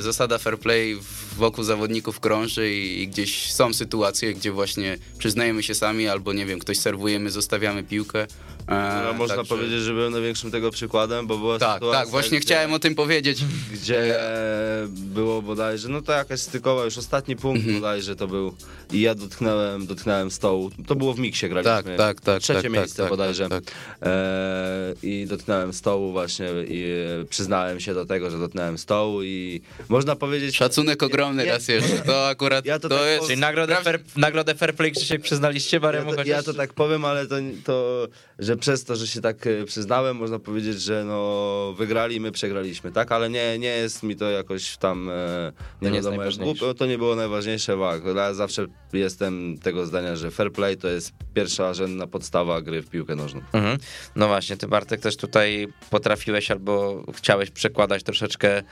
zasada 0.00 0.38
fair 0.38 0.58
play 0.58 0.96
wokół 1.36 1.64
zawodników 1.64 2.20
krąży 2.20 2.70
i, 2.74 3.08
gdzieś 3.08 3.52
są 3.52 3.72
sytuacje, 3.72 4.34
gdzie 4.34 4.52
właśnie 4.52 4.98
przyznajemy 5.18 5.62
się 5.62 5.74
sami 5.74 6.08
albo 6.08 6.32
nie 6.32 6.46
wiem, 6.46 6.58
ktoś 6.58 6.78
serwuje, 6.78 7.20
my 7.20 7.30
zostawiamy 7.30 7.82
piłkę. 7.82 8.26
E, 8.68 9.02
No, 9.04 9.12
można 9.12 9.36
także- 9.36 9.48
powiedzieć, 9.56 9.80
że 9.80 9.92
byłem 9.92 10.12
największym 10.12 10.50
tego 10.50 10.70
przykładem, 10.70 11.26
bo 11.26 11.38
była 11.38 11.58
Tak, 11.58 11.74
sytuacja, 11.74 12.00
tak, 12.00 12.08
właśnie 12.08 12.38
gdzie... 12.38 12.46
chciałem 12.46 12.72
o 12.72 12.78
tym 12.78 12.94
powiedzieć. 12.94 13.44
gdzie 13.72 14.20
e, 14.20 14.86
było 14.88 15.42
bodajże, 15.42 15.88
no 15.88 16.02
to 16.02 16.12
jakaś 16.12 16.40
stykowa, 16.40 16.84
już 16.84 16.98
ostatni 16.98 17.36
punkt 17.36 17.58
Mhm. 17.60 17.80
bodajże 17.80 18.16
to 18.16 18.26
był 18.28 18.54
i 18.92 19.00
ja 19.00 19.14
dotknąłem, 19.14 19.86
dotknąłem 19.86 20.30
stołu, 20.30 20.70
to 20.86 20.94
było 20.94 21.14
w 21.14 21.18
miksie 21.18 21.48
graliśmy, 21.48 21.72
Tak, 21.72 21.96
tak, 21.96 22.20
tak, 22.20 22.42
trzecie 22.42 22.62
tak, 22.62 22.72
miejsce 22.72 23.02
tak, 23.02 23.10
bodajże 23.10 23.48
tak, 23.48 23.64
tak. 23.64 23.74
E, 24.02 24.94
i 25.02 25.26
dotknąłem 25.26 25.72
stołu 25.72 26.12
właśnie 26.12 26.46
i 26.68 26.84
e, 27.22 27.24
przyznałem 27.24 27.80
się 27.80 27.94
do 27.94 28.06
tego, 28.06 28.30
że 28.30 28.38
dotknąłem 28.38 28.78
stołu 28.78 29.22
i 29.22 29.60
można 29.88 30.16
powiedzieć... 30.16 30.56
Szacunek 30.56 31.02
ogromny 31.02 31.46
Ja- 31.46 31.52
raz 31.52 31.68
jeszcze, 31.68 31.98
to 31.98 32.28
akurat 32.28 32.66
Ja 32.66 32.78
to 32.78 32.88
to, 32.88 32.98
tak 32.98 33.06
jest... 33.06 33.26
Czyli 33.26 33.40
nagrodę 33.40 33.76
fair, 33.76 34.00
nagrodę 34.16 34.54
fair 34.54 34.74
play 34.74 34.92
Krzysiek 34.92 35.22
przyznaliście 35.22 35.76
Ja 35.76 35.80
Baremu 35.80 36.10
to, 36.10 36.16
chociaż? 36.16 36.26
ja 36.28 36.42
to 36.42 36.54
tak 36.54 36.72
powiem, 36.72 37.04
ale 37.04 37.26
to, 37.26 37.36
to, 37.64 38.08
że 38.38 38.53
przez 38.56 38.84
to, 38.84 38.96
że 38.96 39.06
się 39.06 39.20
tak 39.20 39.46
e, 39.46 39.64
przyznałem, 39.64 40.16
można 40.16 40.38
powiedzieć, 40.38 40.80
że 40.80 41.04
no 41.04 41.74
wygrali, 41.78 42.20
my 42.20 42.32
przegraliśmy, 42.32 42.92
tak? 42.92 43.12
Ale 43.12 43.30
nie, 43.30 43.58
nie 43.58 43.68
jest 43.68 44.02
mi 44.02 44.16
to 44.16 44.30
jakoś 44.30 44.76
tam 44.76 45.08
e, 45.08 45.52
nie 45.82 45.90
nie 45.90 45.96
jest 45.96 46.06
wiadomo 46.06 46.16
najważniejsze. 46.16 46.58
głupio, 46.58 46.74
to 46.74 46.86
nie 46.86 46.98
było 46.98 47.16
najważniejsze, 47.16 47.76
wag. 47.76 48.02
Ja 48.16 48.34
zawsze 48.34 48.66
jestem 48.92 49.58
tego 49.58 49.86
zdania, 49.86 50.16
że 50.16 50.30
fair 50.30 50.52
play 50.52 50.76
to 50.76 50.88
jest 50.88 51.12
pierwsza 51.34 51.74
rzędna 51.74 52.06
podstawa 52.06 52.60
gry 52.62 52.82
w 52.82 52.90
piłkę 52.90 53.16
nożną. 53.16 53.40
Mhm. 53.52 53.78
No 54.16 54.26
właśnie, 54.28 54.56
ty 54.56 54.68
Bartek 54.68 55.00
też 55.00 55.16
tutaj 55.16 55.68
potrafiłeś 55.90 56.50
albo 56.50 57.04
chciałeś 57.14 57.50
przekładać 57.50 58.02
troszeczkę 58.02 58.62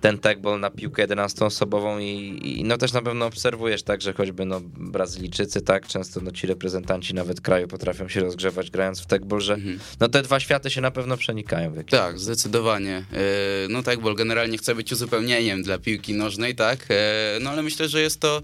ten 0.00 0.18
tagball 0.18 0.60
na 0.60 0.70
piłkę 0.70 1.06
11-osobową 1.06 2.00
i, 2.02 2.60
i 2.60 2.64
no 2.64 2.76
też 2.76 2.92
na 2.92 3.02
pewno 3.02 3.26
obserwujesz 3.26 3.82
tak, 3.82 4.02
że 4.02 4.12
choćby 4.12 4.44
no 4.44 4.60
Brazylijczycy, 4.64 5.60
tak, 5.60 5.86
często 5.86 6.20
no 6.20 6.30
ci 6.30 6.46
reprezentanci 6.46 7.14
nawet 7.14 7.40
kraju 7.40 7.68
potrafią 7.68 8.08
się 8.08 8.20
rozgrzewać 8.20 8.70
grając 8.70 9.00
w 9.00 9.06
tagball, 9.06 9.29
że 9.38 9.56
no 10.00 10.08
te 10.08 10.22
dwa 10.22 10.40
światy 10.40 10.70
się 10.70 10.80
na 10.80 10.90
pewno 10.90 11.16
przenikają 11.16 11.72
w 11.72 11.84
Tak, 11.84 12.18
zdecydowanie. 12.18 12.96
E, 13.12 13.22
No 13.68 13.82
tak, 13.82 14.00
bo 14.00 14.14
generalnie 14.14 14.58
chce 14.58 14.74
być 14.74 14.92
uzupełnieniem 14.92 15.62
dla 15.62 15.78
piłki 15.78 16.14
nożnej, 16.14 16.54
tak? 16.54 16.86
E, 16.90 17.38
No 17.40 17.50
ale 17.50 17.62
myślę, 17.62 17.88
że 17.88 18.00
jest 18.00 18.20
to, 18.20 18.42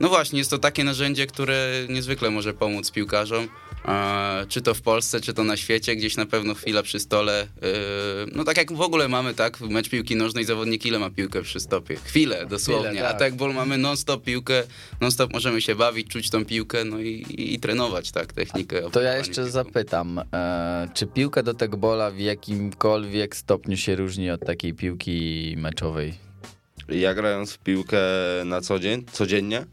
no 0.00 0.08
właśnie, 0.08 0.38
jest 0.38 0.50
to 0.50 0.58
takie 0.58 0.84
narzędzie, 0.84 1.26
które 1.26 1.70
niezwykle 1.88 2.30
może 2.30 2.54
pomóc 2.54 2.90
piłkarzom. 2.90 3.48
Czy 4.48 4.62
to 4.62 4.74
w 4.74 4.82
Polsce, 4.82 5.20
czy 5.20 5.34
to 5.34 5.44
na 5.44 5.56
świecie, 5.56 5.96
gdzieś 5.96 6.16
na 6.16 6.26
pewno 6.26 6.54
chwila 6.54 6.82
przy 6.82 7.00
stole. 7.00 7.42
E, 7.42 7.46
No 8.34 8.44
tak 8.44 8.56
jak 8.56 8.72
w 8.72 8.80
ogóle 8.80 9.08
mamy, 9.08 9.34
tak? 9.34 9.60
Mecz 9.60 9.88
piłki 9.88 10.16
nożnej, 10.16 10.44
zawodnik 10.44 10.86
ile 10.86 10.98
ma 10.98 11.10
piłkę 11.10 11.42
przy 11.42 11.60
stopie? 11.60 11.96
Chwilę, 11.96 12.46
dosłownie. 12.46 12.88
Chwilę, 12.88 13.08
A 13.08 13.10
tak. 13.10 13.18
tak 13.18 13.34
bol 13.34 13.54
mamy 13.54 13.78
non-stop 13.78 14.24
piłkę, 14.24 14.62
non-stop 15.00 15.32
możemy 15.32 15.60
się 15.60 15.74
bawić, 15.74 16.08
czuć 16.08 16.30
tą 16.30 16.44
piłkę, 16.44 16.84
no 16.84 16.98
i, 17.00 17.08
i, 17.08 17.54
i 17.54 17.60
trenować, 17.60 18.10
tak? 18.12 18.32
Technikę. 18.32 18.90
To 18.90 19.00
ja 19.02 19.16
jeszcze 19.16 19.32
piłką. 19.34 19.50
zapytam, 19.50 20.18
e, 20.32 20.88
czy 20.94 21.06
piłka 21.06 21.42
do 21.42 21.54
tekbola 21.54 22.10
w 22.10 22.18
jakimkolwiek 22.18 23.36
stopniu 23.36 23.76
się 23.76 23.96
różni 23.96 24.30
od 24.30 24.40
takiej 24.46 24.74
piłki 24.74 25.54
meczowej? 25.58 26.14
Ja 26.88 27.14
grając 27.14 27.52
w 27.52 27.58
piłkę 27.58 27.98
na 28.44 28.60
co 28.60 28.78
dzień, 28.78 29.04
codziennie, 29.12 29.66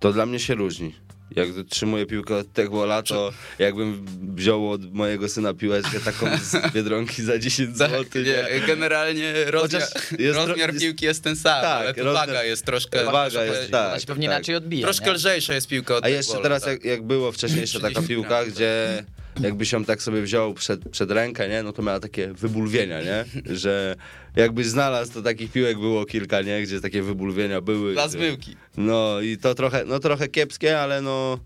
to 0.00 0.12
dla 0.12 0.26
mnie 0.26 0.38
się 0.38 0.54
różni. 0.54 0.94
Jak 1.36 1.48
trzymuję 1.70 2.06
piłkę 2.06 2.36
od 2.36 2.52
Tegwola, 2.52 3.02
to 3.02 3.32
jakbym 3.58 4.06
wziął 4.36 4.70
od 4.70 4.92
mojego 4.94 5.28
syna 5.28 5.54
piłeczkę 5.54 6.00
taką 6.00 6.26
z 6.38 6.72
Biedronki 6.74 7.22
za 7.22 7.38
10 7.38 7.78
Tak, 7.78 7.90
zł. 7.90 8.22
nie, 8.22 8.60
generalnie 8.66 9.44
rozmiar, 9.44 9.82
jest 10.18 10.36
rozmiar 10.38 10.70
tro- 10.74 10.80
piłki 10.80 11.04
jest 11.04 11.24
ten 11.24 11.36
sam, 11.36 11.62
Tak, 11.62 11.80
ale 11.80 11.94
to 11.94 12.00
rozmiar- 12.04 12.14
waga 12.14 12.44
jest 12.44 12.64
troszkę... 12.64 13.04
Waga 13.04 13.30
troszkę- 13.30 13.46
jest, 13.46 13.70
tak. 13.70 13.90
Ona 13.90 14.00
się 14.00 14.06
pewnie 14.06 14.28
tak. 14.28 14.36
inaczej 14.36 14.54
odbija, 14.54 14.82
Troszkę 14.86 15.06
nie? 15.06 15.12
lżejsza 15.12 15.54
jest 15.54 15.68
piłka 15.68 15.96
od 15.96 16.04
A 16.04 16.08
jeszcze 16.08 16.38
teraz, 16.42 16.62
tak. 16.62 16.70
jak, 16.72 16.84
jak 16.84 17.02
było 17.02 17.32
wcześniejsza 17.32 17.78
taka 17.80 17.90
30 17.90 18.08
piłka, 18.08 18.28
gram, 18.28 18.50
gdzie 18.50 19.04
jakbyś 19.40 19.72
ją 19.72 19.84
tak 19.84 20.02
sobie 20.02 20.22
wziął 20.22 20.54
przed, 20.54 20.88
przed 20.88 21.10
rękę, 21.10 21.48
nie, 21.48 21.62
no 21.62 21.72
to 21.72 21.82
miała 21.82 22.00
takie 22.00 22.32
wybulwienia, 22.32 23.02
nie, 23.02 23.24
że 23.56 23.96
jakbyś 24.36 24.66
znalazł, 24.66 25.12
to 25.12 25.22
takich 25.22 25.52
piłek 25.52 25.78
było 25.78 26.04
kilka, 26.04 26.42
nie, 26.42 26.62
gdzie 26.62 26.80
takie 26.80 27.02
wybulwienia 27.02 27.60
były. 27.60 27.92
Dla 27.92 28.08
zmyłki. 28.08 28.56
No 28.76 29.20
i 29.20 29.36
to 29.36 29.54
trochę, 29.54 29.84
no 29.84 29.98
trochę 29.98 30.28
kiepskie, 30.28 30.80
ale 30.80 31.02
no 31.02 31.38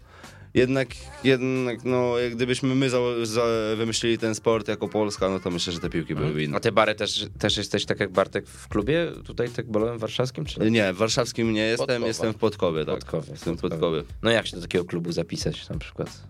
jednak, 0.55 0.89
jednak 1.25 1.85
no 1.85 2.15
gdybyśmy 2.33 2.75
my 2.75 2.91
za, 2.91 2.99
za, 3.23 3.43
wymyślili 3.77 4.19
ten 4.19 4.35
sport 4.35 4.69
jako 4.69 4.89
Polska, 4.89 5.29
no 5.29 5.41
to 5.41 5.51
myślę, 5.51 5.73
że 5.73 5.81
te 5.81 5.91
piłki 5.91 6.15
byłyby 6.15 6.43
inne. 6.45 6.57
A 6.57 6.61
ty, 6.61 6.73
Bary, 6.73 6.95
też, 6.95 7.27
też 7.39 7.57
jesteś 7.57 7.87
tak 7.87 8.01
jak 8.01 8.11
Bartek 8.11 8.47
w 8.47 8.69
klubie 8.69 9.13
tutaj 9.25 9.49
tak 9.51 9.67
bolowym 9.67 9.99
warszawskim, 9.99 10.45
czy 10.45 10.61
nie? 10.61 10.71
Nie, 10.71 10.93
w 10.93 10.97
warszawskim 10.97 11.53
nie 11.53 11.61
jestem, 11.61 11.87
Podkowa. 11.87 12.07
jestem 12.07 12.33
w 12.33 12.37
Podkowie, 12.37 12.85
tak. 12.85 12.95
Podkowie, 12.95 13.27
Jestem 13.31 13.57
w 13.57 13.61
Podkowie. 13.61 13.99
Podkowie. 13.99 14.19
No 14.23 14.31
jak 14.31 14.47
się 14.47 14.57
do 14.57 14.63
takiego 14.63 14.85
klubu 14.85 15.13
zapisać 15.13 15.69
na 15.69 15.79
przykład? 15.79 16.23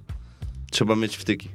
Trzeba 0.72 0.96
mieć 0.96 1.16
wtyki. 1.16 1.48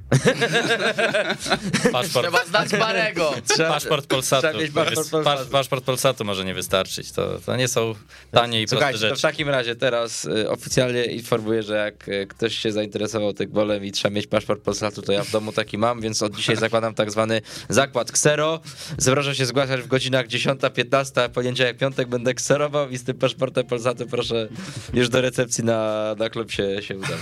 Paszport, 1.91 2.26
Trzeba 2.28 2.45
znać 2.45 2.70
Barego. 2.70 3.34
paszport 3.57 4.07
Polsatu. 4.07 4.41
Trzeba 4.47 4.59
mieć 4.59 4.72
paszport 4.72 5.09
Polsatu. 5.09 5.51
Paszport 5.51 5.84
Polsatu 5.86 6.26
może 6.26 6.45
nie 6.45 6.53
wystarczyć. 6.53 7.11
To, 7.11 7.39
to 7.45 7.55
nie 7.55 7.68
są 7.68 7.95
tanie 8.32 8.61
i 8.61 8.65
proste 8.65 8.76
Słuchajcie, 8.76 8.99
to 8.99 9.05
w 9.05 9.09
rzeczy. 9.09 9.22
takim 9.22 9.49
razie 9.49 9.76
teraz 9.76 10.26
y, 10.26 10.49
oficjalnie 10.49 11.05
informuję, 11.05 11.63
że 11.63 11.76
jak 11.76 12.07
y, 12.07 12.28
ktoś 12.30 12.55
się 12.55 12.72
zainteresował 12.72 13.34
tekbolem 13.34 13.86
i 13.86 13.91
trzeba 13.91 14.15
mieć 14.15 14.28
paszport 14.28 14.61
Polsatu, 14.61 15.01
to 15.01 15.11
ja 15.11 15.24
w 15.24 15.32
domu 15.32 15.51
taki 15.51 15.78
mam, 15.78 16.01
więc 16.01 16.24
od 16.24 16.36
dzisiaj 16.36 16.55
zakładam 16.55 16.93
tak 16.93 17.11
zwany 17.11 17.41
zakład 17.70 18.11
ksero. 18.11 18.59
Proszę 19.05 19.36
się 19.36 19.45
zgłaszać 19.45 19.82
w 19.82 19.88
godzinach 19.88 20.28
10-15, 20.28 21.22
a 21.22 21.30
poniedziałek, 21.30 21.78
piątek 21.78 22.07
będę 22.07 22.34
kserował 22.34 22.89
i 22.89 22.97
z 22.97 23.03
tym 23.03 23.18
paszportem 23.18 23.65
Polsatu 23.65 24.07
proszę 24.07 24.47
już 24.93 25.09
do 25.09 25.22
recepcji 25.22 25.63
na, 25.63 26.15
na 26.18 26.30
klub 26.30 26.51
się, 26.51 26.82
się 26.82 26.97
udawać. 26.97 27.18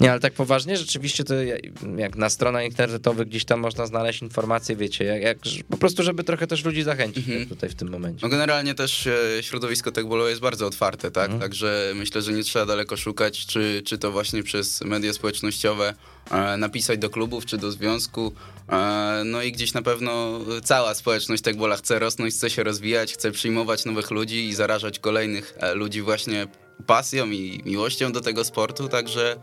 Nie, 0.00 0.10
ale 0.10 0.20
tak 0.20 0.32
poważnie, 0.32 0.76
rzeczywiście 0.76 0.99
to 1.26 1.34
ja- 1.34 1.56
jak 1.96 2.16
na 2.16 2.30
stronach 2.30 2.64
internetowych 2.64 3.28
gdzieś 3.28 3.44
tam 3.44 3.60
można 3.60 3.86
znaleźć 3.86 4.22
informacje, 4.22 4.76
wiecie, 4.76 5.04
jak, 5.04 5.22
jak 5.22 5.38
po 5.68 5.76
prostu, 5.76 6.02
żeby 6.02 6.24
trochę 6.24 6.46
też 6.46 6.64
ludzi 6.64 6.82
zachęcić 6.82 7.28
Mhm. 7.28 7.46
tutaj 7.48 7.70
w 7.70 7.74
tym 7.74 7.90
momencie. 7.90 8.18
No 8.22 8.28
generalnie 8.28 8.74
też 8.74 9.06
e, 9.06 9.42
środowisko 9.42 9.92
tekbolowe 9.92 10.30
jest 10.30 10.42
bardzo 10.42 10.66
otwarte, 10.66 11.10
tak? 11.10 11.30
Także 11.40 11.92
myślę, 11.96 12.22
że 12.22 12.32
nie 12.32 12.42
trzeba 12.42 12.66
daleko 12.66 12.96
szukać, 12.96 13.46
czy, 13.46 13.82
czy 13.84 13.98
to 13.98 14.10
właśnie 14.12 14.42
przez 14.42 14.80
media 14.80 15.12
społecznościowe 15.12 15.94
e, 16.30 16.56
napisać 16.56 16.98
do 16.98 17.10
klubów, 17.10 17.46
czy 17.46 17.58
do 17.58 17.70
związku. 17.72 18.32
E, 18.68 19.22
no 19.24 19.42
i 19.42 19.52
gdzieś 19.52 19.72
na 19.74 19.82
pewno 19.82 20.40
cała 20.64 20.94
społeczność 20.94 21.42
tekbola 21.42 21.76
chce 21.76 21.98
rosnąć, 21.98 22.34
chce 22.34 22.50
się 22.50 22.62
rozwijać, 22.62 23.12
chce 23.12 23.30
przyjmować 23.32 23.84
nowych 23.84 24.10
ludzi 24.10 24.48
i 24.48 24.54
zarażać 24.54 24.98
kolejnych 24.98 25.54
ludzi 25.74 26.02
właśnie 26.02 26.46
pasją 26.86 27.26
i 27.30 27.62
miłością 27.66 28.12
do 28.12 28.20
tego 28.20 28.44
sportu, 28.44 28.88
także 28.88 29.36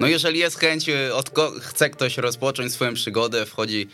no 0.00 0.06
jeżeli 0.06 0.38
jest 0.38 0.58
chęć, 0.58 0.88
e, 0.88 1.14
od 1.14 1.30
ko- 1.30 1.52
chce 1.60 1.90
ktoś 1.90 2.16
rozpocząć 2.16 2.72
swoją 2.72 2.94
przygodę, 2.94 3.46
wchodzi 3.46 3.88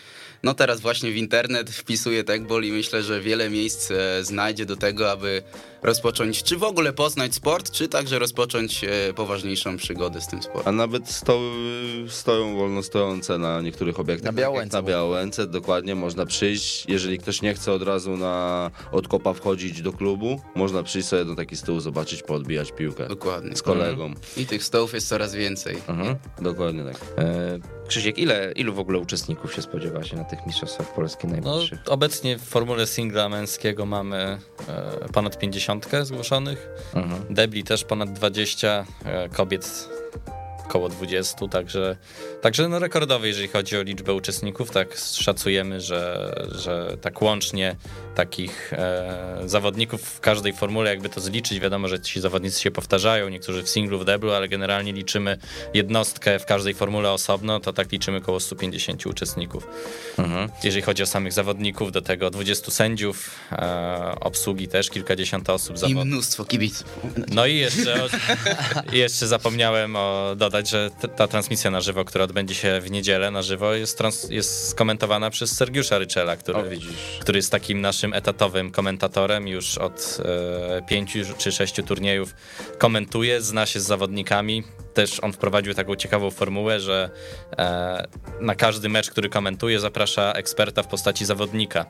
no 0.45 0.55
teraz 0.55 0.81
właśnie 0.81 1.11
w 1.13 1.17
internet, 1.17 1.71
wpisuje 1.71 2.25
tekbol 2.25 2.65
i 2.65 2.73
myślę, 2.73 3.03
że 3.03 3.21
wiele 3.21 3.51
miejsc 3.51 3.91
e, 3.91 4.25
znajdzie 4.25 4.67
do 4.67 4.77
tego, 4.77 5.11
aby 5.11 5.43
rozpocząć, 5.83 6.43
czy 6.43 6.57
w 6.57 6.63
ogóle 6.63 6.93
poznać 6.93 7.35
sport, 7.35 7.71
czy 7.71 7.89
także 7.89 8.19
rozpocząć 8.19 8.85
e, 8.85 9.15
poważniejszą 9.15 9.77
przygodę 9.77 10.21
z 10.21 10.27
tym 10.27 10.39
A 10.39 10.43
sportem. 10.43 10.77
nawet 10.77 11.09
stoły 11.11 11.51
stoją 12.09 12.57
wolno 12.57 12.83
stojące 12.83 13.39
na 13.39 13.61
niektórych 13.61 14.01
obiektach. 14.01 14.25
Na 14.25 14.31
tak 14.33 14.37
Białęce 14.37 14.77
Na. 14.77 14.83
Białęce, 14.83 15.47
dokładnie, 15.47 15.95
można 15.95 16.27
przyjść. 16.27 16.85
Jeżeli 16.89 17.19
ktoś 17.19 17.43
nie 17.43 17.55
chce 17.55 17.73
od 17.73 17.83
razu 17.83 18.17
na 18.17 18.71
odkopa 18.93 19.33
wchodzić 19.33 19.83
do 19.83 19.93
klubu, 19.93 20.41
można 20.55 20.83
przyjść 20.83 21.09
sobie 21.09 21.25
do 21.25 21.35
taki 21.35 21.57
stół, 21.57 21.81
zobaczyć, 21.81 22.23
podbijać 22.23 22.73
piłkę 22.73 23.09
Dokładnie. 23.09 23.57
z 23.57 23.63
kolegą. 23.63 24.15
I 24.37 24.47
tych 24.47 24.65
stołów 24.65 24.95
jest 24.95 25.09
coraz 25.09 25.35
więcej. 25.35 25.77
Mhm. 25.89 26.17
Dokładnie 26.43 26.85
tak. 26.85 26.97
E, 27.19 27.59
Krzysiek, 27.89 28.19
ile, 28.19 28.53
ilu 28.53 28.75
w 28.75 28.79
ogóle 28.79 28.99
uczestników 28.99 29.55
się 29.55 29.63
spodziewa 29.63 30.05
się 30.05 30.17
na 30.17 30.25
tych 30.25 30.47
mistrzostwach 30.47 30.95
Polski 30.95 31.27
No, 31.27 31.33
najbliższych? 31.33 31.79
obecnie 31.87 32.39
w 32.39 32.43
formule 32.43 32.87
singla 32.87 33.29
męskiego 33.29 33.87
mamy 33.87 34.39
e, 34.69 35.09
ponad 35.13 35.39
50 35.39 35.87
zgłoszonych. 36.03 36.69
Mhm. 36.95 37.35
Debli 37.35 37.65
też 37.65 37.85
ponad 37.85 38.13
20, 38.13 38.85
e, 39.05 39.29
kobiet 39.29 39.89
około 40.65 40.89
20, 40.89 41.49
także, 41.49 41.97
także 42.43 42.69
no 42.69 42.79
rekordowy, 42.79 43.29
jeżeli 43.29 43.49
chodzi 43.49 43.79
o 43.79 43.83
liczbę 43.83 44.15
uczestników, 44.15 44.71
tak 44.71 44.97
szacujemy, 44.99 45.81
że, 45.81 46.35
że 46.53 46.97
tak 47.01 47.23
łącznie 47.23 47.77
takich 48.15 48.73
e, 48.73 49.41
zawodników 49.47 50.03
w 50.03 50.21
każdej 50.21 50.53
formule, 50.53 50.91
jakby 50.91 51.09
to 51.09 51.21
zliczyć, 51.21 51.61
wiadomo, 51.61 51.89
że 51.89 52.01
ci 52.01 52.21
zawodnicy 52.21 52.61
się 52.61 52.71
powtarzają, 52.71 53.29
niektórzy 53.29 53.63
w 53.63 53.69
singlu, 53.69 53.99
w 53.99 54.05
deblu, 54.05 54.33
ale 54.33 54.49
generalnie 54.49 54.93
liczymy 54.93 55.39
jednostkę 55.75 56.39
w 56.39 56.45
każdej 56.45 56.75
formule 56.75 57.13
osobno, 57.13 57.61
to 57.61 57.73
tak 57.73 57.93
liczymy 57.93 58.19
około 58.19 58.41
150 58.41 59.07
uczestników. 59.07 59.67
Mhm. 60.19 60.49
Jeżeli 60.65 60.83
chodzi 60.83 61.03
o 61.03 61.07
samych 61.07 61.33
zawodników, 61.33 61.93
do 61.93 62.03
tego 62.03 62.31
20 62.31 62.71
sędziów, 62.71 63.31
e, 63.53 64.15
obsługi 64.21 64.69
też 64.69 64.91
kilkadziesiąt 64.91 65.51
osób 65.51 65.77
I 65.89 65.95
mnóstwo 65.95 66.45
kibiców. 66.45 66.87
No 67.29 67.47
i 67.47 67.57
jeszcze, 67.57 68.09
jeszcze 68.93 69.27
zapomniałem 69.27 69.97
o, 69.97 70.35
dodać, 70.37 70.54
że 70.63 70.91
t- 71.01 71.09
ta 71.09 71.29
transmisja 71.29 71.71
na 71.71 71.81
żywo, 71.81 72.05
która 72.05 72.25
odbędzie 72.25 72.55
się 72.55 72.81
w 72.81 72.91
niedzielę 72.91 73.31
na 73.31 73.43
żywo, 73.43 73.75
jest, 73.75 73.99
trans, 73.99 74.31
jest 74.31 74.69
skomentowana 74.69 75.31
przez 75.31 75.57
Sergiusza 75.57 75.99
Ryczela, 75.99 76.37
który, 76.37 76.59
O, 76.59 76.63
który 77.21 77.39
jest 77.39 77.51
takim 77.53 77.81
naszym 77.81 78.15
etatowym 78.15 78.71
komentatorem. 78.71 79.49
Już 79.49 79.79
od 79.79 80.19
e, 80.79 80.83
pięciu 80.83 81.19
czy 81.39 81.53
sześciu 81.53 81.83
turniejów 81.83 82.35
komentuje, 82.79 83.41
zna 83.43 83.67
się 83.67 83.81
z 83.81 83.85
zawodnikami. 83.85 84.63
Też 84.95 85.21
on 85.21 85.33
wprowadził 85.33 85.75
taką 85.75 85.97
ciekawą 85.97 86.31
formułę, 86.31 86.81
że 86.81 87.11
e, 87.59 88.07
na 88.41 88.55
każdy 88.55 88.89
mecz, 88.89 89.11
który 89.11 89.29
komentuje, 89.29 89.81
zaprasza 89.81 90.33
eksperta 90.33 90.83
w 90.83 90.87
postaci 90.87 91.25
zawodnika 91.25 91.87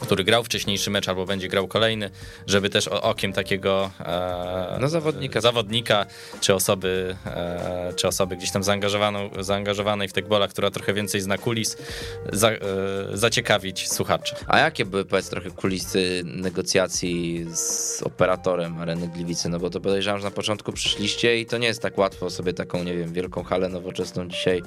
który 0.00 0.24
grał 0.24 0.44
wcześniejszy 0.44 0.90
mecz 0.90 1.08
albo 1.08 1.26
będzie 1.26 1.48
grał 1.48 1.68
kolejny, 1.68 2.10
żeby 2.46 2.70
też 2.70 2.88
okiem 2.88 3.32
takiego 3.32 3.90
e, 4.00 4.78
No, 4.80 4.88
zawodnika. 4.88 5.40
zawodnika 5.40 6.06
czy 6.40 6.54
osoby, 6.54 7.16
e, 7.26 7.92
czy 7.96 8.08
osoby 8.08 8.36
gdzieś 8.36 8.50
tam 8.50 8.62
zaangażowaną, 8.62 9.30
zaangażowanej 9.40 10.08
w 10.08 10.12
tekbola, 10.12 10.48
która 10.48 10.70
trochę 10.70 10.94
więcej 10.94 11.20
zna 11.20 11.38
kulis, 11.38 11.76
za, 12.32 12.50
e, 12.50 12.58
zaciekawić 13.12 13.88
słuchaczy. 13.92 14.34
A 14.46 14.58
jakie 14.58 14.84
były, 14.84 15.04
powiedz, 15.04 15.28
trochę 15.28 15.50
kulisy 15.50 16.22
negocjacji 16.24 17.46
z 17.54 18.02
operatorem 18.02 18.78
Areny 18.80 19.08
Gliwice? 19.08 19.48
No 19.48 19.58
bo 19.58 19.70
to 19.70 19.80
podejrzewam, 19.80 20.20
że 20.20 20.24
na 20.24 20.30
początku 20.30 20.72
przyszliście 20.72 21.40
i 21.40 21.46
to 21.46 21.58
nie 21.58 21.66
jest 21.66 21.82
tak 21.82 21.98
łatwo 21.98 22.30
sobie 22.30 22.52
taką, 22.52 22.84
nie 22.84 22.94
wiem, 22.96 23.12
wielką 23.12 23.42
halę 23.44 23.68
nowoczesną 23.68 24.28
dzisiaj 24.28 24.62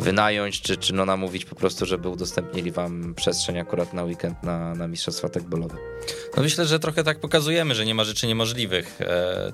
wynająć, 0.00 0.60
czy, 0.60 0.76
czy 0.76 0.94
no 0.94 1.06
namówić 1.06 1.44
po 1.44 1.54
prostu, 1.54 1.86
żeby 1.86 2.08
udostępnili 2.08 2.70
wam 2.72 3.14
przestrzeń 3.14 3.58
akurat 3.58 3.92
na 3.92 4.04
weekend 4.04 4.42
na, 4.42 4.74
na 4.74 4.88
mistrzostwa 4.88 5.28
tekbolowe. 5.28 5.76
No 6.36 6.42
myślę, 6.42 6.66
że 6.66 6.78
trochę 6.78 7.04
tak 7.04 7.20
pokazujemy, 7.20 7.74
że 7.74 7.84
nie 7.84 7.94
ma 7.94 8.04
rzeczy 8.04 8.26
niemożliwych. 8.26 9.00
E, 9.00 9.52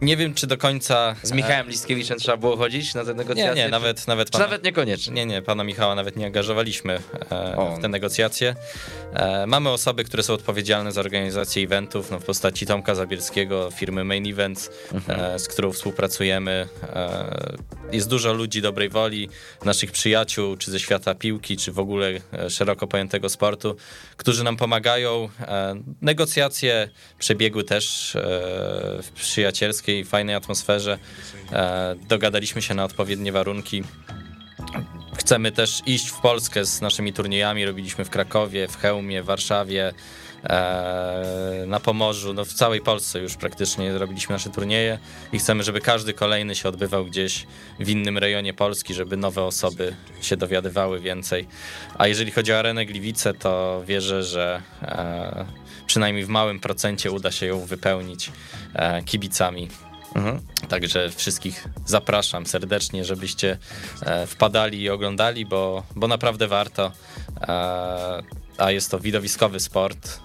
nie 0.00 0.16
wiem, 0.16 0.34
czy 0.34 0.46
do 0.46 0.56
końca... 0.56 1.16
Z 1.22 1.32
Michałem 1.32 1.68
Listkiewiczem 1.68 2.18
trzeba 2.18 2.36
było 2.36 2.56
chodzić 2.56 2.94
na 2.94 3.04
te 3.04 3.10
Nie, 3.10 3.14
negocjacje? 3.14 3.64
nie, 3.64 3.68
nawet, 3.68 4.06
nawet 4.06 4.28
Czy 4.28 4.32
pana- 4.32 4.44
nawet 4.44 4.64
niekoniecznie? 4.64 5.14
Nie, 5.14 5.26
nie, 5.26 5.42
pana 5.42 5.64
Michała 5.64 5.94
nawet 5.94 6.16
nie 6.16 6.26
angażowaliśmy 6.26 6.94
e, 7.30 7.74
w 7.78 7.82
te 7.82 7.88
negocjacje. 7.88 8.54
E, 9.14 9.46
mamy 9.46 9.70
osoby, 9.70 10.04
które 10.04 10.22
są 10.22 10.34
odpowiedzialne 10.34 10.92
za 10.92 11.00
organizację 11.00 11.62
eventów, 11.64 12.10
no 12.10 12.20
w 12.20 12.24
postaci 12.24 12.66
Tomka 12.66 12.94
Zabielskiego, 12.94 13.70
firmy 13.70 14.04
Main 14.04 14.30
Events, 14.30 14.70
e, 15.08 15.38
z 15.38 15.48
którą 15.48 15.72
współpracujemy. 15.72 16.68
E, 16.82 17.56
jest 17.92 18.08
dużo 18.08 18.32
ludzi 18.32 18.62
dobrej 18.62 18.88
woli, 18.88 19.28
naszych 19.64 19.92
przyjaciół, 19.92 20.56
czy 20.56 20.70
ze 20.70 20.80
świata 20.80 21.14
piłki, 21.14 21.56
czy 21.56 21.72
w 21.72 21.78
ogóle 21.78 22.08
e, 22.32 22.50
szeroko 22.50 22.86
pojętego 22.86 23.28
sportu, 23.28 23.76
którzy 24.16 24.44
nam 24.44 24.56
pomagają. 24.56 25.28
E, 25.40 25.74
negocjacje 26.02 26.88
przebiegły 27.18 27.64
też 27.64 28.16
e, 28.16 29.02
przyjacielskiej, 29.88 30.04
fajnej 30.04 30.34
atmosferze. 30.34 30.98
E, 31.52 31.96
dogadaliśmy 32.08 32.62
się 32.62 32.74
na 32.74 32.84
odpowiednie 32.84 33.32
warunki. 33.32 33.82
Chcemy 35.28 35.52
też 35.52 35.82
iść 35.86 36.08
w 36.08 36.20
Polskę 36.20 36.64
z 36.64 36.80
naszymi 36.80 37.12
turniejami. 37.12 37.64
Robiliśmy 37.64 38.04
w 38.04 38.10
Krakowie, 38.10 38.68
w 38.68 38.76
Chełmie, 38.76 39.22
w 39.22 39.26
Warszawie, 39.26 39.92
e, 40.44 41.64
na 41.66 41.80
Pomorzu, 41.80 42.34
no 42.34 42.44
w 42.44 42.52
całej 42.52 42.80
Polsce 42.80 43.18
już 43.18 43.36
praktycznie 43.36 43.98
robiliśmy 43.98 44.32
nasze 44.32 44.50
turnieje 44.50 44.98
i 45.32 45.38
chcemy, 45.38 45.62
żeby 45.62 45.80
każdy 45.80 46.14
kolejny 46.14 46.54
się 46.54 46.68
odbywał 46.68 47.04
gdzieś 47.04 47.46
w 47.80 47.88
innym 47.88 48.18
rejonie 48.18 48.54
Polski, 48.54 48.94
żeby 48.94 49.16
nowe 49.16 49.42
osoby 49.44 49.94
się 50.20 50.36
dowiadywały 50.36 51.00
więcej. 51.00 51.46
A 51.98 52.06
jeżeli 52.06 52.30
chodzi 52.30 52.52
o 52.52 52.58
Arenę 52.58 52.86
Gliwice, 52.86 53.34
to 53.34 53.82
wierzę, 53.86 54.22
że 54.22 54.62
e, 54.82 55.46
przynajmniej 55.86 56.24
w 56.24 56.28
małym 56.28 56.60
procencie 56.60 57.10
uda 57.10 57.32
się 57.32 57.46
ją 57.46 57.60
wypełnić 57.66 58.32
e, 58.74 59.02
kibicami 59.02 59.68
Mhm. 60.14 60.40
Także 60.68 61.10
wszystkich 61.10 61.68
zapraszam 61.86 62.46
serdecznie, 62.46 63.04
żebyście 63.04 63.58
e, 64.02 64.26
wpadali 64.26 64.80
i 64.80 64.90
oglądali, 64.90 65.46
bo, 65.46 65.82
bo 65.96 66.08
naprawdę 66.08 66.48
warto. 66.48 66.92
E, 67.40 68.22
a 68.58 68.70
jest 68.70 68.90
to 68.90 69.00
widowiskowy 69.00 69.60
sport. 69.60 70.20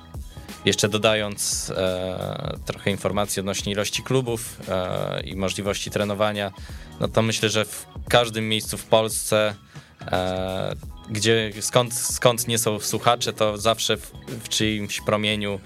Jeszcze 0.65 0.89
dodając 0.89 1.69
e, 1.75 2.57
trochę 2.65 2.91
informacji 2.91 3.39
odnośnie 3.39 3.73
ilości 3.73 4.03
klubów 4.03 4.59
e, 4.69 5.21
i 5.23 5.36
możliwości 5.36 5.91
trenowania, 5.91 6.51
no 6.99 7.07
to 7.07 7.21
myślę, 7.21 7.49
że 7.49 7.65
w 7.65 7.86
każdym 8.09 8.49
miejscu 8.49 8.77
w 8.77 8.86
Polsce, 8.86 9.55
e, 10.01 10.75
gdzie 11.09 11.51
skąd, 11.61 11.93
skąd 11.93 12.47
nie 12.47 12.57
są 12.57 12.79
słuchacze, 12.79 13.34
to 13.34 13.57
zawsze 13.57 13.97
w, 13.97 14.11
w 14.27 14.49
czyimś 14.49 15.01
promieniu 15.01 15.59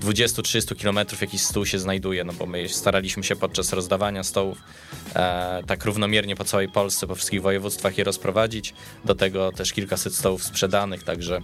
20-30 0.00 0.76
kilometrów 0.76 1.20
jakiś 1.20 1.42
stół 1.42 1.66
się 1.66 1.78
znajduje, 1.78 2.24
no 2.24 2.32
bo 2.32 2.46
my 2.46 2.68
staraliśmy 2.68 3.24
się 3.24 3.36
podczas 3.36 3.72
rozdawania 3.72 4.24
stołów 4.24 4.58
e, 5.14 5.62
tak 5.66 5.84
równomiernie 5.84 6.36
po 6.36 6.44
całej 6.44 6.68
Polsce, 6.68 7.06
po 7.06 7.14
wszystkich 7.14 7.42
województwach 7.42 7.98
je 7.98 8.04
rozprowadzić. 8.04 8.74
Do 9.04 9.14
tego 9.14 9.52
też 9.52 9.72
kilkaset 9.72 10.14
stołów 10.14 10.44
sprzedanych, 10.44 11.02
także 11.02 11.40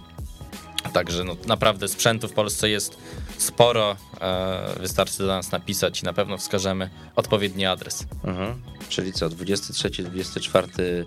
Także 0.93 1.23
no, 1.23 1.35
naprawdę 1.47 1.87
sprzętu 1.87 2.27
w 2.27 2.33
Polsce 2.33 2.69
jest 2.69 2.97
sporo. 3.37 3.95
E, 4.21 4.79
wystarczy 4.79 5.17
do 5.17 5.27
nas 5.27 5.51
napisać 5.51 6.01
i 6.01 6.05
na 6.05 6.13
pewno 6.13 6.37
wskażemy 6.37 6.89
odpowiedni 7.15 7.65
adres. 7.65 8.05
Mhm. 8.23 8.61
Czyli 8.89 9.13
co, 9.13 9.29
23-24 9.29 11.05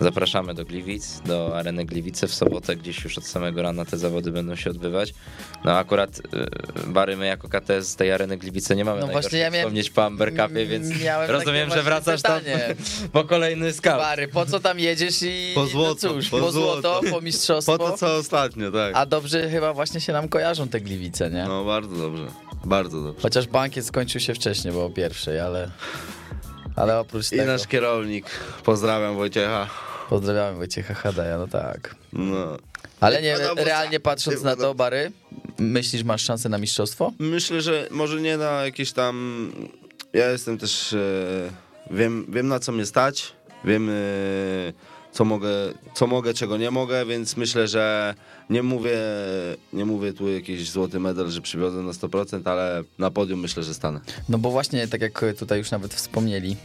zapraszamy 0.00 0.54
do 0.54 0.64
Gliwic, 0.64 1.20
do 1.24 1.56
areny 1.58 1.84
Gliwice 1.84 2.28
w 2.28 2.34
sobotę, 2.34 2.76
gdzieś 2.76 3.04
już 3.04 3.18
od 3.18 3.26
samego 3.26 3.62
rana 3.62 3.84
te 3.84 3.98
zawody 3.98 4.32
będą 4.32 4.56
się 4.56 4.70
odbywać. 4.70 5.14
No 5.64 5.72
akurat 5.78 6.18
y, 6.18 6.22
Bary, 6.86 7.16
my 7.16 7.26
jako 7.26 7.48
KTS 7.48 7.88
z 7.88 7.96
tej 7.96 8.12
areny 8.12 8.36
Gliwice 8.36 8.76
nie 8.76 8.84
mamy 8.84 9.00
No 9.00 9.06
no 9.06 9.12
właśnie 9.12 9.38
ja 9.38 9.50
miałem- 9.50 9.66
wspomnieć 9.66 9.90
po 9.90 10.04
Amber 10.04 10.30
Cupie, 10.36 10.66
więc 10.66 10.88
rozumiem, 11.28 11.70
że 11.70 11.82
wracasz 11.82 12.22
tam 12.22 12.38
pytanie. 12.40 12.74
po 13.12 13.24
kolejny 13.24 13.72
scout. 13.72 13.98
Bary, 13.98 14.28
po 14.28 14.46
co 14.46 14.60
tam 14.60 14.78
jedziesz 14.78 15.22
i 15.22 15.52
Po 15.54 15.66
złoto, 15.66 16.08
no 16.08 16.14
cóż, 16.14 16.28
po 16.28 16.38
po, 16.38 16.52
złoto, 16.52 16.82
złoto. 16.82 17.10
po 17.10 17.20
mistrzostwo. 17.20 17.78
Po 17.78 17.90
to 17.90 17.96
co 17.98 18.16
ostatnio, 18.16 18.70
tak. 18.72 18.92
A 18.94 19.06
dobrze 19.06 19.50
chyba 19.50 19.72
właśnie 19.74 20.00
się 20.00 20.12
nam 20.12 20.28
kojarzą 20.28 20.68
te 20.68 20.80
Gliwice, 20.80 21.30
nie? 21.30 21.44
No 21.44 21.64
bardzo 21.64 21.96
dobrze, 21.96 22.26
bardzo 22.64 23.02
dobrze. 23.02 23.22
Chociaż 23.22 23.46
bankiet 23.46 23.86
skończył 23.86 24.20
się 24.20 24.34
wcześniej, 24.34 24.74
bo 24.74 24.84
o 24.84 24.90
pierwszej, 24.90 25.40
ale... 25.40 25.70
Ale 26.76 26.98
oprócz 27.00 27.26
I 27.26 27.30
tego... 27.30 27.44
nasz 27.52 27.66
kierownik, 27.66 28.26
pozdrawiam 28.64 29.16
Wojciecha. 29.16 29.89
Pozdrawiamy 30.10 30.56
Wojciecha 30.58 30.94
Hadaja, 30.94 31.38
no 31.38 31.48
tak. 31.48 31.94
No. 32.12 32.56
Ale 33.00 33.22
nie, 33.22 33.36
realnie 33.56 34.00
patrząc 34.00 34.42
na 34.42 34.56
to. 34.56 34.74
Bary, 34.74 35.12
myślisz, 35.58 36.04
masz 36.04 36.22
szansę 36.22 36.48
na 36.48 36.58
mistrzostwo? 36.58 37.12
Myślę, 37.18 37.60
że 37.60 37.88
może 37.90 38.20
nie 38.20 38.36
na 38.36 38.64
jakieś 38.64 38.92
tam. 38.92 39.52
Ja 40.12 40.30
jestem 40.30 40.58
też. 40.58 40.92
E, 40.92 40.96
wiem, 41.90 42.26
wiem 42.28 42.48
na 42.48 42.58
co 42.58 42.72
mnie 42.72 42.86
stać. 42.86 43.32
Wiem, 43.64 43.90
e, 43.90 43.92
co, 45.12 45.24
mogę, 45.24 45.48
co 45.94 46.06
mogę, 46.06 46.34
czego 46.34 46.56
nie 46.56 46.70
mogę, 46.70 47.06
więc 47.06 47.36
myślę, 47.36 47.68
że 47.68 48.14
nie 48.50 48.62
mówię, 48.62 48.98
nie 49.72 49.84
mówię 49.84 50.12
tu 50.12 50.28
jakiś 50.28 50.70
złoty 50.70 51.00
medal, 51.00 51.30
że 51.30 51.40
przywiozę 51.40 51.82
na 51.82 51.92
100%, 51.92 52.50
ale 52.50 52.82
na 52.98 53.10
podium 53.10 53.40
myślę, 53.40 53.62
że 53.62 53.74
stanę. 53.74 54.00
No 54.28 54.38
bo 54.38 54.50
właśnie, 54.50 54.88
tak 54.88 55.00
jak 55.00 55.24
tutaj 55.38 55.58
już 55.58 55.70
nawet 55.70 55.94
wspomnieli 55.94 56.56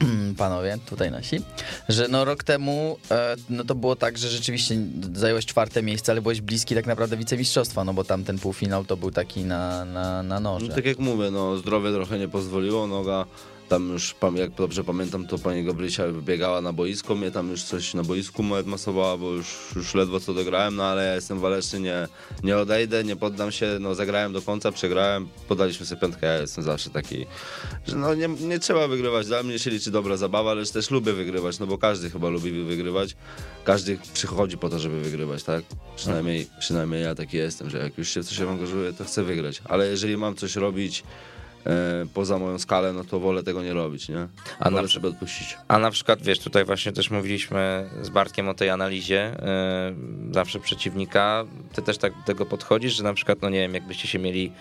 panowie, 0.38 0.78
tutaj 0.86 1.10
nasi, 1.10 1.40
że 1.88 2.08
no 2.08 2.24
rok 2.24 2.44
temu 2.44 2.98
e, 3.10 3.36
no 3.50 3.64
to 3.64 3.74
było 3.74 3.96
tak, 3.96 4.18
że 4.18 4.28
rzeczywiście 4.28 4.76
zająłeś 5.14 5.46
czwarte 5.46 5.82
miejsce, 5.82 6.12
ale 6.12 6.22
byłeś 6.22 6.40
bliski 6.40 6.74
tak 6.74 6.86
naprawdę 6.86 7.16
wicemistrzostwa, 7.16 7.84
no 7.84 7.94
bo 7.94 8.04
tam 8.04 8.24
ten 8.24 8.38
półfinał 8.38 8.84
to 8.84 8.96
był 8.96 9.10
taki 9.10 9.44
na, 9.44 9.84
na, 9.84 10.22
na 10.22 10.40
noże. 10.40 10.66
No, 10.68 10.74
tak 10.74 10.84
jak 10.84 10.98
mówię, 10.98 11.30
no 11.30 11.56
zdrowie 11.56 11.92
trochę 11.92 12.18
nie 12.18 12.28
pozwoliło, 12.28 12.86
noga 12.86 13.24
tam 13.68 13.88
już, 13.88 14.14
jak 14.34 14.50
dobrze 14.50 14.84
pamiętam, 14.84 15.26
to 15.26 15.38
pani 15.38 15.64
Gabrysia 15.64 16.02
biegała 16.22 16.60
na 16.60 16.72
boisko, 16.72 17.14
mnie 17.14 17.30
tam 17.30 17.50
już 17.50 17.62
coś 17.62 17.94
na 17.94 18.02
boisku 18.02 18.42
masowała, 18.42 19.16
bo 19.16 19.30
już, 19.30 19.56
już 19.76 19.94
ledwo 19.94 20.20
co 20.20 20.34
dograłem, 20.34 20.76
no 20.76 20.84
ale 20.84 21.04
ja 21.06 21.14
jestem 21.14 21.40
waleczny, 21.40 21.80
nie, 21.80 22.08
nie 22.42 22.56
odejdę, 22.56 23.04
nie 23.04 23.16
poddam 23.16 23.52
się, 23.52 23.76
no 23.80 23.94
zagrałem 23.94 24.32
do 24.32 24.42
końca, 24.42 24.72
przegrałem, 24.72 25.28
podaliśmy 25.48 25.86
sobie 25.86 26.00
piątkę, 26.00 26.26
ja 26.26 26.36
jestem 26.40 26.64
zawsze 26.64 26.90
taki, 26.90 27.26
że 27.86 27.96
no 27.96 28.14
nie, 28.14 28.28
nie 28.28 28.58
trzeba 28.58 28.88
wygrywać, 28.88 29.26
dla 29.26 29.42
mnie 29.42 29.58
się 29.58 29.70
liczy 29.70 29.90
dobra 29.90 30.16
zabawa, 30.16 30.54
lecz 30.54 30.70
też 30.70 30.90
lubię 30.90 31.12
wygrywać, 31.12 31.58
no 31.58 31.66
bo 31.66 31.78
każdy 31.78 32.10
chyba 32.10 32.28
lubi 32.28 32.64
wygrywać, 32.64 33.16
każdy 33.64 33.98
przychodzi 34.14 34.58
po 34.58 34.68
to, 34.68 34.78
żeby 34.78 35.00
wygrywać, 35.00 35.42
tak? 35.42 35.64
Przynajmniej, 35.96 36.46
przynajmniej 36.58 37.02
ja 37.02 37.14
taki 37.14 37.36
jestem, 37.36 37.70
że 37.70 37.78
jak 37.78 37.98
już 37.98 38.08
się 38.08 38.24
coś 38.24 38.40
angażuję, 38.40 38.92
to 38.92 39.04
chcę 39.04 39.22
wygrać, 39.22 39.62
ale 39.64 39.86
jeżeli 39.86 40.16
mam 40.16 40.34
coś 40.34 40.56
robić 40.56 41.04
poza 42.14 42.38
moją 42.38 42.58
skalę, 42.58 42.92
no 42.92 43.04
to 43.04 43.20
wolę 43.20 43.42
tego 43.42 43.62
nie 43.62 43.72
robić, 43.72 44.08
nie? 44.08 44.28
A 44.58 44.64
A 44.64 44.70
na 44.70 44.76
wolę 44.76 44.88
sobie 44.88 45.08
odpuścić. 45.08 45.56
A 45.68 45.78
na 45.78 45.90
przykład, 45.90 46.22
wiesz, 46.22 46.38
tutaj 46.38 46.64
właśnie 46.64 46.92
też 46.92 47.10
mówiliśmy 47.10 47.90
z 48.02 48.08
Bartkiem 48.08 48.48
o 48.48 48.54
tej 48.54 48.70
analizie 48.70 49.36
yy, 50.28 50.34
zawsze 50.34 50.60
przeciwnika. 50.60 51.44
Ty 51.72 51.82
też 51.82 51.98
tak 51.98 52.12
do 52.12 52.22
tego 52.22 52.46
podchodzisz, 52.46 52.96
że 52.96 53.02
na 53.02 53.14
przykład, 53.14 53.42
no 53.42 53.48
nie 53.48 53.60
wiem, 53.60 53.74
jakbyście 53.74 54.08
się 54.08 54.18
mieli 54.18 54.52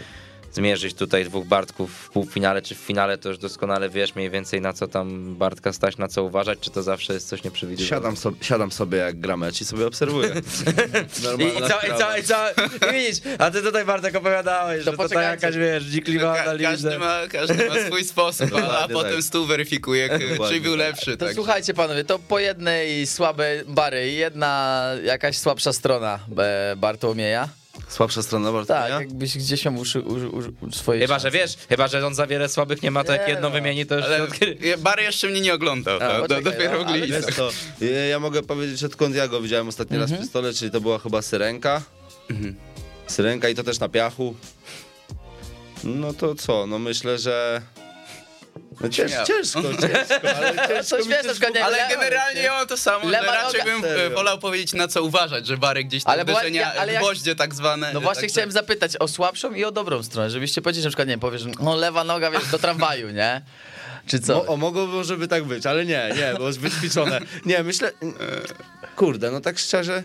zmierzyć 0.57 0.93
tutaj 0.93 1.25
dwóch 1.25 1.45
Bartków 1.45 1.91
w 1.91 2.09
półfinale 2.09 2.61
czy 2.61 2.75
w 2.75 2.77
finale, 2.77 3.17
to 3.17 3.29
już 3.29 3.37
doskonale 3.37 3.89
wiesz 3.89 4.15
mniej 4.15 4.29
więcej 4.29 4.61
na 4.61 4.73
co 4.73 4.87
tam 4.87 5.35
Bartka 5.35 5.73
stać, 5.73 5.97
na 5.97 6.07
co 6.07 6.23
uważać, 6.23 6.59
czy 6.59 6.71
to 6.71 6.83
zawsze 6.83 7.13
jest 7.13 7.27
coś 7.29 7.43
nieprzewidywalnego. 7.43 7.95
Siadam 7.95 8.17
sobie, 8.17 8.37
siadam 8.41 8.71
sobie 8.71 8.97
jak 8.97 9.19
gra 9.19 9.37
mecz 9.37 9.61
i 9.61 9.65
sobie 9.65 9.87
obserwuję. 9.87 10.29
I, 11.39 11.43
i, 11.43 11.67
co, 11.67 11.87
i, 11.87 11.99
co, 11.99 12.17
i 12.17 12.23
co, 12.23 12.35
i 12.89 12.93
widzisz, 12.93 13.21
a 13.39 13.51
ty 13.51 13.61
tutaj 13.61 13.85
Bartek 13.85 14.15
opowiadałeś, 14.15 14.79
że 14.79 14.85
to 14.85 14.91
ta 14.91 14.97
poczekajcie. 14.97 15.29
jakaś, 15.29 15.57
wiesz, 15.57 15.83
dzikliwa 15.83 16.35
Ka- 16.35 16.41
analiza. 16.41 16.69
każdy, 16.69 16.99
ma, 16.99 17.19
każdy 17.31 17.69
ma 17.69 17.75
swój 17.87 18.03
sposób, 18.03 18.49
a, 18.55 18.79
a 18.79 18.87
potem 18.87 19.13
tak. 19.13 19.23
stół 19.23 19.45
weryfikuje, 19.45 20.09
czy 20.49 20.61
był 20.61 20.77
tak. 20.77 20.79
lepszy. 20.79 21.17
To 21.17 21.25
tak. 21.25 21.35
słuchajcie 21.35 21.73
panowie, 21.73 22.03
to 22.03 22.19
po 22.19 22.39
jednej 22.39 23.07
słabej 23.07 23.65
Bary 23.67 24.11
jedna 24.11 24.83
jakaś 25.03 25.37
słabsza 25.37 25.73
strona 25.73 26.19
e, 26.37 26.75
Bartłomieja. 26.75 27.49
Słabsza 27.87 28.23
strona 28.23 28.45
Tak, 28.45 28.53
Bartłomieja? 28.53 28.99
jakbyś 28.99 29.37
gdzieś 29.37 29.65
miał 29.65 29.75
uszy, 29.75 30.01
uży, 30.01 30.29
uży, 30.29 30.51
swoje 30.71 31.01
Chyba, 31.01 31.19
że 31.19 31.31
wiesz, 31.31 31.57
chyba, 31.69 31.87
że 31.87 32.07
on 32.07 32.15
za 32.15 32.27
wiele 32.27 32.49
słabych 32.49 32.83
nie 32.83 32.91
ma, 32.91 33.03
to 33.03 33.11
jak 33.11 33.21
Nie 33.21 33.33
jedno 33.33 33.49
no. 33.49 33.53
wymieni, 33.53 33.85
to 33.85 33.95
już 33.95 34.05
Ale 34.05 34.27
Bary 34.77 35.03
jeszcze 35.03 35.27
mnie 35.27 35.41
nie 35.41 35.53
oglądał, 35.53 35.99
to, 35.99 36.21
poczekaj, 36.21 36.43
do, 36.43 36.51
dopiero 36.51 36.83
no, 36.83 37.31
co, 37.35 37.49
ja, 37.85 38.05
ja 38.05 38.19
mogę 38.19 38.43
powiedzieć 38.43 38.83
odkąd 38.83 39.15
ja 39.15 39.27
go 39.27 39.41
widziałem 39.41 39.67
ostatni 39.67 39.97
raz 39.97 40.11
przy 40.13 40.25
stole, 40.25 40.53
czyli 40.53 40.71
to 40.71 40.81
była 40.81 40.99
chyba 40.99 41.21
syrenka. 41.21 41.81
Syrenka 43.07 43.49
i 43.49 43.55
to 43.55 43.63
też 43.63 43.79
na 43.79 43.89
piachu. 43.89 44.35
No 45.83 46.13
to 46.13 46.35
co, 46.35 46.67
no 46.67 46.79
myślę, 46.79 47.17
że... 47.17 47.61
No 48.81 48.89
cięż, 48.89 49.11
ciężko, 49.27 49.61
ciężko, 49.81 50.29
ale 50.37 50.67
ciężko 50.67 50.83
Coś 50.83 51.03
mi 51.05 51.09
wiesz, 51.09 51.17
też 51.17 51.25
na 51.27 51.31
przykład, 51.33 51.53
nie, 51.55 51.65
Ale 51.65 51.77
generalnie 51.89 52.41
ja 52.41 52.51
mam 52.53 52.67
to 52.67 52.77
samo, 52.77 53.09
Lewa 53.09 53.27
ale 53.31 53.41
raczej 53.43 53.61
noga- 53.61 53.65
bym 53.65 53.81
Serio. 53.81 54.05
e, 54.05 54.09
wolał 54.09 54.39
powiedzieć 54.39 54.73
na 54.73 54.87
co 54.87 55.03
uważać, 55.03 55.47
że 55.47 55.57
Bary 55.57 55.83
gdzieś 55.83 56.03
tam 56.03 56.13
Ale 56.13 56.23
uderzenia, 56.23 56.61
ja- 56.61 56.73
ale 56.81 56.93
jak- 56.93 57.01
gwoździe 57.03 57.35
tak 57.35 57.55
zwane. 57.55 57.91
No 57.93 58.01
właśnie 58.01 58.21
także- 58.21 58.33
chciałem 58.33 58.51
zapytać 58.51 58.97
o 58.97 59.07
słabszą 59.07 59.53
i 59.53 59.63
o 59.65 59.71
dobrą 59.71 60.03
stronę, 60.03 60.29
żebyście 60.29 60.61
powiedzieli, 60.61 60.83
że 60.83 60.87
na 60.87 60.91
przykład, 60.91 61.07
nie 61.07 61.11
wiem, 61.13 61.19
powiesz, 61.19 61.41
że 61.41 61.49
no 61.59 61.75
lewa 61.75 62.03
noga, 62.03 62.31
wiesz, 62.31 62.45
do 62.51 62.59
tramwaju, 62.59 63.09
nie? 63.09 63.41
Czy 64.07 64.19
co? 64.19 64.35
Mo, 64.35 64.45
o, 64.45 64.57
mogło 64.57 64.87
może 64.87 65.17
by 65.17 65.27
tak 65.27 65.43
być, 65.43 65.65
ale 65.65 65.85
nie, 65.85 66.09
nie, 66.15 66.33
bo 66.39 66.47
jest 66.47 66.59
wyćwiczone. 66.59 67.19
Nie, 67.45 67.63
myślę... 67.63 67.91
Kurde, 68.95 69.31
no 69.31 69.41
tak 69.41 69.59
szczerze, 69.59 70.03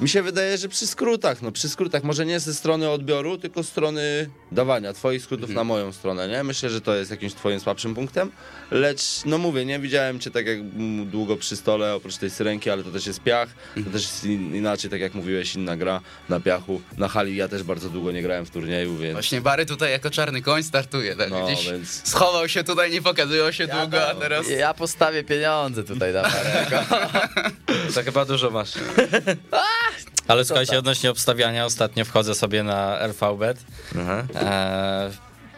mi 0.00 0.08
się 0.08 0.22
wydaje, 0.22 0.58
że 0.58 0.68
przy 0.68 0.86
skrótach, 0.86 1.42
no 1.42 1.52
przy 1.52 1.68
skrótach, 1.68 2.04
może 2.04 2.26
nie 2.26 2.40
ze 2.40 2.54
strony 2.54 2.90
odbioru, 2.90 3.38
tylko 3.38 3.62
z 3.62 3.68
strony 3.68 4.30
dawania 4.52 4.92
twoich 4.92 5.22
skrótów 5.22 5.50
na 5.50 5.64
moją 5.64 5.92
stronę, 5.92 6.28
nie? 6.28 6.44
Myślę, 6.44 6.70
że 6.70 6.80
to 6.80 6.94
jest 6.94 7.10
jakimś 7.10 7.34
twoim 7.34 7.60
słabszym 7.60 7.94
punktem, 7.94 8.30
lecz, 8.70 9.02
no 9.24 9.38
mówię, 9.38 9.64
nie 9.64 9.78
widziałem 9.78 10.20
cię 10.20 10.30
tak 10.30 10.46
jak 10.46 10.58
długo 11.06 11.36
przy 11.36 11.56
stole, 11.56 11.94
oprócz 11.94 12.16
tej 12.16 12.30
syrenki, 12.30 12.70
ale 12.70 12.84
to 12.84 12.90
też 12.90 13.06
jest 13.06 13.20
piach, 13.22 13.48
to 13.84 13.90
też 13.90 14.02
jest 14.02 14.24
in, 14.24 14.56
inaczej, 14.56 14.90
tak 14.90 15.00
jak 15.00 15.14
mówiłeś, 15.14 15.54
inna 15.54 15.76
gra 15.76 16.00
na 16.28 16.40
piachu, 16.40 16.80
na 16.98 17.08
hali 17.08 17.36
ja 17.36 17.48
też 17.48 17.62
bardzo 17.62 17.88
długo 17.88 18.12
nie 18.12 18.22
grałem 18.22 18.46
w 18.46 18.50
turnieju, 18.50 18.96
więc... 18.96 19.12
Właśnie 19.12 19.40
Bary 19.40 19.66
tutaj 19.66 19.90
jako 19.90 20.10
czarny 20.10 20.42
koń 20.42 20.62
startuje, 20.62 21.16
tak 21.16 21.30
No, 21.30 21.46
gdzieś 21.46 21.68
więc- 21.68 22.08
schował 22.08 22.48
się 22.48 22.64
tutaj, 22.64 22.90
nie 22.90 23.02
pokazywał 23.02 23.52
się 23.52 23.66
długo, 23.66 24.08
a 24.08 24.14
teraz... 24.14 24.50
Ja 24.50 24.74
postawię 24.74 25.24
pieniądze 25.24 25.84
tutaj 25.84 26.12
na 26.12 26.22
Barego. 26.22 26.84
To 27.94 28.02
chyba 28.02 28.24
dużo 28.24 28.50
masz. 28.50 28.72
Ale 30.28 30.44
słuchajcie, 30.44 30.78
odnośnie 30.78 31.10
obstawiania, 31.10 31.64
ostatnio 31.64 32.04
wchodzę 32.04 32.34
sobie 32.34 32.62
na 32.62 32.98
LVBet, 32.98 33.58
Aha. 34.00 34.24
e, 34.34 35.10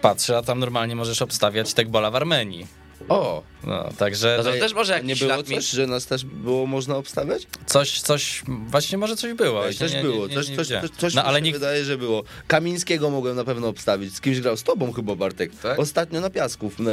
patrzę, 0.03 0.39
a 0.39 0.43
tam 0.43 0.59
normalnie 0.59 0.97
możesz 0.97 1.23
obstawiać 1.23 1.75
Tekbola 1.75 2.11
w 2.11 2.17
Armenii. 2.17 2.67
O, 3.09 3.43
No, 3.65 3.89
także 3.99 4.35
no 4.39 4.45
to 4.45 4.59
też 4.59 4.75
może 4.75 4.93
jakiś 4.93 5.09
nie 5.09 5.17
było 5.17 5.37
mi- 5.39 5.45
coś, 5.45 5.65
że 5.71 5.87
nas 5.87 6.07
też 6.07 6.25
było 6.25 6.67
można 6.67 6.97
obstawiać? 6.97 7.47
coś, 7.67 8.01
coś, 8.01 8.43
właśnie 8.47 8.99
może 8.99 9.17
coś 9.17 9.33
było. 9.35 9.63
Coś 9.79 9.93
nie- 9.93 10.03
było, 10.03 10.27
nie- 10.27 10.35
coś, 10.35 10.49
nie 10.49 10.57
coś, 10.57 10.67
coś, 10.69 10.91
coś 10.99 11.15
No 11.15 11.23
mi 11.23 11.29
ale 11.29 11.39
się 11.39 11.43
nikt, 11.43 11.59
wydaje, 11.59 11.85
że 11.85 11.99
było. 11.99 12.25
Kamińskiego 12.47 13.11
mogłem 13.11 13.37
na 13.37 13.45
pewno 13.45 13.69
obstawić. 13.69 14.15
Z 14.15 14.21
kimś 14.21 14.41
grał, 14.41 14.57
z 14.57 14.63
tobą 14.63 14.93
chyba 14.93 15.15
Bartek. 15.17 15.51
Tak? 15.63 15.79
Ostatnio 15.79 16.21
na 16.21 16.31
piasku, 16.31 16.71
w- 16.71 16.79
na, 16.79 16.91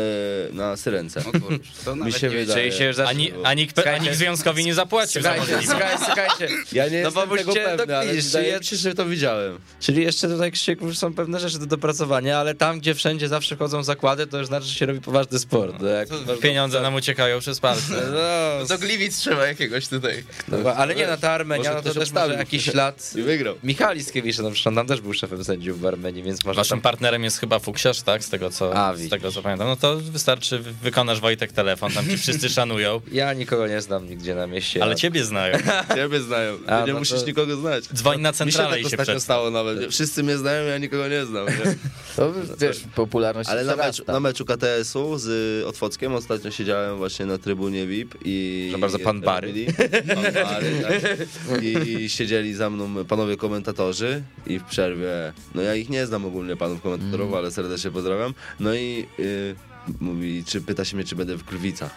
na 0.53 0.77
Syrence. 0.77 1.19
O 1.19 1.23
kurczę, 1.23 1.59
to 1.85 1.95
Mi 1.95 2.11
się 2.13 2.29
wydaje. 2.29 2.71
Się 2.71 2.85
już 2.85 2.99
ani, 2.99 3.31
a, 3.43 3.53
nikt, 3.53 3.87
a 3.87 3.97
nikt 3.97 4.15
związkowi 4.15 4.65
nie 4.65 4.73
zapłacił 4.73 5.21
za 5.21 5.29
Słuchajcie, 5.35 5.55
możliwość. 5.55 5.79
słuchajcie, 5.97 6.05
słuchajcie. 6.37 6.47
Ja 6.73 6.83
nie 6.85 6.91
No 6.91 6.97
jestem 6.97 7.13
bo 7.29 7.37
tego 7.37 7.51
byście 7.53 7.65
pewny, 7.77 7.97
ale 7.97 8.13
wydaje 8.13 8.53
czy 8.53 8.59
mi 8.59 8.65
się, 8.65 8.75
że 8.75 8.93
to 8.95 9.05
widziałem. 9.05 9.59
Czyli 9.79 10.03
jeszcze 10.03 10.27
tutaj 10.27 10.51
Krzysiek 10.51 10.79
są 10.93 11.13
pewne 11.13 11.39
rzeczy 11.39 11.59
do 11.59 11.65
dopracowania, 11.65 12.37
ale 12.37 12.55
tam, 12.55 12.79
gdzie 12.79 12.95
wszędzie 12.95 13.27
zawsze 13.27 13.55
chodzą 13.55 13.83
zakłady, 13.83 14.27
to 14.27 14.37
już 14.37 14.47
znaczy, 14.47 14.67
że 14.67 14.73
się 14.73 14.85
robi 14.85 15.01
poważny 15.01 15.39
sport. 15.39 15.75
No 16.11 16.17
masz 16.27 16.39
Pieniądze 16.39 16.81
nam 16.81 16.95
uciekają 16.95 17.39
przez 17.39 17.59
palce. 17.59 17.93
No, 18.59 18.65
Do 18.65 18.77
Gliwic 18.77 19.17
trzeba 19.17 19.47
jakiegoś 19.47 19.87
tutaj. 19.87 20.23
no, 20.47 20.73
ale 20.75 20.95
nie, 20.95 21.07
no 21.07 21.17
ta 21.17 21.31
Armenia, 21.31 21.63
Może 21.73 21.73
no 21.87 21.93
to 21.93 21.99
też 21.99 22.11
może 22.11 22.33
jakiś 22.33 22.63
ślad. 22.71 23.11
I 23.15 23.21
wygrał. 23.21 23.55
Michał 23.63 23.93
Liskiewicz, 23.93 24.37
no 24.37 24.51
przecież 24.51 24.67
on 24.67 24.75
tam 24.75 24.87
też 24.87 25.01
był 25.01 25.13
szefem 25.13 25.43
sędziów 25.43 25.81
w 25.81 25.85
Armenii, 25.85 26.23
więc 26.23 26.45
może 26.45 26.57
Waszym 26.57 26.77
tam... 26.77 26.81
partnerem 26.81 27.23
jest 27.23 27.39
chyba 27.39 27.59
Fuksiarz, 27.59 28.01
tak? 28.01 28.23
Z 28.23 28.29
tego, 28.29 28.49
co, 28.49 28.75
A, 28.87 28.95
z 28.95 29.09
tego 29.09 29.31
co 29.31 29.41
pamiętam. 29.41 29.67
No 29.67 29.75
to 29.75 29.97
wystarczy, 29.97 30.59
wy- 30.59 30.73
wykonasz 30.83 31.19
Wojtek 31.19 31.51
telefon, 31.51 31.91
tam 31.91 32.05
ci 32.09 32.17
wszyscy 32.17 32.49
szanują, 32.59 33.01
Ja 33.11 33.33
nikogo 33.33 33.67
nie 33.67 33.81
znam 33.81 34.09
nigdzie 34.09 34.35
na 34.35 34.47
mieście. 34.47 34.83
ale 34.83 34.95
ciebie 34.95 35.23
znają. 35.25 35.57
Ciebie 35.95 36.21
znają. 36.21 36.57
A, 36.67 36.85
nie 36.85 36.93
no 36.93 36.99
musisz 36.99 37.19
to- 37.19 37.25
nikogo 37.27 37.55
znać. 37.55 37.83
Dzwoń 37.95 38.21
na 38.21 38.29
Mi 38.29 38.33
się 38.33 38.37
centralę 38.37 38.69
tak 38.77 38.79
i 38.79 38.89
się 38.89 38.97
przedstaw. 38.97 39.21
stało 39.23 39.49
nawet. 39.51 39.91
Wszyscy 39.91 40.23
mnie 40.23 40.37
znają, 40.37 40.65
ja 40.67 40.77
nikogo 40.77 41.07
nie 41.07 41.25
znam. 41.25 41.45
Nie? 41.47 41.75
To 42.15 42.33
wiesz, 42.59 42.81
popularność 42.95 43.49
Ale 43.49 43.63
na 43.63 43.75
na 44.07 44.19
meczu 44.19 44.45
KTS-u 44.45 45.17
z 45.17 45.27
y, 45.63 45.67
Otwockiem 45.93 46.13
ostatnio 46.13 46.51
siedziałem 46.51 46.97
właśnie 46.97 47.25
na 47.25 47.37
trybunie 47.37 47.87
VIP 47.87 48.15
i... 48.25 48.75
Bardzo 48.79 48.99
pan 48.99 49.21
Bary. 49.21 49.65
Pan 50.15 50.33
Bary, 50.33 50.71
tak. 50.81 51.63
I 51.63 52.09
siedzieli 52.09 52.53
za 52.53 52.69
mną 52.69 53.05
panowie 53.05 53.37
komentatorzy 53.37 54.23
i 54.47 54.59
w 54.59 54.63
przerwie, 54.63 55.33
no 55.55 55.61
ja 55.61 55.75
ich 55.75 55.89
nie 55.89 56.05
znam 56.05 56.25
ogólnie 56.25 56.55
panów 56.55 56.81
komentatorów, 56.81 57.33
ale 57.33 57.51
serdecznie 57.51 57.91
pozdrawiam. 57.91 58.33
No 58.59 58.73
i 58.73 59.05
y, 59.19 59.55
mówi, 59.99 60.43
czy 60.47 60.61
pyta 60.61 60.85
się 60.85 60.97
mnie, 60.97 61.05
czy 61.05 61.15
będę 61.15 61.37
w 61.37 61.43
Krwicach. 61.43 61.95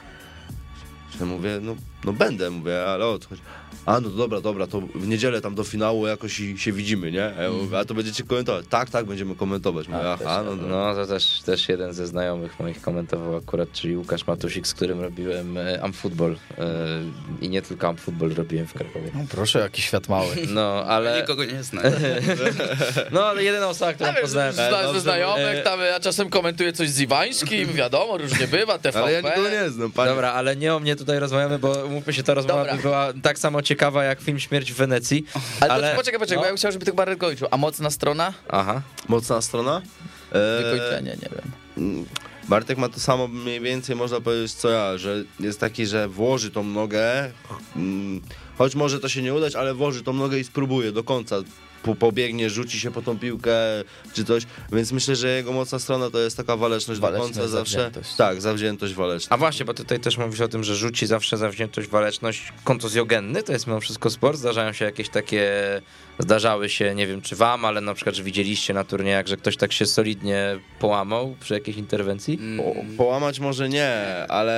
Ja 1.20 1.26
mówię, 1.26 1.58
no, 1.62 1.76
no 2.04 2.12
będę, 2.12 2.50
mówię, 2.50 2.86
ale 2.86 3.06
o 3.06 3.18
co 3.18 3.28
chodzi? 3.28 3.42
A 3.86 4.00
no 4.00 4.10
to 4.10 4.16
dobra, 4.16 4.40
dobra, 4.40 4.66
to 4.66 4.80
w 4.80 5.08
niedzielę 5.08 5.40
tam 5.40 5.54
do 5.54 5.64
finału 5.64 6.06
jakoś 6.06 6.40
i 6.40 6.58
się 6.58 6.72
widzimy, 6.72 7.12
nie? 7.12 7.24
A, 7.38 7.42
ja 7.42 7.50
mówię, 7.50 7.78
a 7.78 7.84
to 7.84 7.94
będziecie 7.94 8.24
komentować? 8.24 8.64
Tak, 8.70 8.90
tak, 8.90 9.04
będziemy 9.06 9.36
komentować. 9.36 9.88
Mówię, 9.88 10.10
aha, 10.12 10.42
no, 10.44 10.56
no. 10.56 10.68
No 10.68 10.94
to 10.94 11.06
też, 11.06 11.40
też 11.40 11.68
jeden 11.68 11.92
ze 11.92 12.06
znajomych 12.06 12.60
moich 12.60 12.80
komentował 12.80 13.36
akurat, 13.36 13.72
czyli 13.72 13.96
Łukasz 13.96 14.26
Matusik, 14.26 14.66
z 14.66 14.74
którym 14.74 15.00
robiłem 15.00 15.58
e, 15.58 15.82
Amfootball 15.82 16.36
e, 16.58 16.66
i 17.40 17.48
nie 17.48 17.62
tylko 17.62 17.88
Amfootball 17.88 18.34
robiłem 18.34 18.66
w 18.66 18.72
Krakowie. 18.72 19.10
No 19.14 19.20
proszę, 19.30 19.58
jaki 19.58 19.82
świat 19.82 20.08
mały. 20.08 20.36
No, 20.48 20.84
ale 20.86 21.20
Nikogo 21.20 21.44
nie 21.44 21.62
znam. 21.62 21.84
no, 23.12 23.26
ale 23.26 23.44
jedyna 23.44 23.68
osoba, 23.68 23.92
którą 23.92 24.10
Ja 24.10 24.20
poznałem... 24.20 24.52
zna, 24.52 24.92
ze 24.92 25.00
znajomych, 25.00 25.56
e, 25.56 25.62
tam 25.62 25.80
ja 25.80 26.00
czasem 26.00 26.30
komentuję 26.30 26.72
coś 26.72 26.90
z 26.90 27.00
Iwańskim, 27.00 27.72
wiadomo, 27.72 28.18
różnie 28.18 28.46
bywa, 28.48 28.78
TVP. 28.78 28.98
Ale 29.02 29.12
ja 29.12 29.20
nikogo 29.20 29.50
nie 29.50 29.70
znam, 29.70 29.92
panie. 29.92 30.10
Dobra, 30.10 30.32
ale 30.32 30.56
nie 30.56 30.74
o 30.74 30.80
mnie 30.80 30.96
tutaj 31.06 31.18
rozmawiamy, 31.20 31.58
bo 31.58 31.84
umówmy 31.84 32.12
się, 32.12 32.22
ta 32.22 32.34
rozmowa 32.34 32.58
Dobra. 32.58 32.76
by 32.76 32.82
była 32.82 33.12
tak 33.22 33.38
samo 33.38 33.62
ciekawa 33.62 34.04
jak 34.04 34.20
film 34.20 34.38
Śmierć 34.38 34.72
w 34.72 34.76
Wenecji. 34.76 35.26
Ale, 35.60 35.72
ale- 35.72 35.96
poczekaj, 35.96 36.20
poczekaj, 36.20 36.36
no. 36.36 36.42
bo 36.42 36.48
ja 36.50 36.56
chciałem, 36.56 36.72
żeby 36.72 36.84
tylko 36.84 36.96
Barry 36.96 37.16
kończył. 37.16 37.48
A 37.50 37.56
mocna 37.56 37.90
strona? 37.90 38.32
Aha. 38.48 38.82
Mocna 39.08 39.40
strona? 39.40 39.82
E, 40.32 40.62
Wykończenie, 40.62 41.10
nie 41.10 41.28
wiem. 41.36 41.52
Mm, 41.76 42.06
Bartek 42.48 42.78
ma 42.78 42.88
to 42.88 43.00
samo 43.00 43.28
mniej 43.28 43.60
więcej, 43.60 43.96
można 43.96 44.20
powiedzieć, 44.20 44.52
co 44.52 44.68
ja, 44.70 44.98
że 44.98 45.24
jest 45.40 45.60
taki, 45.60 45.86
że 45.86 46.08
włoży 46.08 46.50
tą 46.50 46.64
nogę, 46.64 47.30
mm, 47.76 48.20
choć 48.58 48.74
może 48.74 49.00
to 49.00 49.08
się 49.08 49.22
nie 49.22 49.34
udać, 49.34 49.54
ale 49.54 49.74
włoży 49.74 50.02
tą 50.02 50.12
nogę 50.12 50.38
i 50.38 50.44
spróbuje 50.44 50.92
do 50.92 51.04
końca. 51.04 51.36
Po- 51.86 51.94
Pobiegnie, 51.94 52.50
rzuci 52.50 52.80
się 52.80 52.90
po 52.90 53.02
tą 53.02 53.18
piłkę 53.18 53.52
czy 54.12 54.24
coś, 54.24 54.42
więc 54.72 54.92
myślę, 54.92 55.16
że 55.16 55.28
jego 55.36 55.52
mocna 55.52 55.78
strona 55.78 56.10
to 56.10 56.18
jest 56.18 56.36
taka 56.36 56.56
waleczność, 56.56 57.00
Waleczność, 57.00 57.34
do 57.34 57.40
końca 57.40 57.56
zawsze. 57.56 57.72
zawziętość. 57.78 58.14
Tak, 58.16 58.40
zawziętość 58.40 58.94
waleczna. 58.94 59.34
A 59.34 59.36
właśnie, 59.38 59.64
bo 59.66 59.74
tutaj 59.74 60.00
też 60.00 60.18
mówisz 60.18 60.40
o 60.40 60.48
tym, 60.48 60.64
że 60.64 60.76
rzuci 60.76 61.06
zawsze 61.06 61.36
zawziętość, 61.36 61.88
waleczność, 61.88 62.52
kontuzjogenny, 62.64 63.42
to 63.42 63.52
jest 63.52 63.66
mimo 63.66 63.80
wszystko 63.80 64.10
sport. 64.10 64.38
Zdarzają 64.38 64.72
się 64.72 64.84
jakieś 64.84 65.08
takie, 65.08 65.52
zdarzały 66.18 66.68
się, 66.68 66.94
nie 66.94 67.06
wiem 67.06 67.22
czy 67.22 67.36
wam, 67.36 67.64
ale 67.64 67.80
na 67.80 67.94
przykład, 67.94 68.14
że 68.16 68.22
widzieliście 68.22 68.74
na 68.74 68.84
turniejach, 68.84 69.26
że 69.26 69.36
ktoś 69.36 69.56
tak 69.56 69.72
się 69.72 69.86
solidnie 69.86 70.58
połamał 70.78 71.36
przy 71.40 71.54
jakiejś 71.54 71.76
interwencji? 71.76 72.38
Po, 72.56 72.74
połamać 72.96 73.40
może 73.40 73.68
nie, 73.68 73.92
ale 74.28 74.56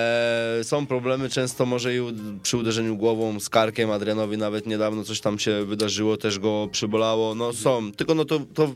są 0.63 0.87
problemy 0.87 1.29
często 1.29 1.67
może 1.67 1.97
i 1.97 2.01
przy 2.43 2.57
uderzeniu 2.57 2.97
głową 2.97 3.41
z 3.41 3.49
karkiem. 3.49 3.91
Adrianowi 3.91 4.37
nawet 4.39 4.67
niedawno 4.67 5.05
coś 5.05 5.21
tam 5.21 5.39
się 5.39 5.65
wydarzyło, 5.65 6.17
też 6.17 6.39
go 6.39 6.69
przybolało. 6.73 7.18
No 7.37 7.53
są, 7.53 7.93
tylko 7.93 8.15
no 8.15 8.25
to, 8.25 8.41
to 8.55 8.69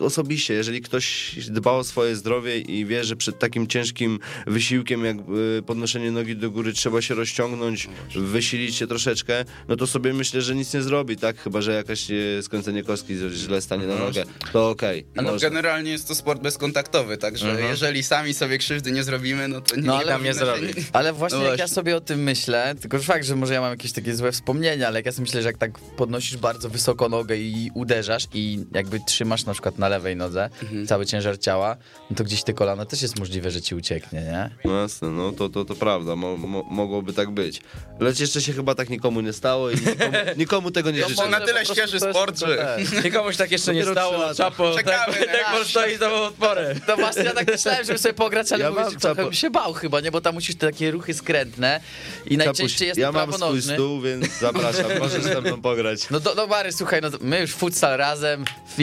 osobiście. 0.00 0.54
Jeżeli 0.54 0.80
ktoś 0.80 1.34
dba 1.50 1.72
o 1.72 1.84
swoje 1.84 2.16
zdrowie 2.16 2.58
i 2.58 2.86
wie, 2.86 3.04
że 3.04 3.16
przed 3.16 3.38
takim 3.38 3.66
ciężkim 3.66 4.18
wysiłkiem 4.46 5.04
jak 5.04 5.16
y, 5.58 5.62
podnoszenie 5.62 6.10
nogi 6.10 6.36
do 6.36 6.50
góry 6.50 6.72
trzeba 6.72 7.02
się 7.02 7.14
rozciągnąć, 7.14 7.88
wysilić 8.16 8.76
się 8.76 8.86
troszeczkę, 8.86 9.44
no 9.68 9.76
to 9.76 9.86
sobie 9.86 10.12
myślę, 10.12 10.42
że 10.42 10.54
nic 10.54 10.74
nie 10.74 10.82
zrobi, 10.82 11.16
tak? 11.16 11.38
Chyba, 11.38 11.60
że 11.60 11.72
jakaś 11.74 12.10
e, 12.10 12.42
skręcenie 12.42 12.82
kostki 12.82 13.16
źle 13.32 13.60
stanie 13.60 13.86
na 13.86 13.96
nogę, 13.96 14.24
to 14.52 14.70
okej. 14.70 15.06
No, 15.14 15.22
można. 15.22 15.38
generalnie 15.38 15.90
jest 15.90 16.08
to 16.08 16.14
sport 16.14 16.42
bezkontaktowy, 16.42 17.16
także 17.16 17.60
jeżeli 17.62 18.02
sami 18.02 18.34
sobie 18.34 18.58
krzywdy 18.58 18.92
nie 18.92 19.04
zrobimy, 19.04 19.48
no 19.48 19.60
to 19.60 19.76
nie, 19.76 19.82
No, 19.82 19.96
ale 19.96 20.20
nie 20.20 20.34
zrobi. 20.34 20.68
Ale 20.92 21.12
właśnie 21.12 21.38
No 21.38 21.44
jak 21.44 21.58
ja 21.58 21.68
sobie 21.68 21.96
o 21.96 22.00
tym 22.00 22.22
myślę, 22.22 22.74
tylko 22.80 22.98
fakt, 22.98 23.24
że 23.24 23.36
może 23.36 23.54
ja 23.54 23.60
mam 23.60 23.70
jakieś 23.70 23.92
takie 23.92 24.14
złe 24.14 24.32
wspomnienia, 24.32 24.86
ale 24.86 24.98
jak 24.98 25.06
ja 25.06 25.12
sobie 25.12 25.22
myślę, 25.22 25.42
że 25.42 25.48
jak 25.48 25.58
tak 25.58 25.78
podnosisz 25.78 26.36
bardzo 26.36 26.68
wysoko 26.68 27.08
nogę 27.08 27.36
i 27.36 27.70
uderzasz 27.74 28.24
i 28.34 28.58
jakby 28.72 29.00
trzymasz 29.06 29.39
na 29.46 29.52
przykład 29.52 29.78
na 29.78 29.88
lewej 29.88 30.16
nodze 30.16 30.50
cały 30.88 31.06
ciężar 31.06 31.38
ciała, 31.38 31.76
no 32.10 32.16
to 32.16 32.24
gdzieś 32.24 32.42
te 32.42 32.52
kolano 32.52 32.86
też 32.86 33.02
jest 33.02 33.18
możliwe, 33.18 33.50
że 33.50 33.62
ci 33.62 33.74
ucieknie, 33.74 34.20
nie? 34.22 34.50
No 34.64 34.80
jasne, 34.82 35.08
no 35.08 35.32
to, 35.32 35.48
to, 35.48 35.64
to 35.64 35.74
prawda, 35.74 36.16
mo, 36.16 36.36
mo, 36.36 36.62
mogłoby 36.62 37.12
tak 37.12 37.30
być. 37.30 37.60
Lecz 38.00 38.20
jeszcze 38.20 38.40
się 38.40 38.52
chyba 38.52 38.74
tak 38.74 38.90
nikomu 38.90 39.20
nie 39.20 39.32
stało 39.32 39.70
i 39.70 39.74
nikomu, 39.74 40.12
nikomu 40.36 40.70
tego 40.70 40.90
nie 40.90 41.02
To 41.02 41.08
życzę. 41.08 41.28
na 41.28 41.40
tyle 41.40 41.66
świeży 41.66 42.00
sport, 42.00 42.38
że-. 42.38 42.78
Nikomuś 43.04 43.36
tak 43.36 43.50
jeszcze 43.52 43.74
nie 43.74 43.84
stało. 43.84 44.34
Czapo, 44.34 44.74
Czekamy 44.76 45.12
tak, 45.18 45.26
na 45.26 45.32
tak 45.32 45.58
nasz. 45.58 45.70
stoi 45.70 45.96
za 45.96 46.12
odporem. 46.12 46.80
No 46.88 46.96
właśnie, 46.96 47.22
ja 47.24 47.32
tak 47.32 47.46
myślałem, 47.50 47.84
żeby 47.84 47.98
sobie 47.98 48.14
pograć, 48.14 48.52
ale 48.52 48.64
Ja 48.64 48.70
mówię, 48.70 48.82
mam 48.82 48.90
trochę 48.96 49.14
czapo- 49.14 49.24
bym 49.24 49.32
się 49.32 49.50
bał 49.50 49.72
chyba, 49.72 50.00
nie? 50.00 50.10
Bo 50.10 50.20
tam 50.20 50.34
musisz 50.34 50.56
te 50.56 50.66
takie 50.66 50.90
ruchy 50.90 51.14
skrętne 51.14 51.80
i 52.26 52.36
najczęściej 52.36 52.88
jest 52.88 53.00
ja 53.00 53.06
to 53.06 53.12
mam 53.12 53.32
swój 53.32 53.62
stół, 53.62 54.00
więc 54.00 54.38
zapraszam, 54.38 54.84
możesz 54.98 55.22
ze 55.22 55.40
mną 55.40 55.60
pograć. 55.62 56.10
No 56.10 56.20
do, 56.20 56.34
no 56.34 56.46
Bary, 56.46 56.72
słuchaj, 56.72 57.00
no 57.02 57.08
my 57.20 57.40
już 57.40 57.50
futsal 57.52 57.96
razem, 57.98 58.44
w 58.76 58.78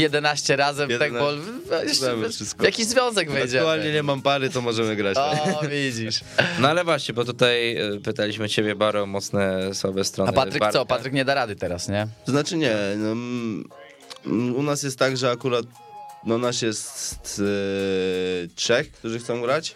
11 0.50 0.58
razem, 0.58 0.90
11. 0.90 1.70
tak 1.70 1.88
jeszcze 1.88 2.30
wszystko. 2.30 2.62
w 2.64 2.66
jakiś 2.66 2.86
związek 2.86 3.32
wejdziemy. 3.32 3.60
Aktualnie 3.60 3.94
nie 3.94 4.04
mam 4.04 4.22
pary, 4.22 4.50
to 4.50 4.62
możemy 4.62 4.96
grać. 4.96 5.16
tak. 5.16 5.64
O, 5.64 5.68
widzisz. 5.68 6.22
No 6.60 6.68
ale 6.70 6.84
właśnie, 6.84 7.14
bo 7.14 7.26
tutaj 7.26 7.78
y, 7.96 8.02
pytaliśmy 8.02 8.50
ciebie, 8.50 8.76
Baro, 8.76 9.04
o 9.04 9.06
mocne, 9.06 9.74
słabe 9.74 10.04
strony 10.04 10.30
A 10.30 10.34
Patryk 10.34 10.60
Bartka. 10.60 10.80
co? 10.80 10.86
Patryk 10.86 11.14
nie 11.14 11.26
da 11.26 11.34
rady 11.34 11.56
teraz, 11.56 11.88
nie? 11.88 12.08
Znaczy 12.28 12.58
nie, 12.58 12.76
no, 12.98 13.16
u 14.56 14.64
nas 14.64 14.84
jest 14.84 15.00
tak, 15.00 15.18
że 15.18 15.32
akurat 15.32 15.66
no 16.26 16.38
nas 16.38 16.62
jest 16.62 17.42
e, 18.44 18.48
trzech, 18.56 18.92
którzy 18.92 19.20
chcą 19.20 19.42
grać. 19.42 19.76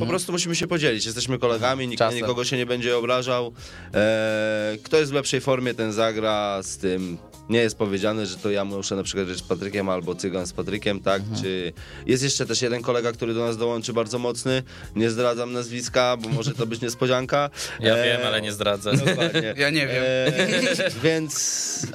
Po 0.00 0.06
prostu 0.06 0.32
musimy 0.32 0.56
się 0.56 0.66
podzielić. 0.66 1.06
Jesteśmy 1.06 1.38
kolegami, 1.38 1.88
nikt 1.88 1.98
Czasem. 1.98 2.18
nikogo 2.20 2.44
się 2.44 2.56
nie 2.56 2.66
będzie 2.66 2.96
obrażał. 2.96 3.52
E, 3.94 4.76
kto 4.84 4.96
jest 4.96 5.10
w 5.10 5.14
lepszej 5.14 5.40
formie, 5.40 5.74
ten 5.74 5.92
zagra 5.92 6.62
z 6.62 6.76
tym. 6.78 7.18
Nie 7.52 7.58
jest 7.60 7.78
powiedziane, 7.78 8.26
że 8.26 8.36
to 8.36 8.50
ja 8.50 8.64
muszę 8.64 8.96
na 8.96 9.02
przykład 9.02 9.26
grać 9.26 9.38
z 9.38 9.42
Patrykiem 9.42 9.88
albo 9.88 10.14
Cygan 10.14 10.46
z 10.46 10.52
Patrykiem, 10.52 11.00
tak? 11.00 11.22
Czy 11.42 11.72
jest 12.06 12.22
jeszcze 12.22 12.46
też 12.46 12.62
jeden 12.62 12.82
kolega, 12.82 13.12
który 13.12 13.34
do 13.34 13.40
nas 13.40 13.56
dołączy 13.56 13.92
bardzo 13.92 14.18
mocny. 14.18 14.62
Nie 14.96 15.10
zdradzam 15.10 15.52
nazwiska, 15.52 16.16
bo 16.16 16.28
może 16.28 16.54
to 16.54 16.66
być 16.66 16.80
niespodzianka. 16.80 17.50
Ja 17.80 17.96
E, 17.96 18.04
wiem, 18.04 18.26
ale 18.26 18.42
nie 18.42 18.52
zdradzę. 18.52 18.92
Dokładnie. 18.96 19.54
Ja 19.56 19.70
nie 19.70 19.86
wiem. 19.86 20.02
E, 20.06 20.90
więc 21.04 21.86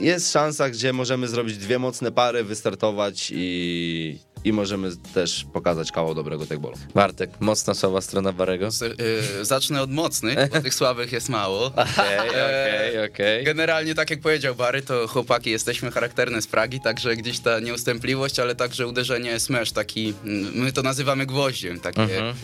jest 0.00 0.32
szansa, 0.32 0.70
gdzie 0.70 0.92
możemy 0.92 1.28
zrobić 1.28 1.56
dwie 1.58 1.78
mocne 1.78 2.12
pary, 2.12 2.44
wystartować 2.44 3.32
i, 3.34 4.18
i 4.44 4.52
możemy 4.52 4.90
też 5.14 5.46
pokazać 5.52 5.92
kawał 5.92 6.14
dobrego 6.14 6.46
tagbolu. 6.46 6.76
Bartek, 6.94 7.30
mocna, 7.40 7.74
słaba 7.74 8.00
strona 8.00 8.32
Barego. 8.32 8.70
Z- 8.70 8.82
y, 8.82 9.44
zacznę 9.44 9.82
od 9.82 9.90
mocnych, 9.90 10.38
bo 10.50 10.60
tych 10.60 10.74
słabych 10.74 11.12
jest 11.12 11.28
mało. 11.28 11.66
Okej, 11.76 12.18
okej, 12.30 13.04
okej. 13.04 13.44
Generalnie, 13.44 13.94
tak 13.94 14.10
jak 14.10 14.20
powiedział 14.20 14.54
Bary, 14.54 14.82
to 14.82 15.08
chłopaki 15.08 15.50
jesteśmy 15.50 15.90
charakterne 15.90 16.42
z 16.42 16.46
Pragi, 16.46 16.80
także 16.80 17.16
gdzieś 17.16 17.38
ta 17.40 17.60
nieustępliwość, 17.60 18.38
ale 18.38 18.54
także 18.54 18.86
uderzenie 18.86 19.40
smash, 19.40 19.72
taki, 19.72 20.14
mm, 20.24 20.52
my 20.54 20.72
to 20.72 20.82
nazywamy 20.82 21.26
gwoździem, 21.26 21.80
takie 21.80 22.02
e, 22.22 22.34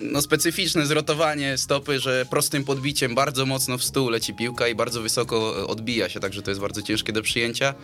no, 0.00 0.22
specyficzne 0.22 0.86
zrotowanie 0.86 1.58
stopy, 1.58 2.00
że 2.00 2.26
prostym 2.30 2.64
podbiciem 2.64 3.14
bardzo 3.14 3.46
mocno 3.46 3.78
w 3.78 3.84
stół 3.84 4.08
leci 4.10 4.34
piłka 4.34 4.68
i 4.68 4.74
bardzo 4.74 5.02
wysoko 5.02 5.60
e, 5.60 5.66
odbija 5.66 6.08
się, 6.08 6.20
także 6.20 6.42
to 6.42 6.50
jest 6.50 6.60
bardzo 6.60 6.82
ciężkie 6.82 7.12
do 7.12 7.22
przyjęcia. 7.22 7.74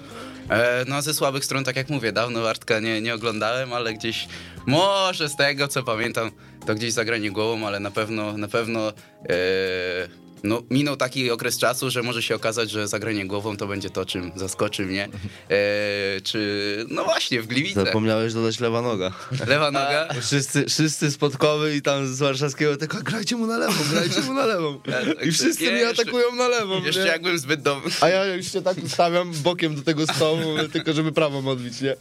E, 0.51 0.85
no 0.89 0.97
a 0.97 1.03
ze 1.03 1.15
słabych 1.15 1.45
stron, 1.45 1.65
tak 1.65 1.77
jak 1.77 1.89
mówię, 1.89 2.13
dawno 2.13 2.49
Artka 2.49 2.81
nie, 2.81 3.01
nie 3.01 3.15
oglądałem, 3.17 3.73
ale 3.73 3.95
gdzieś 3.95 4.29
może 4.67 5.29
z 5.29 5.37
tego, 5.37 5.69
co 5.69 5.83
pamiętam, 5.83 6.31
to 6.67 6.75
gdzieś 6.75 6.93
zagranie 6.93 7.31
głową, 7.31 7.67
ale 7.67 7.81
na 7.81 7.91
pewno, 7.91 8.37
na 8.39 8.49
pewno 8.49 8.93
no, 10.47 10.63
minął 10.71 10.97
taki 10.97 11.31
okres 11.31 11.59
czasu, 11.59 11.91
że 11.91 12.03
może 12.03 12.23
się 12.23 12.35
okazać, 12.35 12.71
że 12.71 12.89
zagranie 12.89 13.27
głową 13.27 13.57
to 13.57 13.67
będzie 13.67 13.91
to, 13.91 14.07
czym 14.07 14.33
zaskoczy 14.37 14.83
mnie. 14.83 15.09
E, 15.51 16.21
czy, 16.21 16.87
no 16.89 17.05
właśnie, 17.05 17.43
w 17.43 17.47
Gliwice. 17.47 17.85
Zapomniałeś 17.85 18.35
dodać 18.35 18.61
lewa 18.61 18.83
noga. 18.83 19.13
Lewa 19.47 19.71
noga. 19.71 20.09
Wszyscy, 20.21 20.65
wszyscy 20.65 21.11
z 21.11 21.17
podkowy 21.17 21.77
i 21.77 21.83
tam 21.83 22.15
z 22.15 22.19
warszawskiego 22.19 22.77
tylko 22.77 22.99
grajcie 22.99 23.37
mu 23.37 23.47
na 23.47 23.59
lewą, 23.59 23.75
grajcie 23.91 24.21
mu 24.21 24.35
na 24.35 24.47
lewą. 24.47 24.81
I 25.27 25.33
wszyscy 25.33 25.65
Nie, 25.65 25.71
mnie 25.71 25.89
atakują 25.89 26.35
na 26.35 26.49
lewą. 26.49 26.85
Jeszcze 26.85 27.01
nie? 27.01 27.07
jakbym 27.07 27.39
zbyt 27.39 27.63
dobry. 27.63 27.91
A 28.01 28.09
ja 28.09 28.25
już 28.25 28.53
się 28.53 28.63
tak 28.63 28.77
ustawiam 28.85 29.33
bokiem 29.33 29.75
do 29.75 29.83
tego 29.83 30.07
stołu, 30.07 30.41
tylko 30.73 30.93
żeby 30.93 31.13
prawą 31.13 31.49
odbić, 31.49 31.81
nie? 31.81 31.97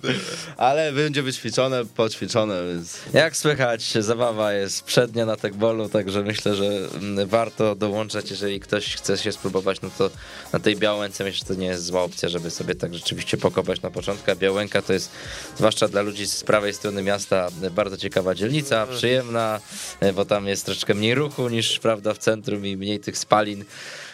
Ale 0.58 0.94
będzie 0.94 1.24
wyćwiczone, 1.24 1.86
poćwiczone, 1.86 2.68
więc... 2.74 3.00
Jak 3.14 3.38
słychać, 3.38 3.94
zabawa 4.00 4.54
jest 4.54 4.84
przednia 4.84 5.26
na 5.26 5.36
tekbolu, 5.36 5.90
także 5.90 6.24
myślę, 6.24 6.56
że 6.56 6.66
mm, 6.66 7.15
warto 7.26 7.76
dołączać, 7.76 8.30
jeżeli 8.32 8.60
ktoś 8.60 8.96
chce 8.96 9.18
się 9.18 9.32
spróbować, 9.32 9.82
no 9.82 9.90
to 9.98 10.10
na 10.54 10.60
tej 10.60 10.76
Białęce 10.76 11.24
myślę, 11.24 11.40
że 11.40 11.46
to 11.56 11.62
nie 11.62 11.68
jest 11.68 11.86
zła 11.86 12.04
opcja, 12.04 12.30
żeby 12.30 12.52
sobie 12.52 12.76
tak 12.76 12.94
rzeczywiście 12.94 13.38
pokopać 13.38 13.82
na 13.82 13.92
początku, 13.92 14.32
a 14.32 14.36
Białęka 14.36 14.82
to 14.82 14.94
jest, 14.94 15.12
zwłaszcza 15.58 15.88
dla 15.88 16.02
ludzi 16.02 16.28
z 16.28 16.44
prawej 16.44 16.74
strony 16.74 17.04
miasta, 17.04 17.48
bardzo 17.72 17.98
ciekawa 17.98 18.36
dzielnica, 18.36 18.88
przyjemna, 18.98 19.60
e, 20.00 20.14
bo 20.14 20.26
tam 20.26 20.48
jest 20.48 20.66
troszeczkę 20.66 20.94
mniej 20.94 21.16
ruchu 21.16 21.50
niż, 21.50 21.80
prawda, 21.80 22.14
w 22.14 22.18
centrum 22.18 22.66
i 22.66 22.78
mniej 22.78 23.00
tych 23.00 23.18
spalin. 23.18 23.66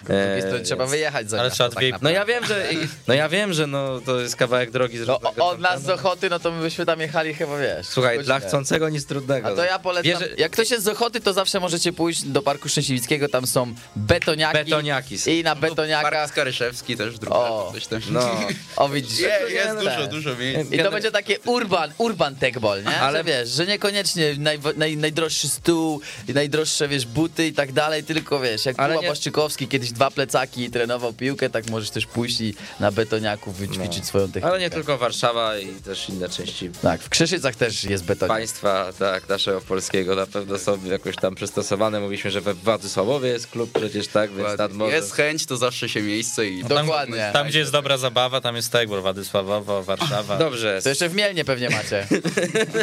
E, 0.10 0.44
To 0.58 0.64
trzeba 0.66 0.84
więc- 0.84 0.92
wyjechać 0.92 1.30
za 1.30 1.40
Ale 1.40 1.52
trzeba 1.52 1.70
dwie- 1.70 1.92
tak 1.92 2.02
No 2.02 2.10
ja 2.10 2.26
wiem, 2.26 2.46
że 2.46 2.70
no 3.08 3.14
ja 3.14 3.30
wiem, 3.30 3.54
że 3.54 3.68
no 3.68 4.02
to 4.06 4.20
jest 4.20 4.36
kawałek 4.36 4.72
drogi 4.72 4.98
z 4.98 5.08
No, 5.08 5.20
od 5.20 5.60
nas 5.60 5.72
z 5.82 5.86
Fontanna. 5.86 5.94
Ochoty, 5.94 6.30
no 6.30 6.40
to 6.40 6.52
my 6.52 6.62
byśmy 6.62 6.86
tam 6.86 7.00
jechali 7.00 7.34
chyba, 7.34 7.58
wiesz. 7.58 7.88
Słuchaj, 7.88 8.24
dla 8.24 8.40
chcącego 8.40 8.90
nic 8.90 9.06
trudnego. 9.06 9.48
A 9.48 9.56
to 9.56 9.64
ja 9.64 9.80
polecam, 9.80 10.04
Bierze- 10.12 10.30
jak 10.38 10.52
ktoś 10.52 10.72
jest 10.72 10.84
z 10.84 10.88
Ochoty, 10.88 11.22
to 11.22 11.34
zawsze 11.34 11.60
możecie 11.60 11.94
pójść 11.94 12.24
do 12.24 12.42
Parku 12.42 12.70
Szczęśliwickiego, 12.82 13.30
tam 13.30 13.48
są 13.48 13.74
betoniaki. 13.96 14.58
Betoniaki 14.58 15.18
są. 15.18 15.32
I 15.32 15.44
na 15.44 15.56
betoniakach, 15.56 16.30
Skaryszewski 16.30 16.98
też 16.98 17.20
druga. 17.20 17.36
O. 17.36 17.72
Coś 17.74 17.88
tam. 17.88 18.02
No. 18.10 18.30
o 18.78 18.90
widzisz. 18.90 19.20
Je, 19.20 19.40
jest 19.50 19.68
Tak. 19.68 19.80
dużo, 19.80 20.08
dużo 20.08 20.36
miejsc. 20.36 20.72
I 20.72 20.78
to 20.80 20.92
będzie 20.92 21.12
takie 21.12 21.40
urban, 21.46 21.92
urban 21.98 22.36
techball, 22.36 22.84
nie? 22.84 22.88
Ale- 22.90 23.00
Ale 23.22 23.24
wiesz, 23.24 23.50
że 23.50 23.66
niekoniecznie 23.66 24.36
naj, 24.38 24.60
naj, 24.78 24.98
najdroższy 24.98 25.50
stół, 25.50 26.02
i 26.28 26.34
najdroższe, 26.34 26.88
wiesz, 26.88 27.06
buty 27.06 27.48
i 27.48 27.54
tak 27.54 27.72
dalej, 27.72 28.04
tylko 28.04 28.40
wiesz, 28.40 28.66
jak 28.66 28.76
Kuba 28.76 28.96
nie- 28.96 29.06
Błaszczykowski 29.08 29.68
kiedyś 29.68 29.92
dwa 29.92 30.12
plecaki 30.12 30.64
i 30.64 30.70
trenował 30.72 31.14
piłkę, 31.14 31.50
tak 31.50 31.70
możesz 31.70 31.90
też 31.90 32.06
pójść 32.06 32.42
i 32.42 32.54
na 32.80 32.92
betoniaku 32.92 33.52
wyćwiczyć 33.52 34.06
swoją 34.06 34.26
technikę. 34.28 34.48
Ale 34.48 34.60
nie 34.60 34.70
tylko 34.70 34.98
Warszawa 34.98 35.58
i 35.58 35.68
też 35.68 36.10
inne 36.10 36.30
części 36.30 36.70
Tak, 36.82 37.02
w 37.02 37.10
Krzyszycach 37.10 37.56
też 37.56 37.84
jest 37.84 38.04
betonik. 38.04 38.30
państwa, 38.34 38.94
tak, 39.00 39.30
naszego 39.30 39.62
polskiego 39.62 40.16
na 40.16 40.26
pewno 40.26 40.58
są 40.60 40.86
jakoś 40.86 41.16
tam 41.16 41.36
przystosowane. 41.36 42.00
Mówiliśmy, 42.00 42.32
że 42.32 42.42
we 42.42 42.54
Władysławowie 42.72 43.30
jest 43.30 43.48
klub 43.48 43.72
przecież, 43.80 44.08
tak, 44.08 44.34
więc 44.34 44.58
nad 44.58 44.74
morzem. 44.74 44.96
Jest 44.96 45.14
chęć, 45.14 45.46
to 45.46 45.58
zawsze 45.58 45.90
się 45.90 46.02
miejsce 46.02 46.48
i... 46.48 46.64
Dokładnie. 46.64 47.30
Tam, 47.34 47.48
gdzie 47.48 47.60
jest 47.60 47.72
dobra 47.72 47.98
zabawa, 47.98 48.42
tam 48.42 48.56
jest 48.56 48.72
Tegbor, 48.72 49.02
Władysławowo, 49.02 49.84
Warszawa. 49.84 50.38
Dobrze, 50.38 50.80
To 50.84 50.90
jeszcze 50.90 51.10
w 51.10 51.16
Mielnie 51.16 51.46
pewnie 51.46 51.70
macie. 51.70 52.08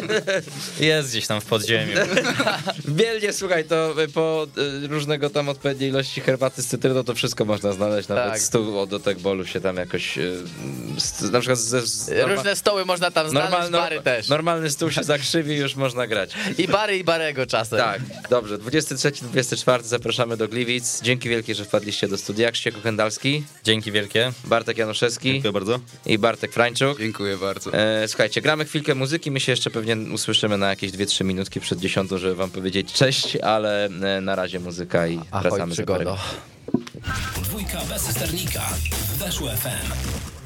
Jest 0.80 1.10
gdzieś 1.10 1.26
tam 1.26 1.40
w 1.40 1.44
podziemiu. 1.44 1.92
w 2.84 2.90
Bielnie, 2.92 3.32
słuchaj, 3.32 3.64
to 3.64 3.94
po 4.14 4.46
y, 4.84 4.86
różnego 4.88 5.30
tam 5.30 5.48
odpowiedniej 5.48 5.90
ilości 5.90 6.20
herbaty 6.20 6.62
z 6.62 6.66
cytryną 6.66 7.04
to 7.04 7.14
wszystko 7.14 7.44
można 7.44 7.72
znaleźć, 7.72 8.08
nawet 8.08 8.32
Tak. 8.32 8.40
stół 8.40 8.86
do 8.86 9.00
tekbolu 9.00 9.46
się 9.46 9.60
tam 9.60 9.76
jakoś, 9.76 10.18
y, 10.18 10.42
na 11.32 11.40
przykład 11.40 11.58
ze... 11.58 11.86
Z, 11.86 12.10
Różne 12.26 12.56
stoły 12.56 12.84
można 12.84 13.10
tam 13.10 13.30
znaleźć, 13.30 13.52
normal- 13.52 13.70
bary 13.70 14.00
też. 14.00 14.28
Normalny 14.28 14.70
stół 14.70 14.90
się 14.90 15.02
zakrzywi 15.04 15.56
już 15.56 15.76
można 15.76 16.06
grać. 16.06 16.30
I 16.58 16.68
bary, 16.68 16.98
i 16.98 17.04
barego 17.04 17.46
czasem. 17.46 17.78
Tak, 17.78 18.00
dobrze. 18.30 18.58
23-24 19.78 19.82
zapraszamy 19.82 20.36
do 20.36 20.48
Gliwic. 20.48 21.02
Dzięki 21.02 21.28
wielkie, 21.28 21.54
że 21.54 21.64
wpadliście 21.64 22.08
do 22.08 22.18
studia. 22.18 22.50
Krzysiek 22.50 22.82
Kendalski, 22.82 23.44
Dzięki 23.64 23.92
wielkie. 23.92 24.32
Bartek 24.44 24.78
Januszewski 24.78 25.32
Dziękuję 25.32 25.52
bardzo. 25.52 25.80
i 26.06 26.18
Bartek 26.18 26.52
Frańczuk. 26.52 26.98
Dziękuję 26.98 27.36
bardzo. 27.36 27.72
E, 27.72 28.08
słuchajcie, 28.08 28.40
gramy 28.42 28.64
chwilkę 28.64 28.94
muzyki. 28.94 29.30
My 29.30 29.40
się 29.40 29.52
jeszcze 29.52 29.70
pewnie 29.70 29.96
usłyszymy 29.96 30.58
na 30.58 30.68
jakieś 30.68 30.92
2-3 30.92 31.24
minutki 31.24 31.60
przed 31.60 31.78
dziesiątą, 31.78 32.18
żeby 32.18 32.34
wam 32.34 32.50
powiedzieć 32.50 32.92
cześć, 32.92 33.36
ale 33.36 33.84
e, 33.84 34.20
na 34.20 34.36
razie 34.36 34.60
muzyka 34.60 35.06
i 35.06 35.20
Ahoj 35.30 35.42
wracamy 35.42 35.74
minut. 35.78 36.18
Dwójka 37.42 37.80
bez 37.84 38.02
sternika. 38.02 38.62
Weszło 39.18 39.48
FM. 39.48 40.37